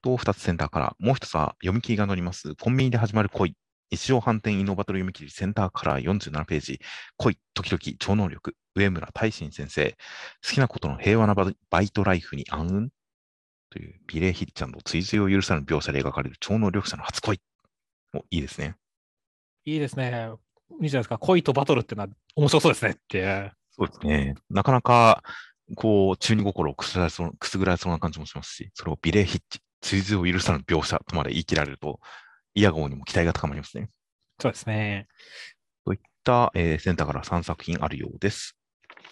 [0.00, 2.54] と、二つセンターから、もう一つは読み切りが載ります。
[2.54, 3.54] コンビニで始まる恋。
[3.90, 6.80] 一条反転イノバトル読み切りセンターカラー47ページ。
[7.16, 8.54] 恋、時々超能力。
[8.76, 9.96] 上村大臣先生。
[10.46, 12.88] 好きなことの平和なバイトライフに暗雲
[13.70, 17.40] というビレー・ヒッチャンの追随を許さぬ描写で描かれる超能力者の初恋。
[18.12, 18.76] もういいですね。
[19.64, 20.30] いいですね。
[20.80, 21.18] いいじゃないですか。
[21.18, 23.57] 恋とバトルってのは面白そうですねって。
[23.78, 24.34] そうですね。
[24.50, 25.22] なかなか、
[25.76, 32.00] こう、中二心をくすぐられそうくすぐられそうな感じもしますし、それをビレー・ヒッチ、追随を許さぬ描写とまで言い切られると、
[32.54, 33.90] イヤゴーにも期待が高まりますね。
[34.40, 35.06] そうですね。
[35.84, 38.56] といった、えーセンターから3作品あるようです。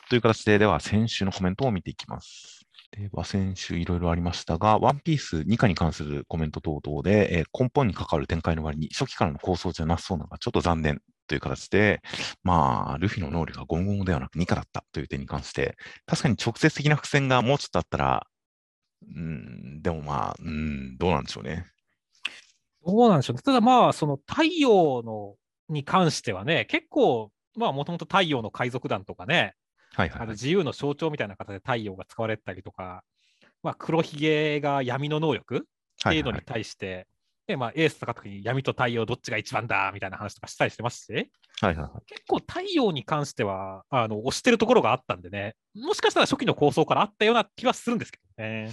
[0.09, 2.67] という形で、では先週のコメントを見ていきます。
[2.93, 12.01] では、先週いろいろありましたが、ワンピース2課に関するコメント等々で、えー根本に関わる展開の割に初期からの構想じゃなさそうなのがちょっと残念という形で、
[12.43, 15.77] まあ、ルフィの能力がゴムゴムではなく2課だったという点に関して、
[16.07, 18.27] 確かに直接的な伏線がもうちょっとあったら、
[19.15, 21.67] うん、でもまあ、うん、どうなんでしょうね。
[22.85, 23.43] どうなんでしょうね。
[23.43, 25.35] ただまあ、その太陽の
[25.69, 29.55] に関してはね、結構、まあ、もともと太陽の海賊団とかね、
[29.95, 30.23] はいはい、はい。
[30.23, 33.03] あの自由の象徴みたいな形で太陽が使われてたりとか、
[33.63, 35.61] まあ、黒ひげが闇の能力っ
[36.03, 37.07] ていうのに対して、
[37.47, 41.27] でまあ、エースとか時に闇と太陽どっちが一番だみたいな話とかしたりしてますし、はい
[41.67, 41.91] はいはい。
[42.07, 48.71] 結構太陽に関してはあの推してるところがあったんでね、もしかしたら初期の構想からあったような気はするんですけどね。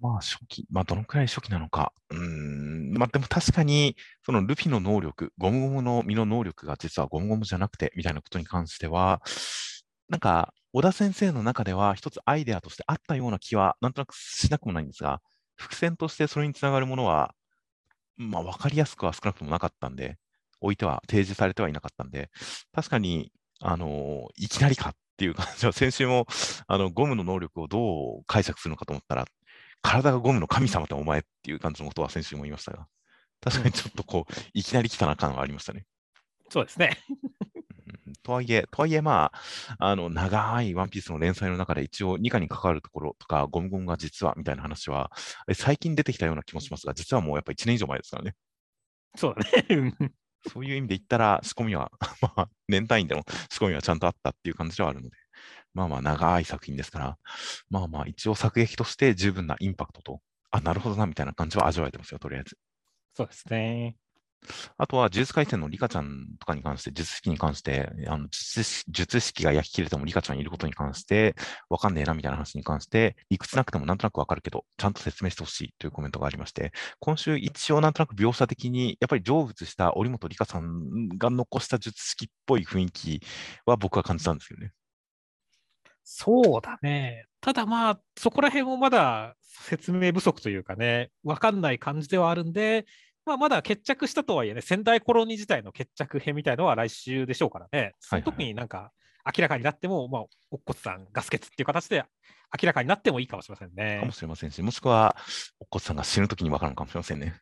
[0.00, 1.92] まあ初期、まあどのくらい初期なのか。
[2.10, 9.22] うーん、まあでも確かに、そのルフィの能力、ゴムゴムの実の能力が実はゴムゴムじゃなくて、みたいなことに関しては、
[10.08, 15.20] なんか、小田先生の中では一つアイデアとしてあったような気は、なんとなくしなくもないんですが、
[15.56, 17.34] 伏線としてそれにつながるものは、
[18.16, 20.18] まあ分かりやすくは少なくともなかったんで、
[20.60, 22.30] 置いては、提示されてはいなかったんで、
[22.72, 26.26] 確かに、あのいきなりかっていう感じは、先週も、
[26.66, 29.26] あの、ゴムの能力をどう解釈するのかと思ったら、
[29.82, 32.86] 体がゴムの神様ってお前っていう感じのことは先週も言いましたが、
[33.40, 35.86] 確かにちょっとこう、いきなり来たな感はありましたね。
[36.50, 36.98] そうですね。
[38.06, 45.10] うんとはいえ、とはいえ、まあ、あの、長いワンピースの連載の中で一応、2課に関わるところとか、ゴムゴムが実はみたいな話は、
[45.48, 48.34] え最近出てきたような気もしますが、実はもうやっぱ1年以上前ですからね。
[49.16, 50.12] そうだね。
[50.48, 51.90] そういう意味で言ったら、仕込みは、
[52.22, 55.16] まあ、年単位での仕込みはちゃんとあったっていう感じではあるので、
[55.74, 57.18] まあまあ、長い作品ですから、
[57.68, 62.58] まあまあ、一応作劇として十分なインパクトと、あ、なるほどな、みたいな感じは味わえてますよ、とりあえず。
[63.14, 63.96] そうですね。
[64.78, 71.34] あとは、呪術廻戦のリカちゃんとかに関して、術式に関して、あの術式術式が焼き切れてもリカちゃんいることに関して、
[71.68, 83.20] わかんねえなみたいな話に関して、理屈なくてもなんとなくわかるけど、ちゃんと説明してほしいというコメントがありまして、今週一応なんとなく描写的に、やっぱり成仏した織本リカさんが残した術式っぽい雰囲気
[83.66, 84.72] は僕は感じたんですよね。
[86.02, 87.26] そうだね。
[87.40, 92.86] ただまあ、そこら辺もまだ説明不足というかね、わかんない感じではあるんで、
[93.26, 98.92] まあ、まだ決着したとはいえね、仙台コロニー自体の決着編みたいのは来週でしょうからね、その時になんか
[99.24, 102.04] 明らかになっても、まあ、おっこつさんガス欠っていう形で
[102.60, 104.12] 明らかになってもいいかもしれませんかねも。
[104.12, 105.16] しれませんし、もしくは、
[105.60, 107.40] おっこつさんが死ぬときにわかるのかもしれませんね。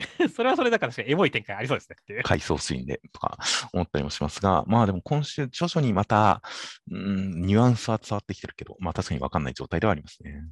[0.34, 2.22] それはそれだからエモい展開ありそうですねっていう。
[2.22, 3.38] 回想シーンでとか
[3.72, 6.42] 思ったりもしますが、まあでも今週徐々にまた、
[6.90, 10.42] うん、ニュアンスは伝わってきてるけど、まあ確かにわかんない状態ではありますね。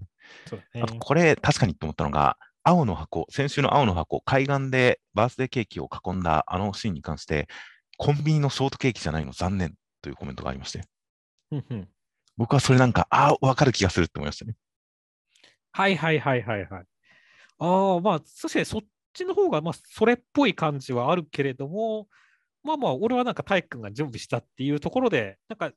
[0.47, 2.37] そうだねあとこれ確かにと思ったのが、
[2.69, 7.49] 青の箱、先週の青の箱、海岸でバースデーケーキを囲んだあのシーンに関して、
[7.97, 10.83] コンビニのショートケーキじゃないの残念というコメントがありまして、
[12.37, 14.55] 僕はそれなんか、ああ、わかる気がするって思いましたね。
[15.73, 16.85] はいはいはいはいはい。
[17.59, 18.83] ああ、まあ、確かにそっ
[19.15, 22.07] ちの方が、まあ、それっぽい感じはあるけれども、
[22.63, 25.73] まあまあ、俺はなんか体育君が準備したっていうところで、なんか、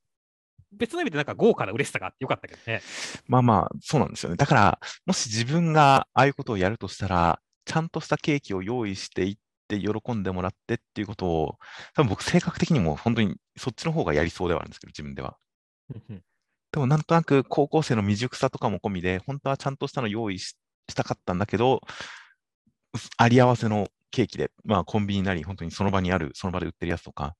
[0.72, 2.82] 別の意味でなんか豪華な嬉しさがあってよかったけどね。
[3.28, 4.38] まあまあ、そうなんですよね。
[4.38, 9.38] だから、もし自分がああいうことをやるとしたら、ちゃんとしたケーキを用意していっ
[9.68, 11.58] て、喜んでもらってっていうことを、
[11.96, 15.38] 多分僕、性格的にも本当にそっちの方がやりそうではあるんですけど、自分では。
[16.72, 20.56] でもなんとなく高校生の未熟さとかも込みで、本当はちゃんとしたの用意し
[20.90, 21.82] したかったんだけど、
[22.94, 27.36] うあり合わせのケーキで、まあコンビニなり、本当にその場にある、その場で売ってるやつとか、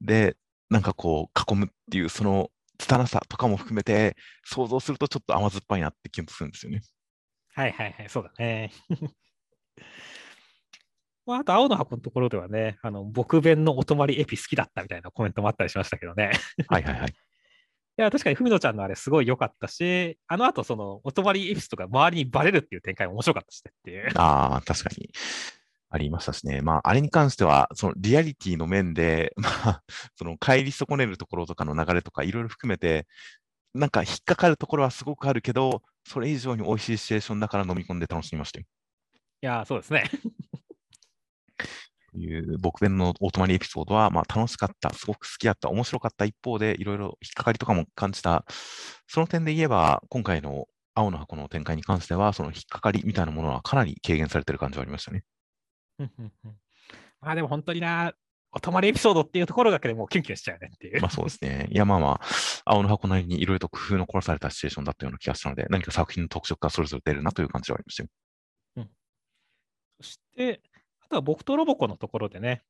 [0.00, 0.36] で、
[0.70, 6.82] なんかこう囲むっていう、その拙さとかも含めて、想像するとちょっと甘酸っぱいなって気もするんですよね。
[7.54, 8.72] はいはいはい、そうだね。
[11.26, 16.32] まあ、あと、青の箱のところではね、あの、僕弁のお泊まりエピ好きだったみたいなコメントもあったりしましたけどね。
[16.68, 17.10] はいはいはい。
[17.96, 24.08] いや、確かに、ふみのちゃんのあれすごい良かったし、あの後、その、お泊まりエピスとか周りにバレるっていう展開も面白かったしねっていう。
[24.16, 25.08] ああ、確かに。
[25.94, 26.60] ありましたしね。
[26.60, 29.82] まあ、あれに関しては、そのリアリティの面で、 まあ、
[30.16, 33.06] その帰り損ねるところとかの流れとかいろいろ含めて、
[33.74, 38.66] なんか引っかかるところはすごくあるけど、それ以上に美味しいシチュエーションだから飲み込んで楽しみましたよ。
[39.42, 40.10] いや、そうですね。
[42.10, 48.44] という僕弁のお泊まりエピソードは、まあ、楽しかった、すごく好きだった、面白かった一方で、いろいろ引っかかりとかも感じた。
[49.06, 55.24] その点で言えば、今回の青の箱の展開に関しては、その引っかかりみたいなものはかなり軽減されてる感じはありましたね。
[55.98, 56.56] うんうんうん
[57.20, 58.12] まあでも本当にな、
[58.52, 61.00] お泊まりエピソードっていうところだけでもうキュンキュンしちゃうねっていう。
[61.00, 61.68] まあそうですね。
[61.70, 62.20] いやまあまあ、
[62.64, 68.08] 青の箱なりにいろいろと工夫の凝らされたシチュエーションだったような気がしたので、何か作品の特色がそれぞれ出るなという感じはありましたよ。
[70.00, 70.60] そして、
[71.00, 72.62] あとは僕とロボコのところでね、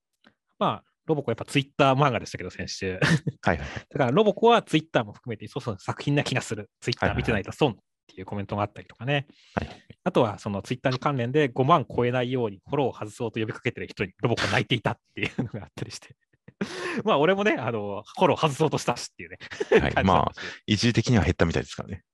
[0.59, 2.99] まあ、ロボコやっぱツイッター漫画でしたけど、先週。
[3.43, 3.67] はいはい。
[3.91, 6.71] だからロボコはツイッターも含めて、そうそう作品な気がする。
[6.81, 7.75] ツイッター見てないと損っ
[8.07, 9.27] ていうコメントがあったりとかね。
[9.55, 9.69] はい
[10.07, 16.15] あとはそのツイッターに関連で5万超えないようにフォローを外そうと呼びかけてる人にロボコ泣いていたっていうのがあったりして。
[17.05, 19.39] まあ俺もね、あの、フォロー外そうとしたしっていうね。
[19.81, 20.33] はいまあ、
[20.67, 22.05] 一時的には減ったみたいですからね。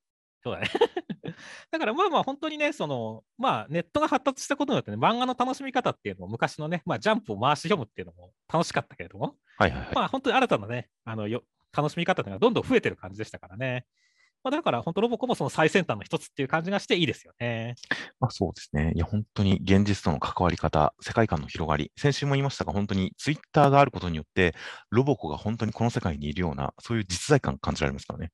[0.43, 0.69] そうだね。
[1.71, 9.95] だからまあまあ本当にね、その、まあネットが発達したことによってね、漫画の楽しみ方っていうのも昔のね、まあジャンプを回し読むっていうのも楽しかったけれども、はいはいはい。
[9.95, 11.43] まあ本当に新たなね、あのよ
[11.73, 13.85] 楽しみ方っていうのがどんどん増えてる感じでしたからね。
[14.43, 17.75] まあ、だから本当ロボコもその最先端の一つっていう感じがしていいですよね。
[18.21, 18.93] まあ、そうですね。
[18.95, 24.55] いや、本当に現実との関わり方、世界観の広がり、先週も言いましたが、本当にツイッターがあることによって、
[24.91, 28.31] ロボコが本当にこの世界にいるような、そういう実在感感じられますからね。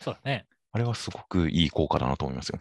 [0.00, 0.46] そうだね。
[0.72, 2.60] あれはすごくいい効果だなと思いますよ。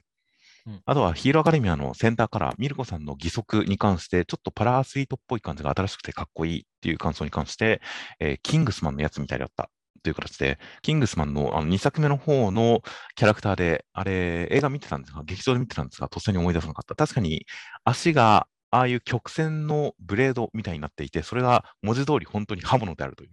[0.67, 7.81] うんあとはヒーローアカデミアのセンターカラー、ミルコさんの義足に関して、ちょっとパラアスリートっぽい感じが新しくてかっこいいっていう感想に関して、
[8.19, 9.69] えーキングスマンのやつみたいだった
[10.05, 12.81] という形で、キングスマンのあの2作目の方の
[13.15, 16.95] キャラクターで、あれ、映画見てたんですが、劇場で見てたんですが、とっさに思い出さなかった。
[16.95, 17.47] 確かに
[17.83, 23.31] 足がああいう曲線のブレードみたいになっていて、それが文字通り本当に刃物であるという。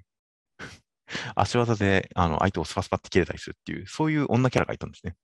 [1.37, 5.15] 足技であの相手をスパスパって切れたりするっていう、そういう女キャラがいたんですね。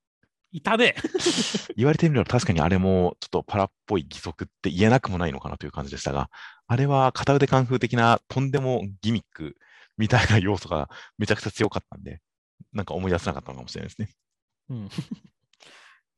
[0.53, 0.95] いたね。
[1.77, 6.31] 言われてみれば確かにあれもちょっとパラっぽい義足って言えなくもないのかなという感じでしたが、
[6.67, 9.57] あれは片腕カンフー的なとんでもギミック
[9.99, 10.89] みたいな要素が
[11.19, 12.21] めちゃくちゃ強かったんで、
[12.73, 14.09] なんか思い出せなかったのかもしれないですね。
[14.71, 14.89] うん。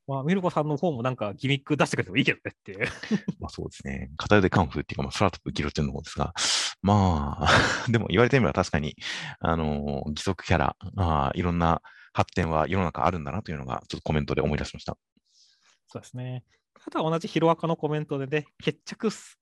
[0.07, 2.89] まあ、ミルコさんの方もなんかギミック出してくれてもいいけどねっていう。
[3.39, 4.11] まあそうですね。
[4.17, 6.35] 片腕カンフーっていうか、まあ、空飛ぶギロチンの方ですが、
[6.83, 7.49] まあ、
[7.89, 8.97] でも言われてみれば確かに、
[9.39, 11.81] あの義足キャラ、あーいろんな
[12.13, 14.99] 発展は世の中あるんだなというのが、ちょっとコメントで思い出しました。
[15.87, 16.45] そうですね。
[16.87, 19.39] あとは同じヒロアカのコメントでね、決着す、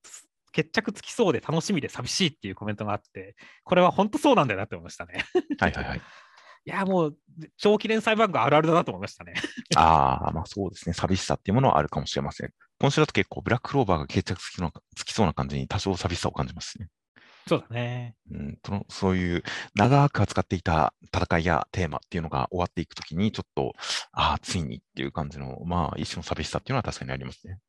[0.51, 5.23] 決着つきそうで楽しみで寂しいっていうコメントがあって、これは本当そうなんだよなって思いましたね。
[5.59, 6.01] はいはいはい。
[6.65, 7.17] いや、もう、
[7.57, 9.33] 長期連載漫画あるあるだなと思いましたね。
[9.75, 10.93] ああ、まあそうですね。
[10.93, 12.53] 寂しさっていうものはあるかもしれません。
[12.79, 16.89] 今週だと結構ブラッククローバーが決着つきのつきそうな感じに多少寂しさを感じますね。
[17.47, 18.15] そうだね。
[18.31, 19.43] うん、そのそういう
[19.73, 23.73] 長く扱っていた戦いやテーマっていうのが終わっていくときに、ちょっと、
[24.11, 27.59] ああ、ついにっていう感じの、まあ一種の寂しさっていうのは確かにありますね。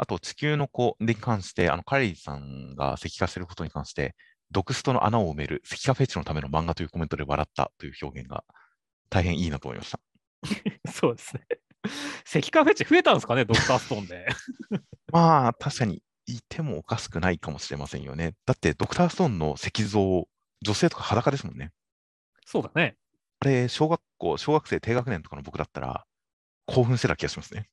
[0.00, 4.16] うんあと、地球の子に関して、あの、カレリさんが石化していることに関して、
[4.50, 8.42] ドクストの穴を埋める石化フェチのための漫画というコメントで笑ったという表現が
[9.10, 10.00] 大変いいなと思いました。
[10.90, 11.42] そうですね。
[12.26, 14.26] 石化フェチ増えたんですかね、ドクターストーンで。
[15.12, 18.32] まあ、確かにいてもおかしくないかもしれませんよね。
[18.46, 20.26] だって、ドクターストーンの石像、
[20.62, 21.72] 女性とか裸ですもんね。
[22.46, 22.96] そうだね。
[23.40, 26.06] あれ、小学校、小学生低学年とかの僕だったら、
[26.64, 27.68] 興奮してた気がしますね。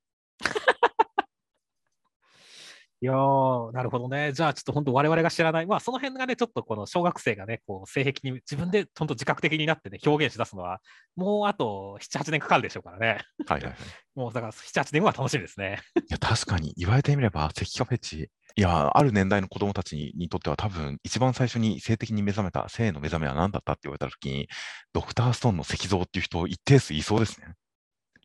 [2.99, 4.33] いやー、なるほどね。
[4.33, 10.81] じゃあ、ちょっと本当、我々が知らない、まあ、その辺がね、ちょっとこの小学生がね、こう性癖に自分で本当自覚的になってね、表現し出すのは、
[11.15, 13.19] もうあと7、8年かかるでしょうからね。
[13.45, 13.75] はいはいはい。
[14.15, 15.79] もうだから7、8年後は楽しみですね。
[16.09, 24.49] いや、確かに言われてみれば、石化フェチ、いや、ある年代の子供たちににとっては多分、一番最初に性的に目覚めた、性の目覚めは何だったって言われたときに、
[24.93, 27.53] ドクターストーンの石像っていう人、一定数いそうですね。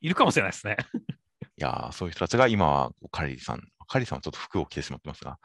[0.00, 0.78] いるかもしれないですね。
[1.58, 3.62] いやー、そういう人たちが今はカレリさん、
[3.92, 5.38] カレリさんはちょっと服を着てしまってますが、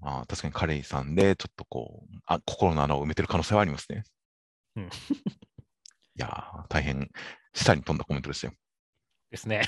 [0.00, 4.04] まあ、確かにカレリさんで、ちょっとこう、あ、心の穴を埋めてる可能性はありますね。
[4.76, 4.88] うん い
[6.16, 7.10] やー、大変、
[7.52, 8.54] 下に飛んだコメントでしたよ。
[9.30, 9.62] ですね。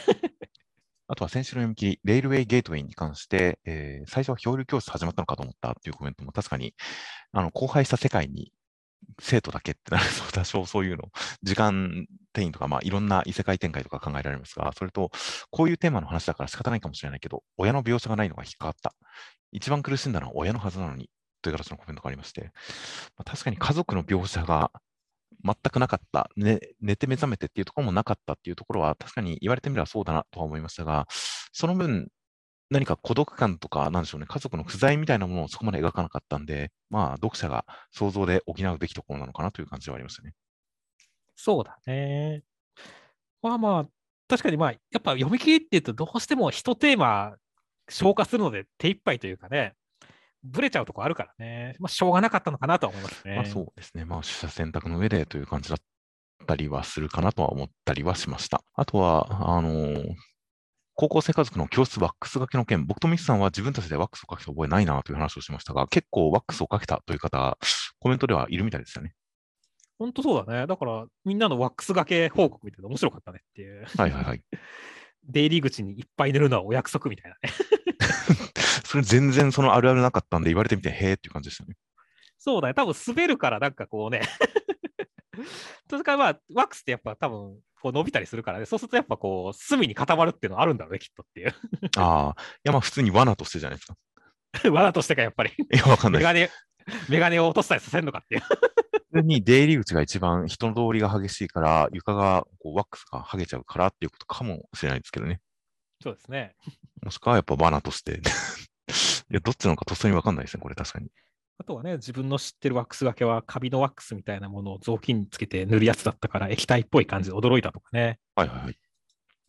[1.08, 6.74] あとは先週の読み切り、レールウェイゲートウェイに関して、えー最初は漂流教室始まったのかと思ったっていうコメントも確かに、
[7.32, 8.50] あの荒廃した世界に
[9.20, 11.04] 生徒だけってなると、多少そういうの、
[11.42, 15.10] 時間転移とか、まあ、いろんな異世界展開とか考えられますが、それと、
[15.50, 18.94] こういうテーマの話だから仕方ないかもしれないけど、親の描写がないのが引っかかった。
[19.52, 21.10] 一番苦しんだのは親のはずなのに、
[21.42, 22.52] という形のコメントがありまして、
[23.16, 24.70] まあ、確かに家族の描写が
[25.44, 31.06] 全くなかった、ね、寝て目覚めてっていうところもなかったっていうところは、確かに言われてみればそうだなとは思いましたが、
[31.52, 32.08] その分、
[32.72, 40.32] 何か孤独感とか、なんでしょうね、家族の不在みたいなものをそこまで描かなかったんで、まあ、読者が想像で補うべきところなのかなという感じはありましたね。
[41.36, 42.42] そうだね。
[43.42, 43.86] まあまあ、
[44.26, 47.34] 確かにまあ、やっぱ読み切りっていうと、どうしても一テーマ
[47.88, 49.74] 消化するので手一杯というかね、
[50.42, 53.36] ぶれちゃうとこあるからね、まあ、しょうがなかったのかなとは思いますね。
[53.36, 54.04] まあ、そうですね。
[54.04, 55.78] まあ、取捨選択の上でという感じだっ
[56.46, 58.62] たりはするかなとは思ったりはしました。
[58.74, 60.14] あとは、あのー、
[60.94, 67.58] 高校生家族の教室ワックスがけの件、僕とミスさんは自分たちでワックスをかけた覚えないなという話をしましたが、結構ワックスをかけたという方、
[67.98, 69.14] コメントではいるみたいですよね。
[69.98, 70.66] 本当そうだね。
[70.66, 73.86] だから、みんなのワックスがけ報告見てて面白かったねっていう。
[73.96, 74.42] はいはいはい。
[75.24, 77.54] 出入り口にいっぱい寝るのはお約束みたいなね。
[78.84, 81.76] それ全然そのあるあるなかったんで、言われてみて、へえっていう感じでしたね。
[82.38, 82.74] そうだね。
[82.74, 84.22] 多分滑るからなんかこうね
[85.88, 91.54] それからまあ、ワックスってやっぱ多分こう伸びたりするからね、そうするとやっぱこう、隅に固まるっていうのはあるんだろうね、きっとっていう
[91.98, 93.96] ああ、いやまあ普通に罠としてじゃないですか。
[94.70, 95.50] 罠としてか、やっぱり。
[95.50, 96.22] いや、わかんない。
[96.22, 96.50] メガネ、
[97.08, 98.40] メガネを落としたりさせるのかっていう。
[98.40, 105.40] 普通に出入り口が一番人の通りが激しいから、床がこうワックスが剥げちゃうからっていうことかもしれないですけどね。
[106.02, 106.54] そうですね。
[107.02, 108.20] もしくはやっぱ罠として
[109.30, 111.10] いや、どっちなのかとっさにわかんないですね、これ確かに。
[111.58, 118.18] あとはね、自分の知ってるワックスがけは、カビのワックスみたいなものを雑巾につけて塗るやつだったから、液体っぽい感じで驚いたとかね。
[118.34, 118.72] はいはいはい。
[118.72, 118.76] い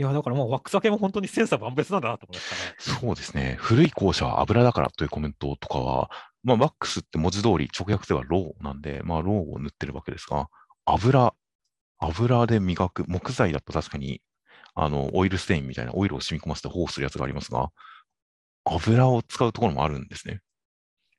[0.03, 2.99] や、だからもうワックスがけも本当にセンサー万別なんだなと思いましたね。
[2.99, 3.57] そうですね。
[3.59, 6.09] 古い校舎は油だからというコメントとかは、
[6.43, 10.49] まあ、ワックスって文字通り直訳ではロウなんで、まあ、ロウを塗ってるわけですが、
[10.85, 11.33] 油、
[11.99, 14.21] 油で磨く、木材だと確かに、
[14.75, 17.69] あの、オイルステインみたいなオイルを染み込ませて保護するやつがありますが、
[18.65, 20.41] 油を使うところもあるんですね。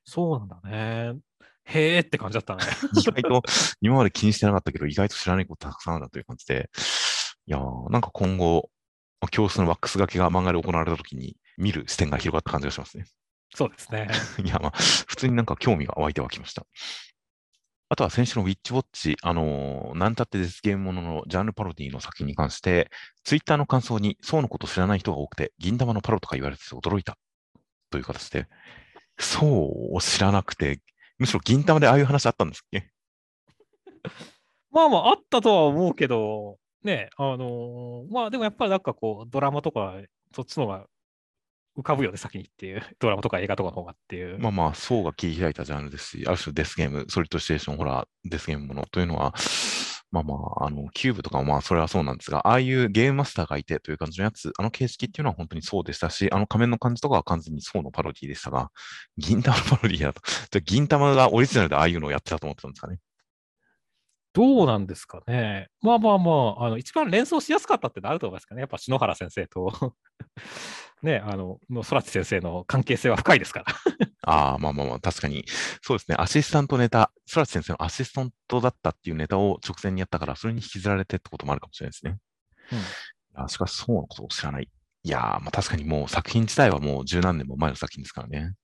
[0.05, 1.19] そうなんだね。
[1.65, 2.63] へーって感じだったね。
[2.93, 3.43] 意外と、
[3.81, 6.69] 今まで気にしてなかったけど、意外と知らないことたくさんあるなという感じで、
[7.47, 8.69] いやー、なんか今後、
[9.31, 13.05] 教室のワックスがけが漫画で行われたときに見る視点が広がった感じがしますね。
[13.55, 14.07] そうですね。
[14.43, 14.71] いや、まあ、
[15.07, 16.65] 普通になんか興味が湧いてはきました。
[17.87, 22.89] あとは先週のウィッチウォッチ、あのー、なんたってデスゲームもののジャンルパロディの作品に関して、
[23.23, 27.17] ツイッターの感想に、そうのこと知らない人が多くて、銀玉のパロとか言われてて驚いた
[27.91, 28.47] という形で、
[29.17, 30.79] そうを知らなくて、
[31.17, 32.91] むしろ銀玉でああいう話あったんですっけ？
[34.71, 39.95] まあまあ、あったとは思うけど、ね、あのー、まあでもやっぱりなんかこう、ドラマとか、
[40.35, 40.87] そっちの方が
[41.77, 44.37] 浮かぶよね、先にっていう、 ドラマとか映画とかの方がっていう。
[44.39, 49.33] まあまあ、層が切り開いたジャンルですし、ある種デスゲーム、ソリッドステーション、ホラー、デスゲームものというのは、
[50.11, 58.71] まあまあ、あの、キューブとかもまあ、それはそうなんですが、ああいうゲームマスターがいてという感じのやつ、あの形式っていうのは本当にそうでしたし、あの仮面の感じとかは完全にそうのパロディでしたが、
[59.17, 60.21] 銀玉のパロディだと、
[60.61, 62.99] 銀玉がオリジナルでああいうのをやってたと思ってたんですかね。
[64.35, 65.69] どうなんですかね。
[65.81, 68.59] まあまあまあ、あの一番連想しやすかったってのあると思いますかね。
[68.59, 69.95] やっぱ篠原先生と
[71.01, 73.65] ね、あの、の空知先生の関係性は深いですから
[74.23, 75.45] ああ、まあまあまあ、確かに。
[75.81, 76.17] そうですね。
[76.19, 82.17] アシスタントネタ、空知先生のアシスタントだったっていうネタを直前にやったから、それに引きずられてってこともあるかもしれないですね。
[83.35, 84.69] うん、あしかし、そうのことを知らない。
[85.03, 88.55] いやー、まあ確かにもう作品自体はもう十何年も前の作品ですからね。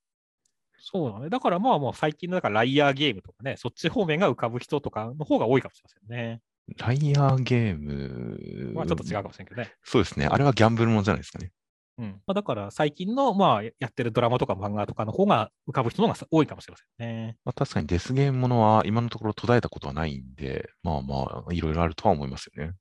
[0.82, 1.30] そうだね。
[1.30, 6.42] だからまあもう最近のだからライアーゲームとかね、そっち方面が浮かぶ人とかの方が多いかもしれませんね。
[6.78, 8.74] ライアーゲーム。
[8.74, 9.74] まあちょっと違うかもしれんけどね。
[9.84, 10.26] そうですね。
[10.26, 11.52] あれはギャンブルものじゃないですかね。
[11.98, 17.38] うんまあ、だから最近の、まあ、やってるドラマとか漫画とかの方が浮かぶ人の方が多いかもしれませんね。
[17.46, 22.74] まあ、確かにデスゲームものは今のところ途絶えたことはないんで、まあまあ、いろいろあるとは思いますよね。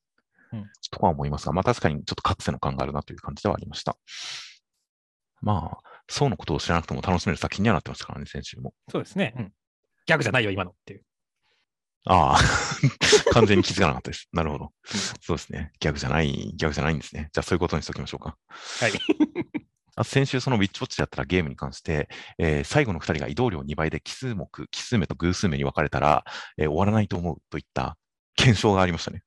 [0.53, 3.97] うん、とは思いますが、まあ確かにちょっと覚醒の感があるなという感じではありました。
[5.43, 8.75] まあ、そうのことを知らなくても楽しめる作品にはなってましたからね、先週も。
[8.91, 9.33] そうですね。
[9.39, 9.53] うん、
[10.07, 11.05] ギャグじゃないよ、今のっていう。
[12.05, 12.41] ああ、
[13.33, 14.29] 完全に気づかなかったです。
[14.33, 14.73] なるほど。
[15.21, 15.71] そうですね。
[15.79, 17.29] ギャグじゃない、ギャグじゃないんですね。
[17.33, 18.37] じゃあそういうことにしておきましょうか。
[18.81, 18.93] はい。
[20.05, 22.09] 先週、そのウィッチウォッチでやったらゲームに関して、
[22.39, 26.25] えー、最後の2人が移動量2倍で奇数目、奇数目と偶数目に分かれたら、
[26.57, 27.97] えー、終わらないと思うといった
[28.35, 29.23] 検証がありましたね。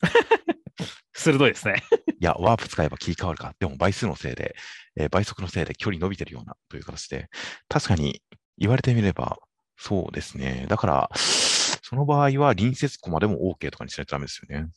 [1.12, 1.82] 鋭いですね。
[2.22, 3.52] いや、ワープ使えば切り替わるか。
[3.58, 4.54] でも倍数のせいで、
[4.94, 7.28] えー、倍速のせいで距離伸びてるようなという形で、
[7.68, 8.22] 確かに
[8.56, 9.38] 言われてみれば、
[9.76, 10.66] そうですね。
[10.68, 14.68] だから、その場合は隣接コマでも OK とかにしないとダメですよね。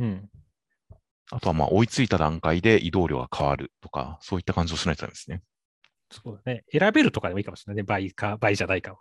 [0.00, 0.28] うん。
[1.30, 5.42] あとは、まあ、追いついた段階で移動量が変わるとか、そういった感じをしないとダメですね。
[6.10, 6.64] そうだね。
[6.72, 7.82] 選べるとかでもいいかもしれないね。
[7.84, 8.96] 倍か、倍じゃないか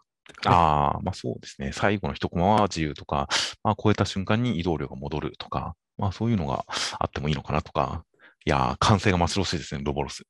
[0.45, 1.71] ああ、まあそうですね。
[1.73, 3.27] 最後の一コマは自由とか、
[3.63, 6.65] まあ超えた瞬間に移動量が戻るとか、まあそういうのが
[6.99, 8.03] あってもいいのかなとか、
[8.45, 10.23] いやー、完成が待ち遠しいですね、ロボロス。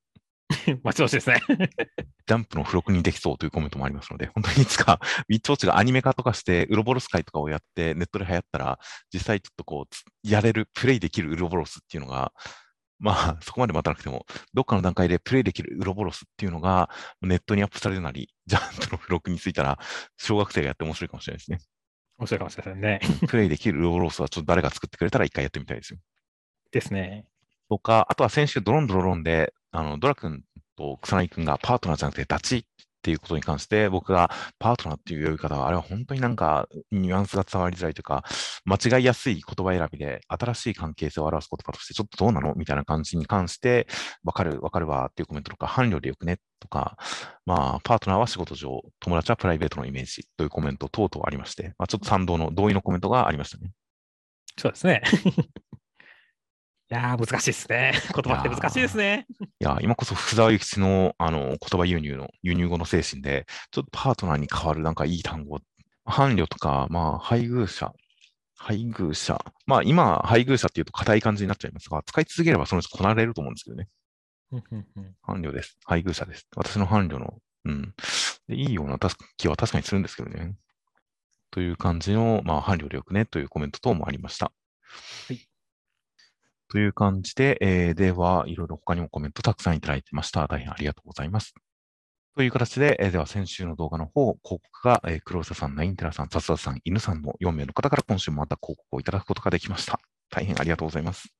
[0.84, 1.42] 待ち遠しいですね。
[2.28, 5.00] ジャンプの付録にできそうというコメントもありますので、本当にいつか、
[5.30, 8.80] ウィッチウォッチがアニメ化とかして、ウロボロス会とかをやって、ネットで流行ったら、
[9.12, 12.32] 実際ちょっとこうつ、やれる、プレイできるウロボロスっていうのが、
[13.04, 16.90] まあ、そこまで待たなくても、どっかの段階でプレイできるウロボロスっていうのが、
[17.22, 19.78] ネットにアップされるなり、ジャンプの付録についたら、
[20.18, 21.60] 小学生がやって面白いかもしれないですね。
[22.18, 23.02] 面白いかもしれませんね。
[23.28, 26.00] プレイできるウロボロスはちょっと誰が作ってくれたら一回やってみたいですよ。
[26.72, 27.26] ですね。
[27.70, 30.42] とか、あとは先週ドロンドロロンで、あの、ドラ君
[30.78, 32.66] と草薙君がパートナーじゃなくてダチ
[33.04, 38.24] っていうことに関して、僕がパートナーっていう呼び方は、あれは本当になんかニュアンスが伝わりづらいというか、
[38.64, 42.54] 間違いやすい言葉選びで、新しい関係性を表す言葉として、ちょっとどうなの？
[42.56, 43.88] みたいな感じに関して、
[44.24, 46.40] わかる、わかるわっていうコメントとか、伴侶でよくね？
[46.62, 46.96] とか、
[47.46, 53.72] まあ、パートナーは仕事上、友達はプライベートのイメージというコメント等々ありまして、まあ、ちょっと賛同の同意のコメントがありましたね。
[54.58, 55.02] そうですね。
[56.94, 57.94] いやー、難しいですね。
[58.14, 59.26] 言葉って難しいですね。
[59.42, 65.60] いや、今こそ福沢諭吉のあの言葉輸入の輸入語の精神で、ちょっとパートナーに代わるなんかいい単語、
[66.06, 67.92] 伴侶とか、まあ、配偶者、
[68.56, 73.90] 配偶者、まあ今、配偶者っていうと硬い感じになっちゃいますが、使い続ければそのうちこなれると思うんですけどね。
[75.24, 75.80] 伴侶です。
[75.86, 76.48] 配偶者です。
[76.56, 77.96] 私の伴侶の、うん。
[78.48, 80.56] でいいようなたす気は確かにするんですけどね。
[81.50, 84.52] という感じの、まあ、伴侶でよくねというコメント等もありました。
[85.28, 85.53] はい。
[86.74, 90.48] という感じで、えーでは、いろいろ他にもコメントたくさんいただいてました。
[90.48, 91.54] 大変ありがとうございます。
[92.36, 100.00] という形で、えーでは先週の動画の方、広告が、えー黒瀬さん、ナインテラさん、雑田さん、犬さんの4名の方から今週もまた広告をいただくことができました。
[100.32, 101.32] 大変ありがとうございます。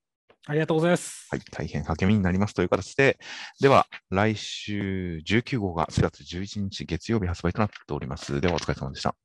[0.46, 1.28] ありがとうございます。
[1.32, 3.18] はい、大変励みになりますという形で、
[3.60, 8.40] では、来週19号が4月11日月曜日発売となっております。
[8.40, 9.16] では、お疲れ様でした。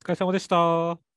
[0.00, 1.00] お疲れ様でした。